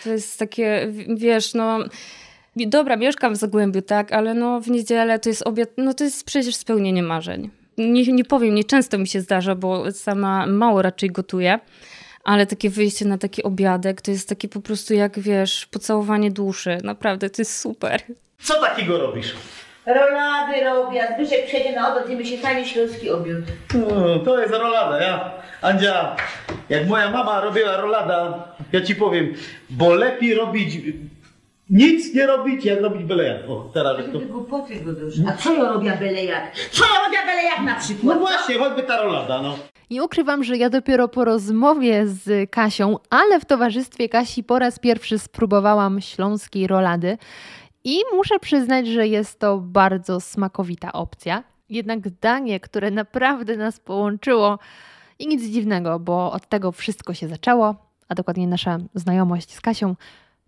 To 0.05 0.11
jest 0.11 0.39
takie, 0.39 0.93
wiesz, 1.17 1.55
no... 1.55 1.79
Dobra, 2.57 2.97
mieszkam 2.97 3.35
w 3.35 3.37
Zagłębiu, 3.37 3.83
tak, 3.83 4.13
ale 4.13 4.35
no 4.35 4.61
w 4.61 4.71
niedzielę 4.71 5.19
to 5.19 5.29
jest 5.29 5.43
obiad, 5.47 5.69
no 5.77 5.95
to 5.95 6.05
jest 6.05 6.25
przecież 6.25 6.55
spełnienie 6.55 7.03
marzeń. 7.03 7.51
Nie, 7.79 8.13
nie 8.13 8.25
powiem, 8.25 8.55
nie 8.55 8.65
często 8.65 8.99
mi 8.99 9.09
się 9.09 9.21
zdarza, 9.21 9.55
bo 9.55 9.93
sama 9.93 10.47
mało 10.47 10.83
raczej 10.83 11.11
gotuję, 11.11 11.59
ale 12.25 12.47
takie 12.47 12.71
wyjście 12.71 13.05
na 13.05 13.19
taki 13.19 13.43
obiadek 13.43 14.01
to 14.01 14.11
jest 14.11 14.29
takie 14.29 14.49
po 14.49 14.61
prostu 14.61 14.95
jak, 14.95 15.19
wiesz, 15.19 15.67
pocałowanie 15.67 16.31
duszy. 16.31 16.79
Naprawdę, 16.85 17.31
to 17.31 17.43
jest 17.43 17.59
super. 17.59 18.03
Co 18.39 18.61
takiego 18.61 18.99
robisz? 18.99 19.35
Rolady 19.87 20.65
robię, 20.65 21.09
a 21.09 21.15
Zbyszek 21.15 21.47
przyjedzie 21.47 21.73
na 21.73 21.93
obiad 21.93 22.11
i 22.11 22.17
my 22.17 22.25
się 22.25 22.37
fajnie 22.39 22.67
śląski 22.67 23.11
obiad. 23.11 23.39
No, 23.75 24.19
to 24.19 24.41
jest 24.41 24.53
rolada, 24.53 25.03
ja. 25.03 25.31
Andzia, 25.63 26.17
jak 26.69 26.89
moja 26.89 27.11
mama 27.11 27.41
robiła 27.41 27.77
rolada, 27.77 28.49
ja 28.73 28.81
ci 28.81 28.95
powiem, 28.95 29.35
bo 29.71 29.95
lepiej 29.95 30.35
robić 30.35 30.79
nic 31.71 32.15
nie 32.15 32.27
robić, 32.27 32.65
jak 32.65 32.81
robić 32.81 33.05
byle 33.05 33.25
jak. 33.25 33.51
O, 33.51 33.71
teraz 33.75 33.97
to... 34.13 34.19
godosz. 34.85 35.15
A 35.29 35.37
co 35.37 35.55
ja 35.55 35.73
robię 35.73 35.97
byle 35.99 36.25
jak? 36.25 36.57
Co 36.71 36.85
ja 36.85 37.05
robię 37.05 37.19
byle 37.27 37.43
jak 37.43 37.61
na 37.61 37.75
przykład? 37.75 38.15
No 38.15 38.21
właśnie, 38.21 38.59
choćby 38.59 38.83
ta 38.83 39.03
rolada, 39.03 39.43
no. 39.43 39.59
Nie 39.91 40.05
ukrywam, 40.05 40.45
że 40.45 40.57
ja 40.57 40.71
dopiero 40.71 41.09
po 41.09 41.25
rozmowie 41.25 42.07
z 42.07 42.51
Kasią, 42.51 42.97
ale 43.11 43.41
w 43.41 43.45
towarzystwie 43.45 44.09
Kasi 44.09 44.45
po 44.45 44.59
raz 44.59 44.79
pierwszy 44.79 45.19
spróbowałam 45.19 46.01
śląskiej 46.01 46.67
rolady 46.67 47.19
i 47.85 47.99
muszę 48.15 48.39
przyznać, 48.39 48.87
że 48.87 49.07
jest 49.07 49.39
to 49.39 49.59
bardzo 49.59 50.21
smakowita 50.21 50.93
opcja. 50.93 51.45
Jednak 51.69 52.11
danie, 52.11 52.61
które 52.61 52.91
naprawdę 52.91 53.57
nas 53.57 53.81
połączyło 53.81 54.59
i 55.19 55.29
nic 55.29 55.43
dziwnego, 55.43 55.99
bo 55.99 56.33
od 56.33 56.49
tego 56.49 56.73
wszystko 56.73 57.15
się 57.15 57.29
zaczęło, 57.29 57.77
a 58.09 58.15
dokładnie 58.15 58.47
nasza 58.47 58.79
znajomość 58.95 59.55
z 59.55 59.61
Kasią, 59.61 59.97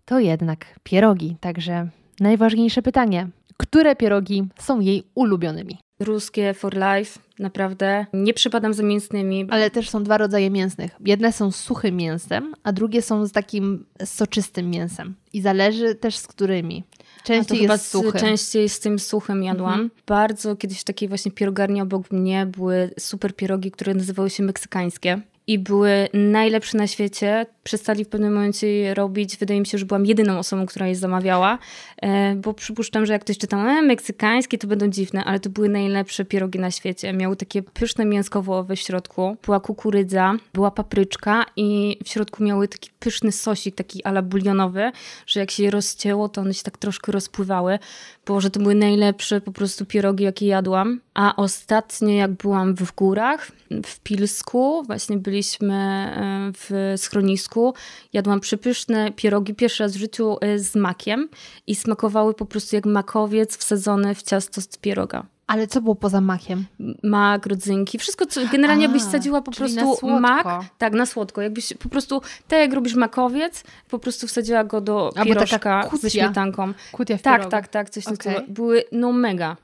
to 0.05 0.19
jednak 0.19 0.79
pierogi. 0.83 1.35
Także 1.39 1.87
najważniejsze 2.19 2.81
pytanie, 2.81 3.27
które 3.57 3.95
pierogi 3.95 4.43
są 4.59 4.79
jej 4.79 5.03
ulubionymi? 5.15 5.77
Ruskie 5.99 6.53
for 6.53 6.73
life, 6.73 7.19
naprawdę. 7.39 8.05
Nie 8.13 8.33
przypadam 8.33 8.73
za 8.73 8.83
mięsnymi. 8.83 9.47
Ale 9.49 9.71
też 9.71 9.89
są 9.89 10.03
dwa 10.03 10.17
rodzaje 10.17 10.49
mięsnych. 10.49 10.91
Jedne 11.05 11.31
są 11.31 11.51
z 11.51 11.55
suchym 11.55 11.95
mięsem, 11.95 12.55
a 12.63 12.71
drugie 12.71 13.01
są 13.01 13.25
z 13.25 13.31
takim 13.31 13.85
soczystym 14.05 14.69
mięsem. 14.69 15.15
I 15.33 15.41
zależy 15.41 15.95
też 15.95 16.17
z 16.17 16.27
którymi. 16.27 16.83
Częściej 17.25 17.59
chyba 17.59 17.73
jest 17.73 17.97
częściej 18.19 18.69
z 18.69 18.79
tym 18.79 18.99
suchym 18.99 19.43
jadłam. 19.43 19.73
Mhm. 19.73 19.91
Bardzo 20.07 20.55
kiedyś 20.55 20.81
w 20.81 20.83
takiej 20.83 21.09
właśnie 21.09 21.31
pierogarni 21.31 21.81
obok 21.81 22.11
mnie 22.11 22.45
były 22.45 22.89
super 22.99 23.35
pierogi, 23.35 23.71
które 23.71 23.93
nazywały 23.93 24.29
się 24.29 24.43
meksykańskie. 24.43 25.21
I 25.47 25.59
były 25.59 26.09
najlepsze 26.13 26.77
na 26.77 26.87
świecie. 26.87 27.45
Przestali 27.63 28.05
w 28.05 28.09
pewnym 28.09 28.33
momencie 28.33 28.67
je 28.67 28.93
robić. 28.93 29.37
Wydaje 29.37 29.59
mi 29.59 29.65
się, 29.65 29.77
że 29.77 29.85
byłam 29.85 30.05
jedyną 30.05 30.39
osobą, 30.39 30.65
która 30.65 30.87
je 30.87 30.95
zamawiała. 30.95 31.57
E, 32.01 32.35
bo 32.35 32.53
przypuszczam, 32.53 33.05
że 33.05 33.13
jak 33.13 33.21
ktoś 33.21 33.37
czytał, 33.37 33.59
e, 33.59 33.81
meksykańskie, 33.81 34.57
to 34.57 34.67
będą 34.67 34.87
dziwne, 34.87 35.23
ale 35.23 35.39
to 35.39 35.49
były 35.49 35.69
najlepsze 35.69 36.25
pierogi 36.25 36.59
na 36.59 36.71
świecie. 36.71 37.13
Miały 37.13 37.35
takie 37.35 37.63
pyszne 37.63 38.05
mięsko 38.05 38.41
wołowe 38.41 38.75
w 38.75 38.79
środku. 38.79 39.37
Była 39.45 39.59
kukurydza, 39.59 40.33
była 40.53 40.71
papryczka 40.71 41.45
i 41.55 41.97
w 42.03 42.09
środku 42.09 42.43
miały 42.43 42.67
taki 42.67 42.89
pyszny 42.99 43.31
sosik, 43.31 43.75
taki 43.75 44.03
ala 44.03 44.21
bulionowy, 44.21 44.91
że 45.27 45.39
jak 45.39 45.51
się 45.51 45.63
je 45.63 45.71
rozcięło, 45.71 46.29
to 46.29 46.41
one 46.41 46.53
się 46.53 46.63
tak 46.63 46.77
troszkę 46.77 47.11
rozpływały. 47.11 47.79
Boże, 48.25 48.49
to 48.49 48.59
były 48.59 48.75
najlepsze 48.75 49.41
po 49.41 49.51
prostu 49.51 49.85
pierogi, 49.85 50.23
jakie 50.23 50.45
jadłam. 50.45 51.01
A 51.13 51.35
ostatnio, 51.35 52.09
jak 52.09 52.31
byłam 52.31 52.75
w 52.75 52.95
górach, 52.95 53.51
w 53.85 53.99
Pilsku, 53.99 54.83
właśnie 54.83 55.17
byliśmy 55.35 55.73
e, 55.73 56.51
w 56.53 56.93
schronisku, 56.97 57.73
jadłam 58.13 58.39
przepyszne 58.39 59.11
pierogi 59.11 59.53
pierwszy 59.53 59.83
raz 59.83 59.93
w 59.93 59.99
życiu 59.99 60.37
e, 60.41 60.59
z 60.59 60.75
makiem 60.75 61.29
i 61.67 61.75
smakowały 61.75 62.33
po 62.33 62.45
prostu 62.45 62.75
jak 62.75 62.85
makowiec 62.85 63.57
wsadzony 63.57 64.15
w 64.15 64.23
ciasto 64.23 64.61
z 64.61 64.67
pieroga. 64.77 65.25
Ale 65.47 65.67
co 65.67 65.81
było 65.81 65.95
poza 65.95 66.21
makiem? 66.21 66.65
Mak, 67.03 67.45
rodzynki, 67.45 67.99
wszystko, 67.99 68.25
co 68.25 68.41
generalnie 68.51 68.85
A, 68.85 68.89
byś 68.89 69.01
sadziła 69.01 69.41
po 69.41 69.51
prostu 69.51 70.07
mak. 70.19 70.47
Tak, 70.77 70.93
na 70.93 71.05
słodko. 71.05 71.41
Jakbyś 71.41 71.73
po 71.73 71.89
prostu, 71.89 72.21
tak 72.47 72.59
jak 72.59 72.73
robisz 72.73 72.95
makowiec, 72.95 73.63
po 73.89 73.99
prostu 73.99 74.27
wsadziła 74.27 74.63
go 74.63 74.81
do 74.81 75.13
pierożka 75.23 75.89
ze 76.01 76.09
śmietanką. 76.09 76.73
Kutia 76.91 77.17
w 77.17 77.21
Tak, 77.21 77.49
tak, 77.49 77.67
tak, 77.67 77.89
coś 77.89 78.07
Okej. 78.07 78.15
stylu. 78.15 78.35
Były 78.47 78.83
no 78.91 79.11
mega. 79.11 79.57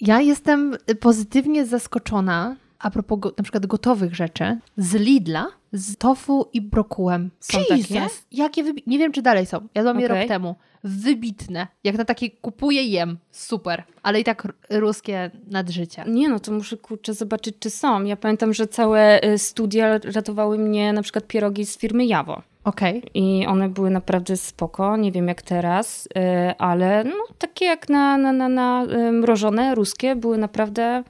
Ja 0.00 0.20
jestem 0.20 0.76
pozytywnie 1.00 1.66
zaskoczona 1.66 2.56
a 2.78 2.90
propos 2.90 3.18
go, 3.20 3.32
na 3.38 3.42
przykład 3.42 3.66
gotowych 3.66 4.14
rzeczy 4.14 4.58
z 4.76 4.94
Lidla 4.94 5.46
z 5.72 5.96
tofu 5.96 6.48
i 6.52 6.60
brokułem. 6.60 7.30
Są 7.40 7.58
Jesus! 7.70 7.88
takie? 7.88 8.08
Jakie 8.32 8.64
wybi- 8.64 8.82
Nie 8.86 8.98
wiem, 8.98 9.12
czy 9.12 9.22
dalej 9.22 9.46
są. 9.46 9.68
Jadłam 9.74 10.00
je 10.00 10.06
Okej. 10.06 10.18
rok 10.18 10.28
temu. 10.28 10.54
Wybitne. 10.84 11.66
Jak 11.84 11.98
na 11.98 12.04
takie 12.04 12.30
kupuję, 12.30 12.82
jem. 12.82 13.18
Super. 13.30 13.82
Ale 14.02 14.20
i 14.20 14.24
tak 14.24 14.48
ruskie 14.70 15.30
nadżycie. 15.50 16.04
Nie 16.08 16.28
no, 16.28 16.40
to 16.40 16.52
muszę 16.52 16.76
kurczę 16.76 17.14
zobaczyć, 17.14 17.56
czy 17.58 17.70
są. 17.70 18.04
Ja 18.04 18.16
pamiętam, 18.16 18.54
że 18.54 18.66
całe 18.66 19.24
y, 19.24 19.38
studia 19.38 19.98
ratowały 19.98 20.58
mnie 20.58 20.92
na 20.92 21.02
przykład 21.02 21.26
pierogi 21.26 21.66
z 21.66 21.78
firmy 21.78 22.06
Jawo. 22.06 22.42
Okej. 22.64 23.02
I 23.14 23.46
one 23.46 23.68
były 23.68 23.90
naprawdę 23.90 24.36
spoko, 24.36 24.96
nie 24.96 25.12
wiem 25.12 25.28
jak 25.28 25.42
teraz, 25.42 26.06
y, 26.06 26.10
ale 26.58 27.04
no, 27.04 27.24
takie 27.38 27.64
jak 27.64 27.88
na, 27.88 28.18
na, 28.18 28.32
na, 28.32 28.48
na 28.48 28.84
y, 28.84 29.12
mrożone, 29.12 29.74
ruskie, 29.74 30.16
były 30.16 30.38
naprawdę 30.38 31.04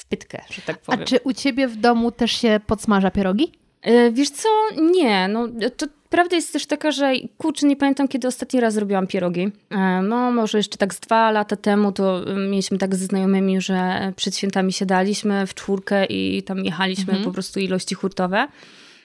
w 0.00 0.04
pytkę, 0.04 0.42
że 0.50 0.62
tak 0.62 0.76
A 0.86 0.92
powiem. 0.92 1.06
czy 1.06 1.18
u 1.24 1.32
ciebie 1.32 1.68
w 1.68 1.76
domu 1.76 2.12
też 2.12 2.32
się 2.32 2.60
podsmaża 2.66 3.10
pierogi? 3.10 3.52
E, 3.82 4.10
Wiesz 4.12 4.30
co? 4.30 4.48
Nie, 4.92 5.28
no 5.28 5.48
to 5.76 5.86
prawda 6.10 6.36
jest 6.36 6.52
też 6.52 6.66
taka, 6.66 6.90
że 6.90 7.12
kurczę, 7.38 7.66
nie 7.66 7.76
pamiętam 7.76 8.08
kiedy 8.08 8.28
ostatni 8.28 8.60
raz 8.60 8.76
robiłam 8.76 9.06
pierogi. 9.06 9.48
E, 9.70 10.02
No 10.02 10.30
może 10.32 10.58
jeszcze 10.58 10.78
tak 10.78 10.94
z 10.94 11.00
dwa 11.00 11.30
lata 11.30 11.56
temu 11.56 11.92
to 11.92 12.30
e, 12.30 12.34
mieliśmy 12.34 12.78
tak 12.78 12.94
ze 12.96 13.04
znajomymi, 13.06 13.60
że 13.60 14.12
przed 14.16 14.36
świętami 14.36 14.72
siadaliśmy 14.72 15.46
w 15.46 15.54
czwórkę 15.54 16.04
i 16.06 16.42
tam 16.42 16.64
jechaliśmy 16.64 17.14
po 17.24 17.30
prostu 17.30 17.60
ilości 17.60 17.94
hurtowe. 17.94 18.48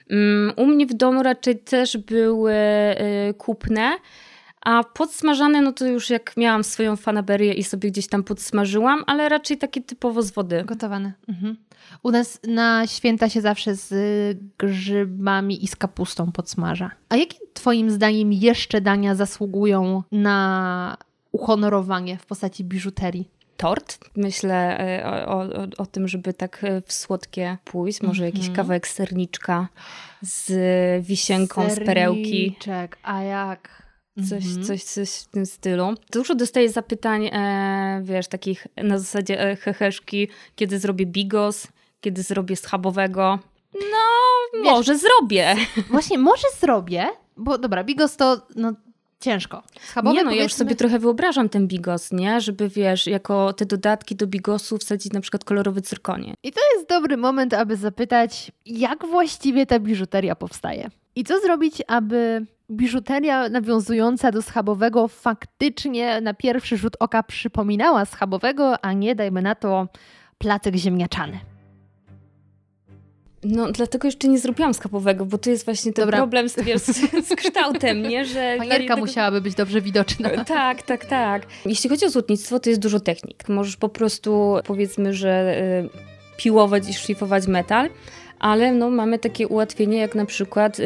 Mm, 0.10 0.54
U 0.56 0.66
mnie 0.66 0.86
w 0.86 0.94
domu 0.94 1.24
raczej 1.24 1.58
też 1.60 1.98
były 1.98 2.54
kupne, 3.38 3.92
a 4.66 4.84
podsmażane 4.84 5.62
no 5.62 5.74
to 5.74 5.88
już 5.88 6.10
jak 6.10 6.38
miałam 6.38 6.64
swoją 6.64 6.96
fanaberię 6.96 7.54
i 7.54 7.64
sobie 7.64 7.92
gdzieś 7.92 8.08
tam 8.08 8.24
podsmażyłam, 8.24 9.04
ale 9.08 9.30
raczej 9.30 9.58
takie 9.58 9.82
typowo 9.82 10.22
z 10.22 10.32
wody. 10.32 10.64
Gotowane. 10.66 11.14
Mhm. 11.30 11.58
U 12.04 12.12
nas 12.12 12.40
na 12.48 12.88
święta 12.88 13.30
się 13.30 13.42
zawsze 13.42 13.76
z 13.76 13.94
grzybami 14.58 15.64
i 15.64 15.68
z 15.68 15.76
kapustą 15.76 16.32
podsmaża. 16.32 16.92
A 17.10 17.16
jakie 17.16 17.38
twoim 17.54 17.92
zdaniem 17.92 18.34
jeszcze 18.34 18.82
dania 18.82 19.16
zasługują 19.16 20.04
na 20.12 20.98
uhonorowanie 21.32 22.18
w 22.18 22.26
postaci 22.26 22.64
biżuterii? 22.64 23.36
tort. 23.58 24.00
Myślę 24.16 24.80
e, 24.80 25.28
o, 25.28 25.42
o, 25.42 25.68
o 25.78 25.86
tym, 25.86 26.08
żeby 26.08 26.34
tak 26.34 26.64
e, 26.64 26.82
w 26.82 26.94
słodkie 26.94 27.58
pójść. 27.66 28.02
Może 28.02 28.26
jakiś 28.26 28.50
kawałek 28.50 28.88
serniczka 28.88 29.68
z 30.22 30.52
wisienką 31.06 31.70
z 31.70 31.80
perełki. 31.80 32.56
Serniczek, 32.60 32.98
a 33.04 33.22
jak? 33.22 33.85
Coś, 34.30 34.46
Mhm. 34.46 34.64
coś, 34.64 34.84
coś 34.84 35.10
w 35.12 35.28
tym 35.28 35.46
stylu. 35.46 35.94
Dużo 36.12 36.36
dostaję 36.36 36.70
zapytań, 36.70 37.26
e, 37.26 38.02
wiesz, 38.04 38.28
takich 38.28 38.68
na 38.84 39.00
zasadzie 39.00 39.42
e, 39.42 39.56
heheszki, 39.56 40.28
kiedy 40.56 40.80
zrobię 40.80 41.06
bigos, 41.06 41.68
kiedy 42.02 42.24
zrobię 42.24 42.56
schabowego. 42.56 43.40
No, 43.74 43.80
Wiesz- 44.54 44.64
może 44.64 44.98
zrobię. 44.98 45.56
Właśnie, 45.90 46.18
może 46.18 46.48
zrobię, 46.60 47.06
bo 47.38 47.58
dobra, 47.58 47.84
bigos 47.84 48.18
to 48.18 48.42
no, 48.56 48.74
ciężko. 49.20 49.64
Schabowe 49.82 50.16
nie 50.16 50.24
no, 50.24 50.32
ja 50.32 50.36
już 50.36 50.44
powiedzmy- 50.44 50.58
sobie 50.58 50.76
trochę 50.76 51.00
wyobrażam 51.00 51.50
ten 51.50 51.68
bigos, 51.68 52.12
nie? 52.12 52.42
Żeby, 52.42 52.70
wiesz, 52.70 53.08
jako 53.08 53.54
te 53.54 53.66
dodatki 53.66 54.16
do 54.16 54.28
bigosu 54.28 54.78
wsadzić 54.78 55.14
na 55.14 55.22
przykład 55.22 55.44
kolorowy 55.44 55.82
cyrkonie. 55.82 56.34
I 56.44 56.52
to 56.52 56.62
jest 56.76 56.90
dobry 56.90 57.18
moment, 57.18 57.54
aby 57.54 57.76
zapytać, 57.78 58.52
jak 58.66 59.06
właściwie 59.08 59.66
ta 59.66 59.80
biżuteria 59.80 60.36
powstaje. 60.36 60.90
I 61.16 61.24
co 61.24 61.40
zrobić, 61.40 61.82
aby 61.88 62.46
biżuteria 62.72 63.50
nawiązująca 63.50 64.32
do 64.32 64.42
schabowego 64.42 65.08
faktycznie 65.08 66.22
na 66.22 66.34
pierwszy 66.34 66.78
rzut 66.78 66.96
oka 67.00 67.24
przypominała 67.24 68.06
schabowego, 68.06 68.86
a 68.86 68.94
nie, 68.94 69.16
dajmy 69.16 69.42
na 69.42 69.56
to, 69.56 69.88
placek 70.38 70.76
ziemniaczany. 70.76 71.40
No, 73.44 73.72
dlatego 73.72 74.08
jeszcze 74.08 74.28
nie 74.28 74.40
zrobiłam 74.40 74.74
skapowego, 74.74 75.26
bo 75.26 75.38
to 75.38 75.50
jest 75.50 75.66
właśnie 75.66 75.94
ten 75.94 76.06
Dobra. 76.06 76.18
problem 76.18 76.50
z, 76.50 76.60
wiesz, 76.64 76.82
z, 76.82 77.28
z 77.28 77.36
kształtem, 77.36 78.02
nie? 78.02 78.26
Że 78.26 78.56
Panierka 78.58 78.78
jednego- 78.78 79.02
musiałaby 79.02 79.42
być 79.42 79.56
dobrze 79.56 79.82
widoczna. 79.82 80.30
Tak, 80.44 80.82
tak, 80.84 81.06
tak. 81.06 81.46
Jeśli 81.66 81.90
chodzi 81.90 82.06
o 82.06 82.10
złotnictwo, 82.10 82.60
to 82.60 82.70
jest 82.70 82.82
dużo 82.82 83.00
technik. 83.00 83.50
Możesz 83.50 83.78
po 83.78 83.90
prostu, 83.90 84.56
powiedzmy, 84.66 85.14
że 85.14 85.56
y, 85.84 85.90
piłować 86.38 86.90
i 86.90 86.94
szlifować 86.94 87.48
metal, 87.48 87.90
ale 88.46 88.72
no, 88.72 88.90
mamy 88.90 89.20
takie 89.20 89.48
ułatwienie, 89.48 89.98
jak 89.98 90.16
na 90.16 90.26
przykład 90.26 90.80
y, 90.80 90.84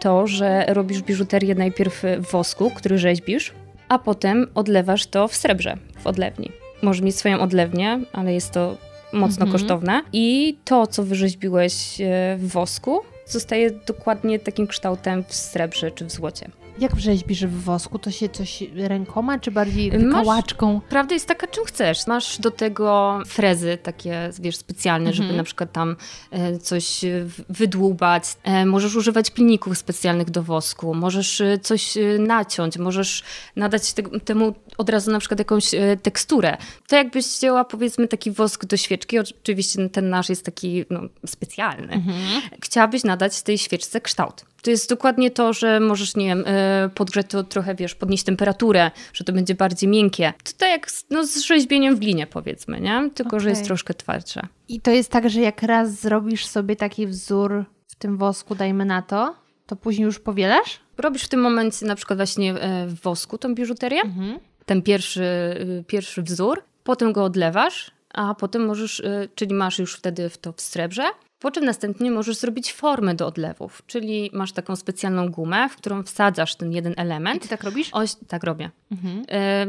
to, 0.00 0.26
że 0.26 0.64
robisz 0.68 1.02
biżuterię 1.02 1.54
najpierw 1.54 2.02
w 2.18 2.30
wosku, 2.30 2.70
który 2.70 2.98
rzeźbisz, 2.98 3.52
a 3.88 3.98
potem 3.98 4.46
odlewasz 4.54 5.06
to 5.06 5.28
w 5.28 5.36
srebrze, 5.36 5.76
w 5.98 6.06
odlewni. 6.06 6.52
Możesz 6.82 7.02
mieć 7.02 7.16
swoją 7.16 7.40
odlewnię, 7.40 8.00
ale 8.12 8.34
jest 8.34 8.52
to 8.52 8.76
mocno 9.12 9.44
Mhm. 9.44 9.52
kosztowne. 9.52 10.02
I 10.12 10.56
to, 10.64 10.86
co 10.86 11.04
wyrzeźbiłeś 11.04 12.00
y, 12.00 12.04
w 12.36 12.48
wosku, 12.48 13.00
zostaje 13.26 13.70
dokładnie 13.70 14.38
takim 14.38 14.66
kształtem 14.66 15.24
w 15.24 15.34
srebrze 15.34 15.90
czy 15.90 16.04
w 16.04 16.10
złocie. 16.10 16.50
Jak 16.80 17.00
rzeźbisz 17.00 17.46
w 17.46 17.62
wosku? 17.62 17.98
To 17.98 18.10
się 18.10 18.28
coś 18.28 18.62
rękoma, 18.74 19.38
czy 19.38 19.50
bardziej 19.50 19.92
Masz- 19.92 20.02
wykałaczką? 20.02 20.80
Prawda 20.88 21.14
jest 21.14 21.26
taka, 21.28 21.46
czym 21.46 21.64
chcesz. 21.64 22.06
Masz 22.06 22.38
do 22.38 22.50
tego 22.50 23.18
frezy 23.26 23.78
takie, 23.82 24.30
wiesz, 24.40 24.56
specjalne, 24.56 25.12
żeby 25.12 25.22
Mhm. 25.22 25.36
na 25.36 25.44
przykład 25.44 25.72
tam 25.72 25.96
e, 26.30 26.58
coś 26.58 27.04
e, 27.04 27.08
wydłubać. 27.48 28.24
E, 28.44 28.66
możesz 28.66 28.96
używać 28.96 29.30
pilników 29.30 29.78
specjalnych 29.78 30.30
do 30.30 30.42
wosku. 30.42 30.94
Możesz 30.94 31.42
coś 31.62 31.94
naciąć. 32.18 32.78
Możesz 32.78 33.22
nadać 33.56 33.92
te, 33.92 34.02
temu 34.02 34.54
od 34.78 34.90
razu 34.90 35.10
na 35.10 35.18
przykład 35.18 35.38
jakąś 35.38 35.70
teksturę. 36.02 36.56
To 36.88 36.96
jakbyś 36.96 37.26
wzięła 37.26 37.64
powiedzmy 37.64 38.08
taki 38.08 38.30
wosk 38.30 38.64
do 38.64 38.76
świeczki, 38.76 39.18
oczywiście 39.18 39.88
ten 39.88 40.10
nasz 40.10 40.28
jest 40.28 40.44
taki 40.44 40.84
no, 40.90 41.00
specjalny. 41.26 42.02
Chciałabyś 42.62 43.04
nadać 43.04 43.42
tej 43.42 43.58
świeczce 43.58 44.00
kształt. 44.00 44.44
To 44.62 44.70
jest 44.70 44.90
dokładnie 44.90 45.30
to, 45.30 45.52
że 45.52 45.80
możesz, 45.80 46.16
nie 46.16 46.26
wiem, 46.26 46.44
e, 46.46 46.90
podgrzeć 46.94 47.26
to 47.30 47.44
trochę, 47.44 47.74
wiesz, 47.74 47.94
podnieść 47.94 48.24
temperaturę, 48.24 48.90
że 49.12 49.24
to 49.24 49.32
będzie 49.32 49.54
bardziej 49.54 49.88
miękkie. 49.88 50.32
To 50.44 50.52
tak 50.58 50.70
jak 50.70 50.90
z, 50.90 51.04
no, 51.10 51.26
z 51.26 51.38
rzeźbieniem 51.38 51.96
w 51.96 51.98
glinie, 51.98 52.26
powiedzmy, 52.26 52.80
nie? 52.80 53.10
Tylko, 53.14 53.40
że 53.40 53.50
jest 53.50 53.64
troszkę 53.64 53.94
twardsze. 53.94 54.40
I 54.68 54.80
to 54.80 54.90
jest 54.90 55.10
tak, 55.10 55.30
że 55.30 55.40
jak 55.40 55.62
raz 55.62 56.00
zrobisz 56.00 56.46
sobie 56.46 56.76
taki 56.76 57.06
wzór 57.06 57.64
w 57.86 57.94
tym 57.94 58.16
wosku, 58.16 58.54
dajmy 58.54 58.84
na 58.84 59.02
to, 59.02 59.34
to 59.66 59.76
później 59.76 60.04
już 60.04 60.18
powielasz? 60.18 60.80
Robisz 60.98 61.24
w 61.24 61.28
tym 61.28 61.40
momencie 61.40 61.86
na 61.86 61.94
przykład 61.94 62.18
właśnie 62.18 62.54
e, 62.54 62.86
w 62.86 63.00
wosku 63.02 63.38
tą 63.38 63.54
biżuterię, 63.54 64.00
ten 64.68 64.82
pierwszy, 64.82 65.22
y, 65.80 65.84
pierwszy 65.86 66.22
wzór, 66.22 66.62
potem 66.84 67.12
go 67.12 67.24
odlewasz, 67.24 67.90
a 68.14 68.34
potem 68.34 68.66
możesz, 68.66 69.00
y, 69.00 69.28
czyli 69.34 69.54
masz 69.54 69.78
już 69.78 69.94
wtedy 69.94 70.28
w 70.28 70.38
to 70.38 70.52
w 70.52 70.60
srebrze, 70.60 71.02
po 71.40 71.50
czym 71.50 71.64
następnie 71.64 72.10
możesz 72.10 72.36
zrobić 72.36 72.72
formę 72.72 73.14
do 73.14 73.26
odlewów, 73.26 73.82
czyli 73.86 74.30
masz 74.32 74.52
taką 74.52 74.76
specjalną 74.76 75.30
gumę, 75.30 75.68
w 75.68 75.76
którą 75.76 76.02
wsadzasz 76.02 76.54
ten 76.56 76.72
jeden 76.72 76.92
I 76.92 77.00
element. 77.00 77.42
ty 77.42 77.48
tak 77.48 77.64
robisz? 77.64 77.88
Oś, 77.92 78.10
tak 78.28 78.44
robię. 78.44 78.70
E, 79.30 79.66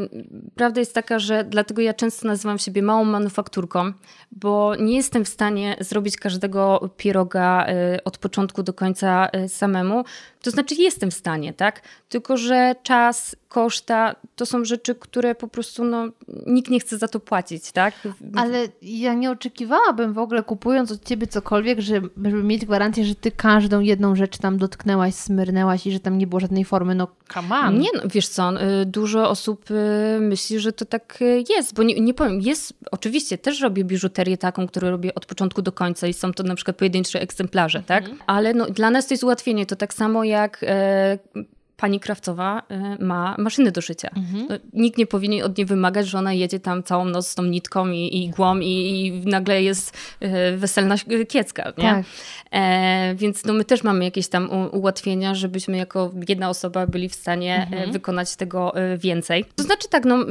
Prawda 0.55 0.79
jest 0.79 0.93
taka, 0.93 1.19
że 1.19 1.43
dlatego 1.43 1.81
ja 1.81 1.93
często 1.93 2.27
nazywam 2.27 2.57
siebie 2.59 2.81
małą 2.81 3.03
manufakturką, 3.05 3.93
bo 4.31 4.75
nie 4.75 4.95
jestem 4.95 5.25
w 5.25 5.29
stanie 5.29 5.75
zrobić 5.79 6.17
każdego 6.17 6.89
pieroga 6.97 7.65
e, 7.67 8.03
od 8.03 8.17
początku 8.17 8.63
do 8.63 8.73
końca 8.73 9.27
e, 9.27 9.49
samemu. 9.49 10.03
To 10.41 10.51
znaczy 10.51 10.75
jestem 10.75 11.11
w 11.11 11.13
stanie, 11.13 11.53
tak? 11.53 11.81
Tylko, 12.09 12.37
że 12.37 12.75
czas, 12.83 13.35
koszta 13.49 14.15
to 14.35 14.45
są 14.45 14.65
rzeczy, 14.65 14.95
które 14.95 15.35
po 15.35 15.47
prostu 15.47 15.83
no, 15.83 16.07
nikt 16.47 16.71
nie 16.71 16.79
chce 16.79 16.97
za 16.97 17.07
to 17.07 17.19
płacić, 17.19 17.71
tak? 17.71 17.93
Ale 18.35 18.67
ja 18.81 19.13
nie 19.13 19.31
oczekiwałabym 19.31 20.13
w 20.13 20.17
ogóle 20.17 20.43
kupując 20.43 20.91
od 20.91 21.05
ciebie 21.05 21.27
cokolwiek, 21.27 21.79
że, 21.79 22.01
żeby 22.25 22.43
mieć 22.43 22.65
gwarancję, 22.65 23.05
że 23.05 23.15
ty 23.15 23.31
każdą 23.31 23.79
jedną 23.79 24.15
rzecz 24.15 24.37
tam 24.37 24.57
dotknęłaś, 24.57 25.13
smyrnęłaś 25.13 25.87
i 25.87 25.91
że 25.91 25.99
tam 25.99 26.17
nie 26.17 26.27
było 26.27 26.39
żadnej 26.39 26.65
formy. 26.65 26.95
No 26.95 27.07
come 27.33 27.55
on. 27.55 27.79
Nie, 27.79 27.89
no, 27.95 28.01
wiesz 28.05 28.27
co, 28.27 28.63
y, 28.81 28.85
dużo 28.85 29.29
osób 29.29 29.71
y, 29.71 30.19
myśli, 30.19 30.59
że 30.59 30.73
to 30.73 30.85
tak 30.85 31.21
y, 31.21 31.43
jest, 31.49 31.75
bo 31.75 31.83
nie, 31.83 31.99
nie 31.99 32.13
powiem, 32.13 32.41
jest, 32.41 32.73
oczywiście 32.91 33.37
też 33.37 33.61
robię 33.61 33.83
biżuterię 33.83 34.37
taką, 34.37 34.67
którą 34.67 34.89
robię 34.89 35.15
od 35.15 35.25
początku 35.25 35.61
do 35.61 35.71
końca 35.71 36.07
i 36.07 36.13
są 36.13 36.33
to 36.33 36.43
na 36.43 36.55
przykład 36.55 36.77
pojedyncze 36.77 37.21
egzemplarze, 37.21 37.83
tak? 37.83 38.03
Ale 38.27 38.53
no, 38.53 38.65
dla 38.65 38.89
nas 38.89 39.07
to 39.07 39.13
jest 39.13 39.23
ułatwienie, 39.23 39.65
to 39.65 39.75
tak 39.75 39.93
samo 39.93 40.23
jak 40.23 40.65
e, 40.67 41.17
pani 41.79 41.99
krawcowa 41.99 42.63
e, 42.69 42.97
ma 42.99 43.35
maszyny 43.37 43.71
do 43.71 43.81
szycia. 43.81 44.09
No, 44.49 44.55
nikt 44.73 44.97
nie 44.97 45.07
powinien 45.07 45.45
od 45.45 45.57
niej 45.57 45.65
wymagać, 45.65 46.07
że 46.07 46.17
ona 46.17 46.33
jedzie 46.33 46.59
tam 46.59 46.83
całą 46.83 47.05
noc 47.05 47.27
z 47.27 47.35
tą 47.35 47.43
nitką 47.43 47.89
i, 47.89 48.23
igłą 48.23 48.59
i, 48.59 48.67
i 48.67 49.29
nagle 49.29 49.63
jest 49.63 49.97
e, 50.19 50.57
weselna 50.57 50.95
kiecka, 51.27 51.73
nie? 51.77 51.83
Tak. 51.83 52.05
E, 52.51 53.15
więc 53.15 53.45
no 53.45 53.53
my 53.53 53.65
też 53.65 53.83
mamy 53.83 54.05
jakieś 54.05 54.27
tam 54.27 54.69
ułatwienia, 54.71 55.35
żebyśmy 55.35 55.77
jako 55.77 56.11
jedna 56.29 56.49
osoba 56.49 56.87
byli 56.87 57.09
w 57.09 57.15
stanie 57.15 57.67
e, 57.71 57.91
wykonać 57.91 58.35
tego 58.35 58.75
e, 58.75 58.97
więcej. 58.97 59.45
To 59.55 59.63
znaczy 59.63 59.89
tak, 59.89 60.05
no 60.05 60.25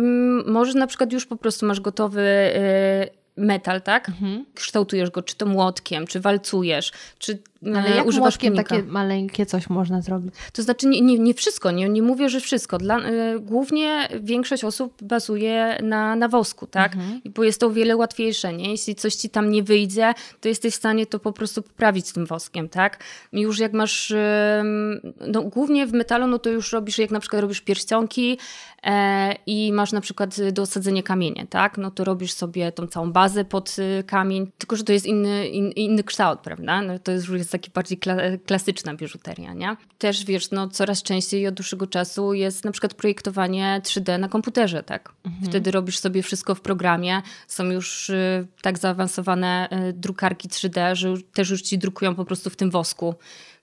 może 0.47 0.79
na 0.79 0.87
przykład 0.87 1.13
już 1.13 1.27
po 1.27 1.37
prostu 1.37 1.67
masz 1.67 1.81
gotowy 1.81 2.21
e, 2.21 3.19
metal, 3.39 3.83
tak? 3.83 4.11
Kształtujesz 4.55 5.11
go 5.11 5.23
czy 5.23 5.37
to 5.37 5.47
młotkiem, 5.47 6.07
czy 6.07 6.21
walcujesz, 6.21 6.93
czy 7.19 7.39
Ale 7.67 7.93
e, 7.93 7.97
jak 7.97 8.07
używasz 8.07 8.33
młotkiem 8.33 8.53
pilnika. 8.53 8.77
takie 8.77 8.89
maleńkie 8.89 9.47
coś 9.47 9.71
można 9.71 10.03
zrobić? 10.03 10.35
To 10.53 10.63
znaczy 10.63 10.87
nie, 10.87 11.01
nie, 11.01 11.19
nie 11.19 11.35
wszystko, 11.35 11.71
nie, 11.71 11.89
nie 11.89 12.03
mówię, 12.03 12.29
że 12.29 12.41
wszystko. 12.41 12.79
Dla, 12.79 12.99
y, 12.99 13.41
głównie 13.41 14.09
większość 14.21 14.65
osób 14.65 15.03
bazuje 15.03 15.79
na, 15.83 16.17
na 16.17 16.29
wosku, 16.29 16.67
tak? 16.67 16.97
Bo 17.35 17.45
jest 17.45 17.61
to 17.61 17.67
o 17.67 17.71
wiele 17.71 17.97
łatwiejsze, 17.97 18.53
nie? 18.53 18.71
Jeśli 18.71 18.95
coś 18.95 19.15
ci 19.15 19.31
tam 19.31 19.51
nie 19.51 19.63
wyjdzie, 19.63 20.15
to 20.41 20.49
jesteś 20.49 20.75
w 20.75 20.77
stanie 20.77 21.07
to 21.07 21.19
po 21.19 21.33
prostu 21.33 21.63
poprawić 21.63 22.13
tym 22.13 22.27
woskiem, 22.27 22.69
tak? 22.69 23.05
I 23.33 23.41
już 23.41 23.59
jak 23.59 23.73
masz, 23.73 24.11
ym, 24.11 25.01
no 25.27 25.43
głównie 25.43 25.87
w 25.87 25.93
metalu, 25.93 26.27
no 26.27 26.39
to 26.39 26.51
już 26.51 26.73
robisz, 26.73 26.99
jak 26.99 27.11
na 27.11 27.21
przykład 27.21 27.43
robisz 27.43 27.61
pierścionki 27.61 28.39
e, 28.83 29.35
i 29.47 29.73
masz 29.73 29.93
na 29.93 30.01
przykład 30.01 30.37
do 30.53 30.63
osadzenia 30.63 31.03
kamienie, 31.03 31.47
tak? 31.51 31.79
No 31.79 31.91
to 31.91 32.05
robisz 32.05 32.33
sobie 32.33 32.73
tą 32.73 32.87
całą 32.87 33.13
bazę 33.13 33.45
pod 33.45 33.77
y, 33.79 34.05
kamień, 34.07 34.51
tylko 34.59 34.77
że 34.77 34.85
to 34.85 34.93
jest 34.93 35.07
inny, 35.07 35.49
in, 35.49 35.71
inny 35.71 36.05
kształt, 36.05 36.41
prawda? 36.41 36.83
No 36.83 36.99
to 36.99 37.13
już 37.13 37.31
jest 37.49 37.53
taki 37.53 37.71
bardziej 37.71 37.99
kla, 37.99 38.17
klasyczna 38.47 38.95
biżuteria, 38.95 39.55
nie? 39.55 39.77
Też 39.99 40.25
wiesz, 40.25 40.51
no 40.51 40.69
coraz 40.69 41.03
częściej 41.03 41.47
od 41.47 41.55
dłuższego 41.55 41.87
czasu 41.87 42.35
jest 42.35 42.65
na 42.65 42.71
przykład 42.73 42.95
projektowanie 42.95 43.81
3D 43.85 44.19
na 44.19 44.29
komputerze, 44.29 44.83
tak? 44.83 45.13
Wtedy 45.49 45.71
robisz 45.71 45.99
sobie 45.99 46.23
wszystko 46.23 46.55
w 46.55 46.61
programie, 46.61 47.23
są 47.47 47.65
już 47.65 48.11
y, 48.11 48.47
tak 48.63 48.79
zaawansowane 48.79 49.69
y, 49.89 49.93
drukarki 49.93 50.49
3D, 50.49 50.95
że 50.95 51.09
już- 51.09 51.25
też 51.25 51.51
już 51.51 51.63
ci 51.63 51.79
drukują 51.79 52.15
po 52.15 52.25
prostu 52.25 52.51
w 52.51 52.57
tym 52.57 52.71
wosku. 52.71 53.15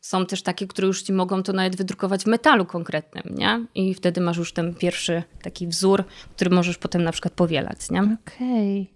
Są 0.02 0.26
też 0.26 0.42
takie, 0.42 0.68
które 0.68 0.88
już 0.88 1.02
ci 1.02 1.14
mogą 1.14 1.44
to 1.44 1.54
nawet 1.54 1.76
wydrukować 1.76 2.24
w 2.24 2.28
metalu 2.28 2.66
konkretnym, 2.66 3.36
nie? 3.38 3.66
I 3.76 3.94
wtedy 3.94 4.22
masz 4.22 4.38
już 4.38 4.54
ten 4.54 4.76
pierwszy 4.76 5.24
taki 5.42 5.68
wzór, 5.68 6.04
który 6.36 6.50
możesz 6.50 6.78
potem 6.78 7.04
na 7.04 7.12
przykład 7.12 7.34
powielać, 7.34 7.92
nie? 7.92 8.18
Okej. 8.26 8.92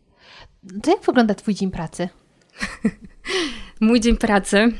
To 0.83 0.91
jak 0.91 1.05
wygląda 1.05 1.35
twój 1.35 1.53
dzień 1.55 1.71
pracy? 1.71 2.09
Mój 3.79 3.99
dzień 3.99 4.17
pracy. 4.17 4.71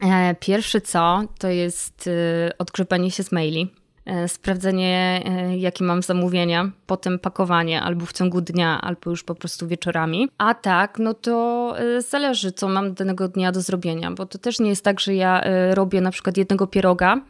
E, 0.00 0.34
pierwszy 0.40 0.80
co, 0.80 1.22
to 1.38 1.48
jest 1.48 2.06
e, 2.06 2.58
odgrzebanie 2.58 3.10
się 3.10 3.22
z 3.22 3.32
maili, 3.32 3.70
e, 4.06 4.28
sprawdzenie, 4.28 5.22
jakie 5.56 5.84
mam 5.84 6.02
zamówienia, 6.02 6.70
potem 6.86 7.18
pakowanie 7.18 7.82
albo 7.82 8.06
w 8.06 8.12
ciągu 8.12 8.40
dnia, 8.40 8.80
albo 8.80 9.10
już 9.10 9.24
po 9.24 9.34
prostu 9.34 9.68
wieczorami. 9.68 10.28
A 10.38 10.54
tak, 10.54 10.98
no 10.98 11.14
to 11.14 11.74
zależy, 11.98 12.52
co 12.52 12.68
mam 12.68 12.94
danego 12.94 13.28
dnia 13.28 13.52
do 13.52 13.60
zrobienia, 13.60 14.10
bo 14.10 14.26
to 14.26 14.38
też 14.38 14.60
nie 14.60 14.70
jest 14.70 14.84
tak, 14.84 15.00
że 15.00 15.14
ja 15.14 15.44
robię 15.70 16.00
na 16.00 16.10
przykład 16.10 16.36
jednego 16.36 16.66
pieroga, 16.66 17.20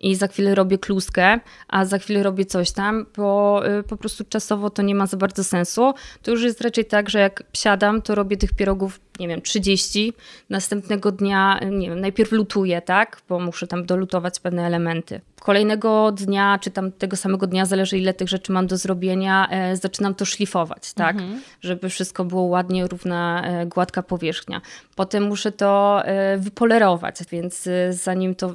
i 0.00 0.14
za 0.14 0.28
chwilę 0.28 0.54
robię 0.54 0.78
kluskę, 0.78 1.40
a 1.68 1.84
za 1.84 1.98
chwilę 1.98 2.22
robię 2.22 2.44
coś 2.44 2.70
tam, 2.70 3.06
bo 3.16 3.62
po 3.88 3.96
prostu 3.96 4.24
czasowo 4.24 4.70
to 4.70 4.82
nie 4.82 4.94
ma 4.94 5.06
za 5.06 5.16
bardzo 5.16 5.44
sensu. 5.44 5.94
To 6.22 6.30
już 6.30 6.42
jest 6.42 6.60
raczej 6.60 6.84
tak, 6.84 7.10
że 7.10 7.18
jak 7.18 7.42
siadam, 7.54 8.02
to 8.02 8.14
robię 8.14 8.36
tych 8.36 8.52
pierogów, 8.52 9.00
nie 9.22 9.28
wiem, 9.28 9.42
30. 9.42 10.12
Następnego 10.50 11.12
dnia, 11.12 11.60
nie 11.70 11.88
wiem, 11.88 12.00
najpierw 12.00 12.32
lutuję, 12.32 12.82
tak, 12.82 13.22
bo 13.28 13.40
muszę 13.40 13.66
tam 13.66 13.86
dolutować 13.86 14.40
pewne 14.40 14.66
elementy. 14.66 15.20
Kolejnego 15.40 16.12
dnia, 16.12 16.58
czy 16.60 16.70
tam 16.70 16.92
tego 16.92 17.16
samego 17.16 17.46
dnia, 17.46 17.66
zależy 17.66 17.98
ile 17.98 18.14
tych 18.14 18.28
rzeczy 18.28 18.52
mam 18.52 18.66
do 18.66 18.76
zrobienia, 18.76 19.48
e, 19.50 19.76
zaczynam 19.76 20.14
to 20.14 20.24
szlifować, 20.24 20.92
tak, 20.92 21.16
żeby 21.60 21.88
wszystko 21.88 22.24
było 22.24 22.42
ładnie, 22.42 22.86
równa, 22.86 23.42
e, 23.44 23.66
gładka 23.66 24.02
powierzchnia. 24.02 24.60
Potem 24.96 25.22
muszę 25.22 25.52
to 25.52 26.02
e, 26.04 26.38
wypolerować, 26.38 27.16
więc 27.30 27.66
e, 27.66 27.92
zanim 27.92 28.34
to 28.34 28.54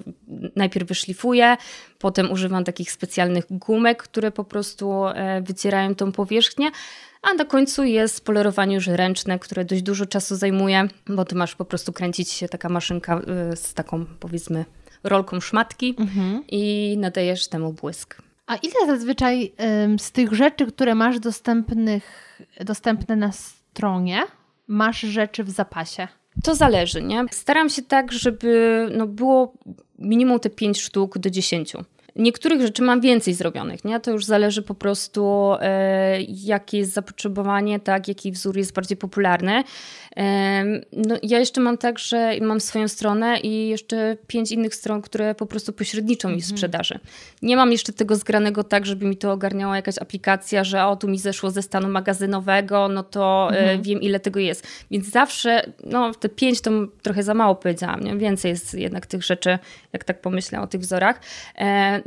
najpierw 0.55 0.87
wyszlifuję, 0.87 1.57
potem 1.99 2.31
używam 2.31 2.63
takich 2.63 2.91
specjalnych 2.91 3.45
gumek, 3.49 4.03
które 4.03 4.31
po 4.31 4.43
prostu 4.43 5.05
e, 5.05 5.41
wycierają 5.41 5.95
tą 5.95 6.11
powierzchnię, 6.11 6.71
a 7.21 7.33
na 7.33 7.45
końcu 7.45 7.83
jest 7.83 8.25
polerowanie 8.25 8.75
już 8.75 8.87
ręczne, 8.87 9.39
które 9.39 9.65
dość 9.65 9.81
dużo 9.81 10.05
czasu 10.05 10.35
zajmuje, 10.35 10.87
bo 11.07 11.25
ty 11.25 11.35
masz 11.35 11.55
po 11.55 11.65
prostu 11.65 11.93
kręcić 11.93 12.29
się 12.29 12.49
taka 12.49 12.69
maszynka 12.69 13.21
e, 13.51 13.55
z 13.55 13.73
taką 13.73 14.05
powiedzmy 14.19 14.65
rolką 15.03 15.39
szmatki 15.39 15.95
i 16.49 16.95
nadajesz 16.97 17.47
temu 17.47 17.73
błysk. 17.73 18.21
A 18.47 18.55
ile 18.55 18.85
zazwyczaj 18.85 19.53
z 19.99 20.11
tych 20.11 20.33
rzeczy, 20.33 20.65
które 20.65 20.95
masz 20.95 21.19
dostępnych, 21.19 22.37
dostępne 22.65 23.15
na 23.15 23.31
stronie, 23.31 24.23
masz 24.67 24.99
rzeczy 24.99 25.43
w 25.43 25.49
zapasie? 25.49 26.07
To 26.43 26.55
zależy, 26.55 27.01
nie? 27.01 27.25
Staram 27.31 27.69
się 27.69 27.81
tak, 27.81 28.11
żeby 28.11 28.89
no, 28.97 29.07
było 29.07 29.53
minimum 29.99 30.39
te 30.39 30.49
5 30.49 30.81
sztuk 30.81 31.17
do 31.17 31.29
10. 31.29 31.73
Niektórych 32.17 32.61
rzeczy 32.61 32.81
mam 32.81 33.01
więcej 33.01 33.33
zrobionych, 33.33 33.85
nie? 33.85 33.99
To 33.99 34.11
już 34.11 34.25
zależy 34.25 34.61
po 34.61 34.75
prostu, 34.75 35.53
e, 35.59 36.21
jakie 36.21 36.77
jest 36.77 36.93
zapotrzebowanie, 36.93 37.79
tak, 37.79 38.07
jaki 38.07 38.31
wzór 38.31 38.57
jest 38.57 38.73
bardziej 38.73 38.97
popularny. 38.97 39.63
E, 40.17 40.63
no, 40.93 41.15
ja 41.23 41.39
jeszcze 41.39 41.61
mam 41.61 41.77
tak, 41.77 41.99
że 41.99 42.31
mam 42.41 42.59
swoją 42.61 42.87
stronę 42.87 43.39
i 43.39 43.67
jeszcze 43.67 44.17
pięć 44.27 44.51
innych 44.51 44.75
stron, 44.75 45.01
które 45.01 45.35
po 45.35 45.45
prostu 45.45 45.73
pośredniczą 45.73 46.29
mi 46.29 46.41
w 46.41 46.45
sprzedaży. 46.45 46.99
Nie 47.41 47.55
mam 47.55 47.71
jeszcze 47.71 47.93
tego 47.93 48.15
zgranego 48.15 48.63
tak, 48.63 48.85
żeby 48.85 49.05
mi 49.05 49.17
to 49.17 49.31
ogarniała 49.31 49.75
jakaś 49.75 49.97
aplikacja, 49.97 50.63
że 50.63 50.85
o, 50.85 50.95
tu 50.95 51.07
mi 51.07 51.19
zeszło 51.19 51.51
ze 51.51 51.61
stanu 51.61 51.89
magazynowego, 51.89 52.87
no 52.87 53.03
to 53.03 53.49
e, 53.51 53.77
wiem, 53.77 54.01
ile 54.01 54.19
tego 54.19 54.39
jest. 54.39 54.67
Więc 54.91 55.09
zawsze, 55.09 55.71
no 55.83 56.13
te 56.13 56.29
pięć 56.29 56.61
to 56.61 56.71
trochę 57.01 57.23
za 57.23 57.33
mało 57.33 57.55
powiedziałam, 57.55 58.03
nie? 58.03 58.15
Więcej 58.15 58.49
jest 58.49 58.73
jednak 58.73 59.05
tych 59.05 59.23
rzeczy, 59.23 59.59
jak 59.93 60.03
tak 60.03 60.21
pomyślę 60.21 60.61
o 60.61 60.67
tych 60.67 60.81
wzorach. 60.81 61.19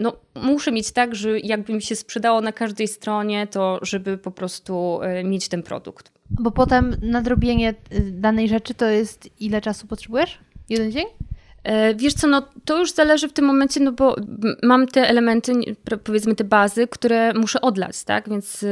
E, 0.01 0.03
no 0.03 0.17
muszę 0.35 0.73
mieć 0.73 0.93
tak, 0.93 1.15
że 1.15 1.41
jakby 1.41 1.73
mi 1.73 1.83
się 1.83 1.97
sprzedało 1.97 2.41
na 2.41 2.53
każdej 2.53 2.89
stronie, 2.89 3.47
to 3.47 3.79
żeby 3.83 4.19
po 4.19 4.31
prostu 4.31 5.01
e, 5.03 5.25
mieć 5.25 5.49
ten 5.49 5.63
produkt. 5.63 6.13
Bo 6.31 6.51
potem 6.51 6.97
nadrobienie 7.03 7.75
y, 7.93 8.11
danej 8.13 8.49
rzeczy 8.49 8.75
to 8.75 8.87
jest 8.87 9.29
ile 9.41 9.61
czasu 9.61 9.87
potrzebujesz? 9.87 10.39
Jeden 10.69 10.93
dzień? 10.93 11.07
E, 11.63 11.95
wiesz 11.95 12.15
co, 12.15 12.27
no 12.27 12.43
to 12.65 12.79
już 12.79 12.93
zależy 12.93 13.29
w 13.29 13.33
tym 13.33 13.45
momencie, 13.45 13.81
no 13.81 13.93
bo 13.93 14.17
mam 14.63 14.87
te 14.87 15.09
elementy, 15.09 15.53
powiedzmy 16.05 16.35
te 16.35 16.45
bazy, 16.45 16.87
które 16.87 17.33
muszę 17.35 17.61
odlać, 17.61 18.05
tak? 18.05 18.29
Więc 18.29 18.65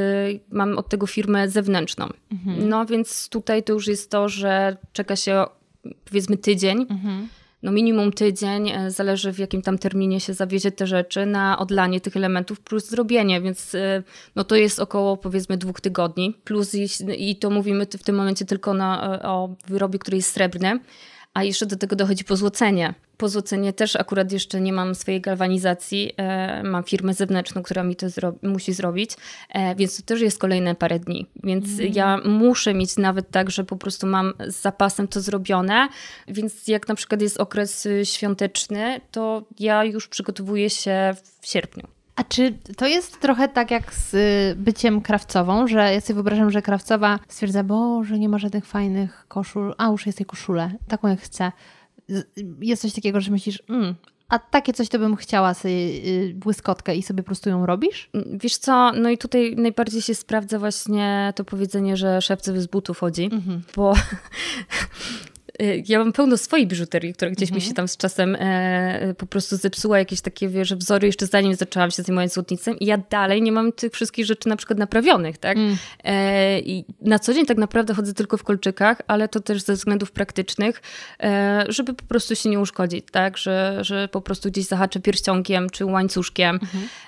mam 0.50 0.78
od 0.78 0.88
tego 0.88 1.06
firmę 1.06 1.48
zewnętrzną. 1.48 2.08
No 2.46 2.86
więc 2.86 3.28
tutaj 3.28 3.62
to 3.62 3.72
już 3.72 3.86
jest 3.86 4.10
to, 4.10 4.28
że 4.28 4.76
czeka 4.92 5.16
się 5.16 5.44
powiedzmy 6.04 6.36
tydzień, 6.36 6.86
no 7.62 7.72
minimum 7.72 8.12
tydzień, 8.12 8.70
e, 8.70 8.90
zależy 8.90 9.32
w 9.32 9.38
jakim 9.38 9.62
tam 9.62 9.78
terminie 9.78 10.20
się 10.20 10.34
zawiezie 10.34 10.72
te 10.72 10.86
rzeczy 10.86 11.26
na 11.26 11.58
odlanie 11.58 12.00
tych 12.00 12.16
elementów 12.16 12.60
plus 12.60 12.88
zrobienie, 12.88 13.40
więc 13.40 13.74
e, 13.74 14.02
no 14.36 14.44
to 14.44 14.56
jest 14.56 14.80
około 14.80 15.16
powiedzmy 15.16 15.56
dwóch 15.56 15.80
tygodni. 15.80 16.34
Plus 16.44 16.72
jeśli- 16.72 17.30
i 17.30 17.36
to 17.36 17.50
mówimy 17.50 17.86
w 17.86 18.02
tym 18.04 18.16
momencie 18.16 18.44
tylko 18.44 18.74
na, 18.74 19.18
e, 19.18 19.22
o 19.22 19.54
wyrobie, 19.66 19.98
który 19.98 20.16
jest 20.16 20.32
srebrny, 20.32 20.80
a 21.38 21.44
jeszcze 21.44 21.66
do 21.66 21.76
tego 21.76 21.96
dochodzi 21.96 22.24
pozłocenie. 22.24 22.94
Pozłocenie 23.16 23.72
też 23.72 23.96
akurat 23.96 24.32
jeszcze 24.32 24.60
nie 24.60 24.72
mam 24.72 24.94
swojej 24.94 25.20
galwanizacji, 25.20 26.12
e, 26.16 26.62
mam 26.62 26.84
firmę 26.84 27.14
zewnętrzną, 27.14 27.62
która 27.62 27.84
mi 27.84 27.96
to 27.96 28.06
zro- 28.06 28.32
musi 28.42 28.72
zrobić, 28.72 29.10
e, 29.48 29.74
więc 29.74 29.96
to 29.96 30.02
też 30.02 30.20
jest 30.20 30.38
kolejne 30.38 30.74
parę 30.74 30.98
dni. 30.98 31.26
Więc 31.44 31.66
ja 31.94 32.18
muszę 32.24 32.74
mieć 32.74 32.96
nawet 32.96 33.30
tak, 33.30 33.50
że 33.50 33.64
po 33.64 33.76
prostu 33.76 34.06
mam 34.06 34.32
z 34.46 34.60
zapasem 34.60 35.08
to 35.08 35.20
zrobione, 35.20 35.88
więc 36.28 36.68
jak 36.68 36.88
na 36.88 36.94
przykład 36.94 37.22
jest 37.22 37.40
okres 37.40 37.86
y, 37.86 38.06
świąteczny, 38.06 39.00
to 39.10 39.42
ja 39.58 39.84
już 39.84 40.08
przygotowuję 40.08 40.70
się 40.70 41.14
w 41.40 41.46
sierpniu. 41.46 41.97
A 42.18 42.24
czy 42.24 42.58
to 42.76 42.86
jest 42.86 43.20
trochę 43.20 43.48
tak 43.48 43.70
jak 43.70 43.94
z 43.94 44.14
y, 44.14 44.54
byciem 44.56 45.00
krawcową, 45.00 45.66
że 45.66 45.92
ja 45.94 46.00
sobie 46.00 46.14
wyobrażam, 46.14 46.50
że 46.50 46.62
krawcowa 46.62 47.18
stwierdza, 47.28 47.64
bo 47.64 48.04
że 48.04 48.18
nie 48.18 48.28
ma 48.28 48.38
żadnych 48.38 48.66
fajnych 48.66 49.24
koszul, 49.28 49.74
a 49.78 49.86
już 49.88 50.06
jest 50.06 50.18
tej 50.18 50.26
koszulę, 50.26 50.70
taką 50.88 51.08
jak 51.08 51.20
chcę. 51.20 51.52
Z- 52.08 52.26
Jest 52.60 52.82
coś 52.82 52.92
takiego, 52.92 53.20
że 53.20 53.30
myślisz, 53.30 53.62
mm, 53.68 53.94
a 54.28 54.38
takie 54.38 54.72
coś 54.72 54.88
to 54.88 54.98
bym 54.98 55.16
chciała 55.16 55.54
sobie 55.54 55.70
y, 55.72 56.32
błyskotkę 56.36 56.96
i 56.96 57.02
sobie 57.02 57.22
po 57.22 57.26
prostu 57.26 57.50
ją 57.50 57.66
robisz? 57.66 58.10
Wiesz 58.32 58.56
co, 58.56 58.92
no 58.92 59.10
i 59.10 59.18
tutaj 59.18 59.54
najbardziej 59.56 60.02
się 60.02 60.14
sprawdza 60.14 60.58
właśnie 60.58 61.32
to 61.36 61.44
powiedzenie, 61.44 61.96
że 61.96 62.22
szewce 62.22 62.60
z 62.60 62.66
butów 62.66 62.98
chodzi, 62.98 63.30
bo 63.76 63.92
y, 63.92 63.96
ja 65.86 65.98
mam 65.98 66.12
pełno 66.12 66.36
swojej 66.36 66.66
biżuterii, 66.66 67.14
która 67.14 67.30
gdzieś 67.30 67.50
mi 67.50 67.60
się 67.60 67.74
tam 67.74 67.88
z 67.88 67.96
czasem 67.96 68.36
e, 68.38 69.14
po 69.18 69.26
prostu 69.26 69.56
zepsuła, 69.56 69.98
jakieś 69.98 70.20
takie 70.20 70.48
wiesz, 70.48 70.74
wzory 70.74 71.06
jeszcze 71.06 71.26
zanim 71.26 71.54
zaczęłam 71.54 71.90
się 71.90 72.02
zajmować 72.02 72.32
złotnicem 72.32 72.78
i 72.78 72.86
ja 72.86 72.98
dalej 73.10 73.42
nie 73.42 73.52
mam 73.52 73.72
tych 73.72 73.92
wszystkich 73.92 74.26
rzeczy 74.26 74.48
na 74.48 74.56
przykład 74.56 74.78
naprawionych, 74.78 75.38
tak? 75.38 75.58
E, 76.04 76.60
I 76.60 76.84
na 77.00 77.18
co 77.18 77.34
dzień 77.34 77.46
tak 77.46 77.58
naprawdę 77.58 77.94
chodzę 77.94 78.14
tylko 78.14 78.36
w 78.36 78.44
kolczykach, 78.44 79.02
ale 79.06 79.28
to 79.28 79.40
też 79.40 79.62
ze 79.62 79.74
względów 79.74 80.12
praktycznych, 80.12 80.82
e, 81.22 81.64
żeby 81.68 81.94
po 81.94 82.04
prostu 82.04 82.36
się 82.36 82.48
nie 82.48 82.60
uszkodzić, 82.60 83.04
tak? 83.12 83.38
Że, 83.38 83.78
że 83.80 84.08
po 84.08 84.20
prostu 84.20 84.50
gdzieś 84.50 84.66
zahaczę 84.66 85.00
pierścionkiem 85.00 85.70
czy 85.70 85.84
łańcuszkiem. 85.84 86.60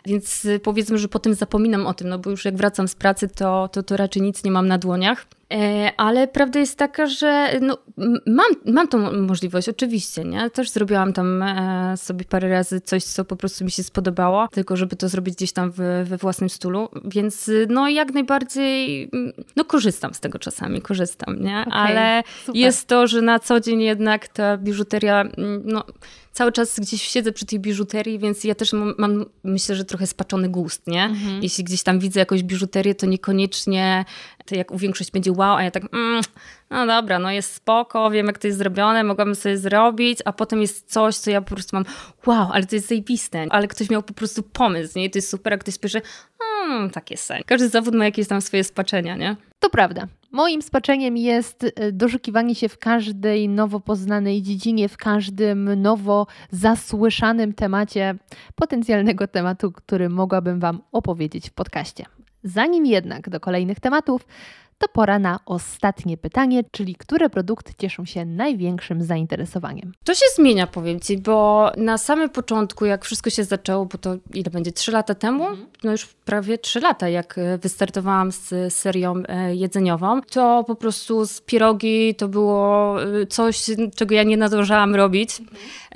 Więc 0.07 0.45
y, 0.45 0.61
powiedzmy, 0.61 0.99
że 0.99 1.09
potem 1.09 1.35
zapominam 1.35 1.87
o 1.87 1.95
tym, 1.95 2.09
no 2.09 2.19
bo 2.19 2.31
już 2.31 2.45
jak 2.45 2.57
wracam 2.57 2.89
z 2.89 2.95
pracy, 2.95 3.29
to, 3.29 3.69
to, 3.73 3.83
to 3.83 3.97
raczej 3.97 4.23
nic 4.23 4.45
nie 4.45 4.51
mam 4.51 4.69
na 4.69 4.79
dłoniach. 4.79 5.27
E, 5.53 5.93
Ale 5.97 6.29
prawda 6.29 6.61
jest 6.61 6.79
taka, 6.79 7.07
że 7.07 7.51
no, 7.61 7.79
mam, 8.27 8.47
mam 8.67 8.89
tą 8.89 9.13
możliwość, 9.13 9.69
oczywiście, 9.69 10.25
nie? 10.25 10.51
Też 10.51 10.71
zrobiłam 10.71 11.13
tam 11.13 11.43
e, 11.43 11.97
sobie 11.97 12.25
parę 12.25 12.49
razy 12.49 12.81
coś, 12.81 13.05
co 13.05 13.25
po 13.25 13.37
prostu 13.37 13.65
mi 13.65 13.71
się 13.71 13.83
spodobało, 13.83 14.49
tylko 14.49 14.77
żeby 14.77 14.97
to 14.97 15.09
zrobić 15.09 15.35
gdzieś 15.35 15.53
tam 15.53 15.71
w, 15.71 15.77
we 16.05 16.17
własnym 16.17 16.51
stylu, 16.51 16.89
więc 17.05 17.49
y, 17.49 17.67
no 17.71 17.89
jak 17.89 18.15
najbardziej, 18.15 19.11
no 19.57 19.65
korzystam 19.65 20.15
z 20.15 20.21
tego 20.21 20.39
czasami, 20.39 20.83
korzystam, 20.83 21.43
nie? 21.43 21.57
Ale 21.57 22.23
super. 22.45 22.61
jest 22.61 22.89
to, 22.89 23.07
że 23.07 23.23
na 23.23 23.39
co 23.39 23.61
dzień 23.61 23.83
jednak 23.83 24.29
ta 24.29 24.57
biżuteria, 24.57 25.25
no 25.65 25.85
cały 26.33 26.53
czas 26.53 26.81
gdzieś 26.81 27.03
siedzę 27.03 27.33
przy 27.33 27.47
tej 27.47 27.61
biżuterii, 27.61 28.19
więc 28.19 28.45
ja 28.45 28.55
też 28.55 28.73
mam, 28.73 28.95
mam 28.99 29.25
myślę, 29.45 29.77
że 29.77 29.85
trochę 29.85 30.07
spaczony 30.07 30.49
gust, 30.49 30.87
nie? 30.87 31.11
Jeśli 31.43 31.65
gdzieś 31.65 31.83
tam 31.83 31.99
widzę 31.99 32.21
jakąś 32.21 32.43
biżuterię, 32.43 32.95
to 32.95 33.07
niekoniecznie 33.07 34.05
to 34.47 34.55
jak 34.55 34.71
u 34.71 34.79
większość 34.79 35.11
będzie 35.11 35.33
wow, 35.33 35.57
a 35.57 35.63
ja 35.63 35.71
tak 35.71 35.83
mm, 35.95 36.23
no 36.71 36.87
dobra, 36.87 37.19
no 37.19 37.31
jest 37.31 37.55
spoko, 37.55 38.11
wiem 38.11 38.27
jak 38.27 38.39
to 38.39 38.47
jest 38.47 38.59
zrobione, 38.59 39.05
mogłabym 39.05 39.35
sobie 39.35 39.59
zrobić, 39.59 40.19
a 40.25 40.33
potem 40.33 40.61
jest 40.61 40.93
coś, 40.93 41.17
co 41.17 41.31
ja 41.31 41.41
po 41.41 41.55
prostu 41.55 41.77
mam 41.77 41.85
wow, 42.27 42.49
ale 42.53 42.67
to 42.67 42.77
jest 42.77 42.89
zajebiste, 42.89 43.47
ale 43.51 43.69
ktoś 43.69 43.91
miał 43.91 44.03
po 44.03 44.15
prostu 44.15 44.43
pomysł, 44.43 44.99
nie? 44.99 45.05
I 45.05 45.11
to 45.11 45.19
jest 45.19 45.29
super, 45.29 45.53
a 45.53 45.59
ktoś 45.59 45.75
spojrzy, 45.75 46.03
hmm, 46.39 46.91
takie 46.91 47.17
sen. 47.17 47.43
Każdy 47.47 47.69
zawód 47.69 47.95
ma 47.95 48.05
jakieś 48.05 48.29
tam 48.29 48.41
swoje 48.41 48.65
spaczenia, 48.65 49.17
nie? 49.17 49.37
To 49.61 49.71
prawda. 49.71 50.07
Moim 50.33 50.63
spaczeniem 50.63 51.17
jest 51.17 51.63
y, 51.63 51.93
doszukiwanie 51.93 52.55
się 52.55 52.69
w 52.69 52.79
każdej 52.79 53.49
nowo 53.49 53.81
poznanej 53.81 54.43
dziedzinie, 54.43 54.89
w 54.89 54.97
każdym 54.97 55.83
nowo 55.83 56.27
zasłyszanym 56.51 57.53
temacie, 57.55 58.15
potencjalnego 58.55 59.29
tematu, 59.29 59.73
który 59.73 60.09
mogłabym 60.09 60.61
Wam 60.61 60.81
opowiedzieć 60.93 61.51
w 61.51 61.53
podcaście. 61.53 62.05
Zanim 62.45 62.87
jednak 62.87 63.29
do 63.29 63.41
kolejnych 63.41 63.81
tematów, 63.81 64.27
to 64.81 64.89
pora 64.89 65.19
na 65.19 65.41
ostatnie 65.47 66.17
pytanie, 66.17 66.65
czyli 66.71 66.95
które 66.95 67.31
produkty 67.31 67.73
cieszą 67.79 68.05
się 68.05 68.25
największym 68.25 69.03
zainteresowaniem. 69.03 69.93
To 70.05 70.15
się 70.15 70.27
zmienia, 70.37 70.67
powiem 70.67 71.01
Ci, 71.01 71.19
bo 71.19 71.71
na 71.77 71.99
samym 71.99 72.31
początku, 72.31 72.85
jak 72.85 73.05
wszystko 73.05 73.31
się 73.31 73.45
zaczęło, 73.45 73.87
bo 73.87 73.99
to 73.99 74.17
ile 74.35 74.51
będzie, 74.51 74.73
3 74.73 74.93
lata 74.93 75.15
temu? 75.15 75.45
No 75.85 75.91
już 75.93 76.07
prawie 76.07 76.59
3 76.59 76.81
lata, 76.81 77.09
jak 77.09 77.39
e, 77.39 77.59
wystartowałam 77.59 78.33
z 78.33 78.75
serią 78.75 79.23
e, 79.29 79.55
jedzeniową, 79.55 80.21
to 80.23 80.65
po 80.67 80.75
prostu 80.75 81.27
z 81.27 81.41
pierogi 81.41 82.15
to 82.15 82.29
było 82.29 82.97
e, 83.03 83.27
coś, 83.27 83.67
czego 83.97 84.15
ja 84.15 84.23
nie 84.23 84.37
nadążałam 84.37 84.95
robić. 84.95 85.43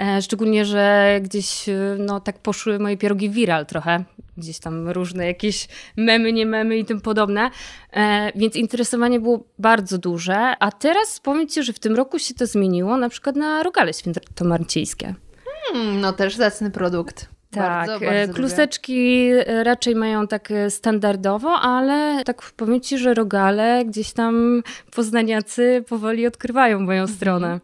E, 0.01 0.23
Szczególnie, 0.23 0.65
że 0.65 1.15
gdzieś 1.23 1.69
e, 1.69 1.97
no, 1.99 2.21
tak 2.21 2.39
poszły 2.39 2.79
moje 2.79 2.97
pierogi 2.97 3.31
viral 3.31 3.67
trochę. 3.67 4.05
Gdzieś 4.37 4.59
tam 4.59 4.89
różne 4.89 5.27
jakieś 5.27 5.69
memy, 5.97 6.33
nie 6.33 6.47
memy 6.47 6.79
i 6.79 6.85
tym 6.85 7.01
podobne. 7.01 7.51
E, 7.93 8.33
więc 8.35 8.57
interesowanie 8.57 9.21
było 9.21 9.45
bardzo 9.59 9.99
duże. 9.99 10.37
A 10.61 10.73
teraz 10.73 11.21
powiem 11.21 11.49
Ci, 11.49 11.63
że 11.63 11.73
w 11.73 11.79
tym 11.79 11.95
roku 11.97 12.19
się 12.19 12.35
to 12.35 12.47
zmieniło, 12.47 12.97
na 12.97 13.09
przykład 13.09 13.37
na 13.37 13.63
rogale 13.63 13.93
świętomarcińskie. 13.95 15.15
Hmm, 15.73 16.01
no 16.01 16.13
też 16.13 16.37
zacny 16.37 16.71
produkt. 16.71 17.29
Tak, 17.51 17.63
bardzo, 17.89 17.97
e, 17.97 18.01
bardzo 18.01 18.21
lubię. 18.27 18.35
kluseczki 18.35 19.29
e, 19.47 19.65
raczej 19.65 19.95
mają 19.95 20.27
tak 20.27 20.51
e, 20.51 20.71
standardowo, 20.71 21.51
ale 21.51 22.25
tak 22.25 22.53
powiem 22.57 22.81
Ci, 22.81 22.99
że 22.99 23.15
rogale 23.15 23.85
gdzieś 23.85 24.13
tam 24.13 24.63
poznaniacy 24.95 25.85
powoli 25.89 26.27
odkrywają 26.27 26.81
moją 26.81 27.03
Mhm. 27.03 27.17
stronę. 27.17 27.61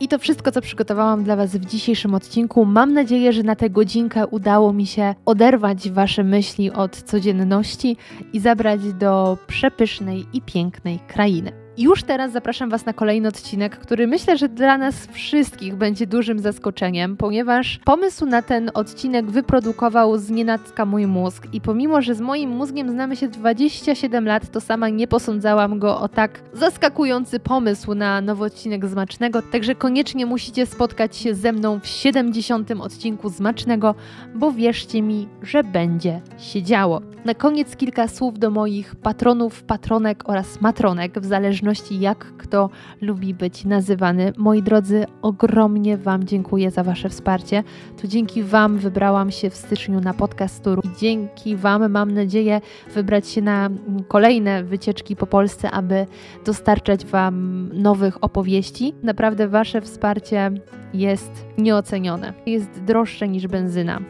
I 0.00 0.08
to 0.08 0.18
wszystko, 0.18 0.52
co 0.52 0.60
przygotowałam 0.60 1.24
dla 1.24 1.36
Was 1.36 1.56
w 1.56 1.64
dzisiejszym 1.64 2.14
odcinku. 2.14 2.64
Mam 2.64 2.92
nadzieję, 2.92 3.32
że 3.32 3.42
na 3.42 3.56
tę 3.56 3.70
godzinkę 3.70 4.26
udało 4.26 4.72
mi 4.72 4.86
się 4.86 5.14
oderwać 5.26 5.90
Wasze 5.90 6.24
myśli 6.24 6.70
od 6.70 7.02
codzienności 7.02 7.96
i 8.32 8.40
zabrać 8.40 8.92
do 8.92 9.38
przepysznej 9.46 10.26
i 10.32 10.42
pięknej 10.42 10.98
krainy. 11.08 11.67
Już 11.78 12.02
teraz 12.02 12.32
zapraszam 12.32 12.70
Was 12.70 12.86
na 12.86 12.92
kolejny 12.92 13.28
odcinek, 13.28 13.76
który 13.76 14.06
myślę, 14.06 14.38
że 14.38 14.48
dla 14.48 14.78
nas 14.78 15.06
wszystkich 15.06 15.76
będzie 15.76 16.06
dużym 16.06 16.38
zaskoczeniem, 16.38 17.16
ponieważ 17.16 17.80
pomysł 17.84 18.26
na 18.26 18.42
ten 18.42 18.70
odcinek 18.74 19.30
wyprodukował 19.30 20.18
z 20.18 20.30
nienacka 20.30 20.84
mój 20.84 21.06
mózg 21.06 21.46
i 21.52 21.60
pomimo, 21.60 22.02
że 22.02 22.14
z 22.14 22.20
moim 22.20 22.50
mózgiem 22.50 22.90
znamy 22.90 23.16
się 23.16 23.28
27 23.28 24.26
lat, 24.26 24.50
to 24.50 24.60
sama 24.60 24.88
nie 24.88 25.08
posądzałam 25.08 25.78
go 25.78 26.00
o 26.00 26.08
tak 26.08 26.40
zaskakujący 26.52 27.40
pomysł 27.40 27.94
na 27.94 28.20
nowy 28.20 28.44
odcinek 28.44 28.86
Zmacznego, 28.86 29.42
także 29.42 29.74
koniecznie 29.74 30.26
musicie 30.26 30.66
spotkać 30.66 31.16
się 31.16 31.34
ze 31.34 31.52
mną 31.52 31.80
w 31.80 31.86
70. 31.86 32.70
odcinku 32.70 33.28
Zmacznego, 33.28 33.94
bo 34.34 34.52
wierzcie 34.52 35.02
mi, 35.02 35.28
że 35.42 35.64
będzie 35.64 36.20
się 36.38 36.62
działo. 36.62 37.00
Na 37.24 37.34
koniec 37.34 37.76
kilka 37.76 38.08
słów 38.08 38.38
do 38.38 38.50
moich 38.50 38.96
patronów, 38.96 39.62
patronek 39.62 40.28
oraz 40.28 40.60
matronek, 40.60 41.20
w 41.20 41.24
zależności 41.24 41.67
jak 41.90 42.36
kto 42.36 42.70
lubi 43.00 43.34
być 43.34 43.64
nazywany. 43.64 44.32
Moi 44.36 44.62
drodzy, 44.62 45.06
ogromnie 45.22 45.96
Wam 45.96 46.24
dziękuję 46.24 46.70
za 46.70 46.82
Wasze 46.82 47.08
wsparcie. 47.08 47.64
To 48.02 48.08
dzięki 48.08 48.42
Wam 48.42 48.78
wybrałam 48.78 49.30
się 49.30 49.50
w 49.50 49.56
styczniu 49.56 50.00
na 50.00 50.14
podcast 50.14 50.62
tour 50.62 50.80
i 50.84 51.00
dzięki 51.00 51.56
Wam 51.56 51.90
mam 51.90 52.10
nadzieję 52.10 52.60
wybrać 52.94 53.28
się 53.28 53.42
na 53.42 53.66
mm, 53.66 54.04
kolejne 54.08 54.64
wycieczki 54.64 55.16
po 55.16 55.26
Polsce, 55.26 55.70
aby 55.70 56.06
dostarczać 56.44 57.06
Wam 57.06 57.68
nowych 57.72 58.24
opowieści. 58.24 58.94
Naprawdę 59.02 59.48
Wasze 59.48 59.80
wsparcie 59.80 60.50
jest 60.94 61.46
nieocenione. 61.58 62.32
Jest 62.46 62.84
droższe 62.84 63.28
niż 63.28 63.46
benzyna, 63.46 64.00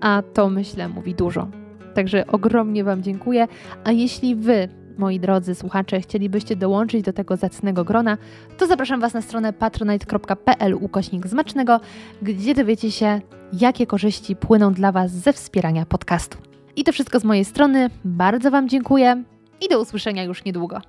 a 0.00 0.22
to 0.34 0.50
myślę 0.50 0.88
mówi 0.88 1.14
dużo. 1.14 1.48
Także 1.94 2.26
ogromnie 2.26 2.84
Wam 2.84 3.02
dziękuję. 3.02 3.48
A 3.84 3.92
jeśli 3.92 4.36
Wy, 4.36 4.68
moi 4.98 5.20
drodzy 5.20 5.54
słuchacze, 5.54 6.00
chcielibyście 6.00 6.56
dołączyć 6.56 7.02
do 7.02 7.12
tego 7.12 7.36
zacnego 7.36 7.84
grona, 7.84 8.18
to 8.58 8.66
zapraszam 8.66 9.00
Was 9.00 9.14
na 9.14 9.22
stronę 9.22 9.52
patronite.pl 9.52 10.74
ukośnik 10.74 11.26
zmacznego, 11.26 11.80
gdzie 12.22 12.54
dowiecie 12.54 12.90
się, 12.90 13.20
jakie 13.52 13.86
korzyści 13.86 14.36
płyną 14.36 14.74
dla 14.74 14.92
Was 14.92 15.12
ze 15.12 15.32
wspierania 15.32 15.86
podcastu. 15.86 16.38
I 16.76 16.84
to 16.84 16.92
wszystko 16.92 17.20
z 17.20 17.24
mojej 17.24 17.44
strony. 17.44 17.90
Bardzo 18.04 18.50
Wam 18.50 18.68
dziękuję 18.68 19.22
i 19.60 19.68
do 19.68 19.80
usłyszenia 19.80 20.24
już 20.24 20.44
niedługo. 20.44 20.80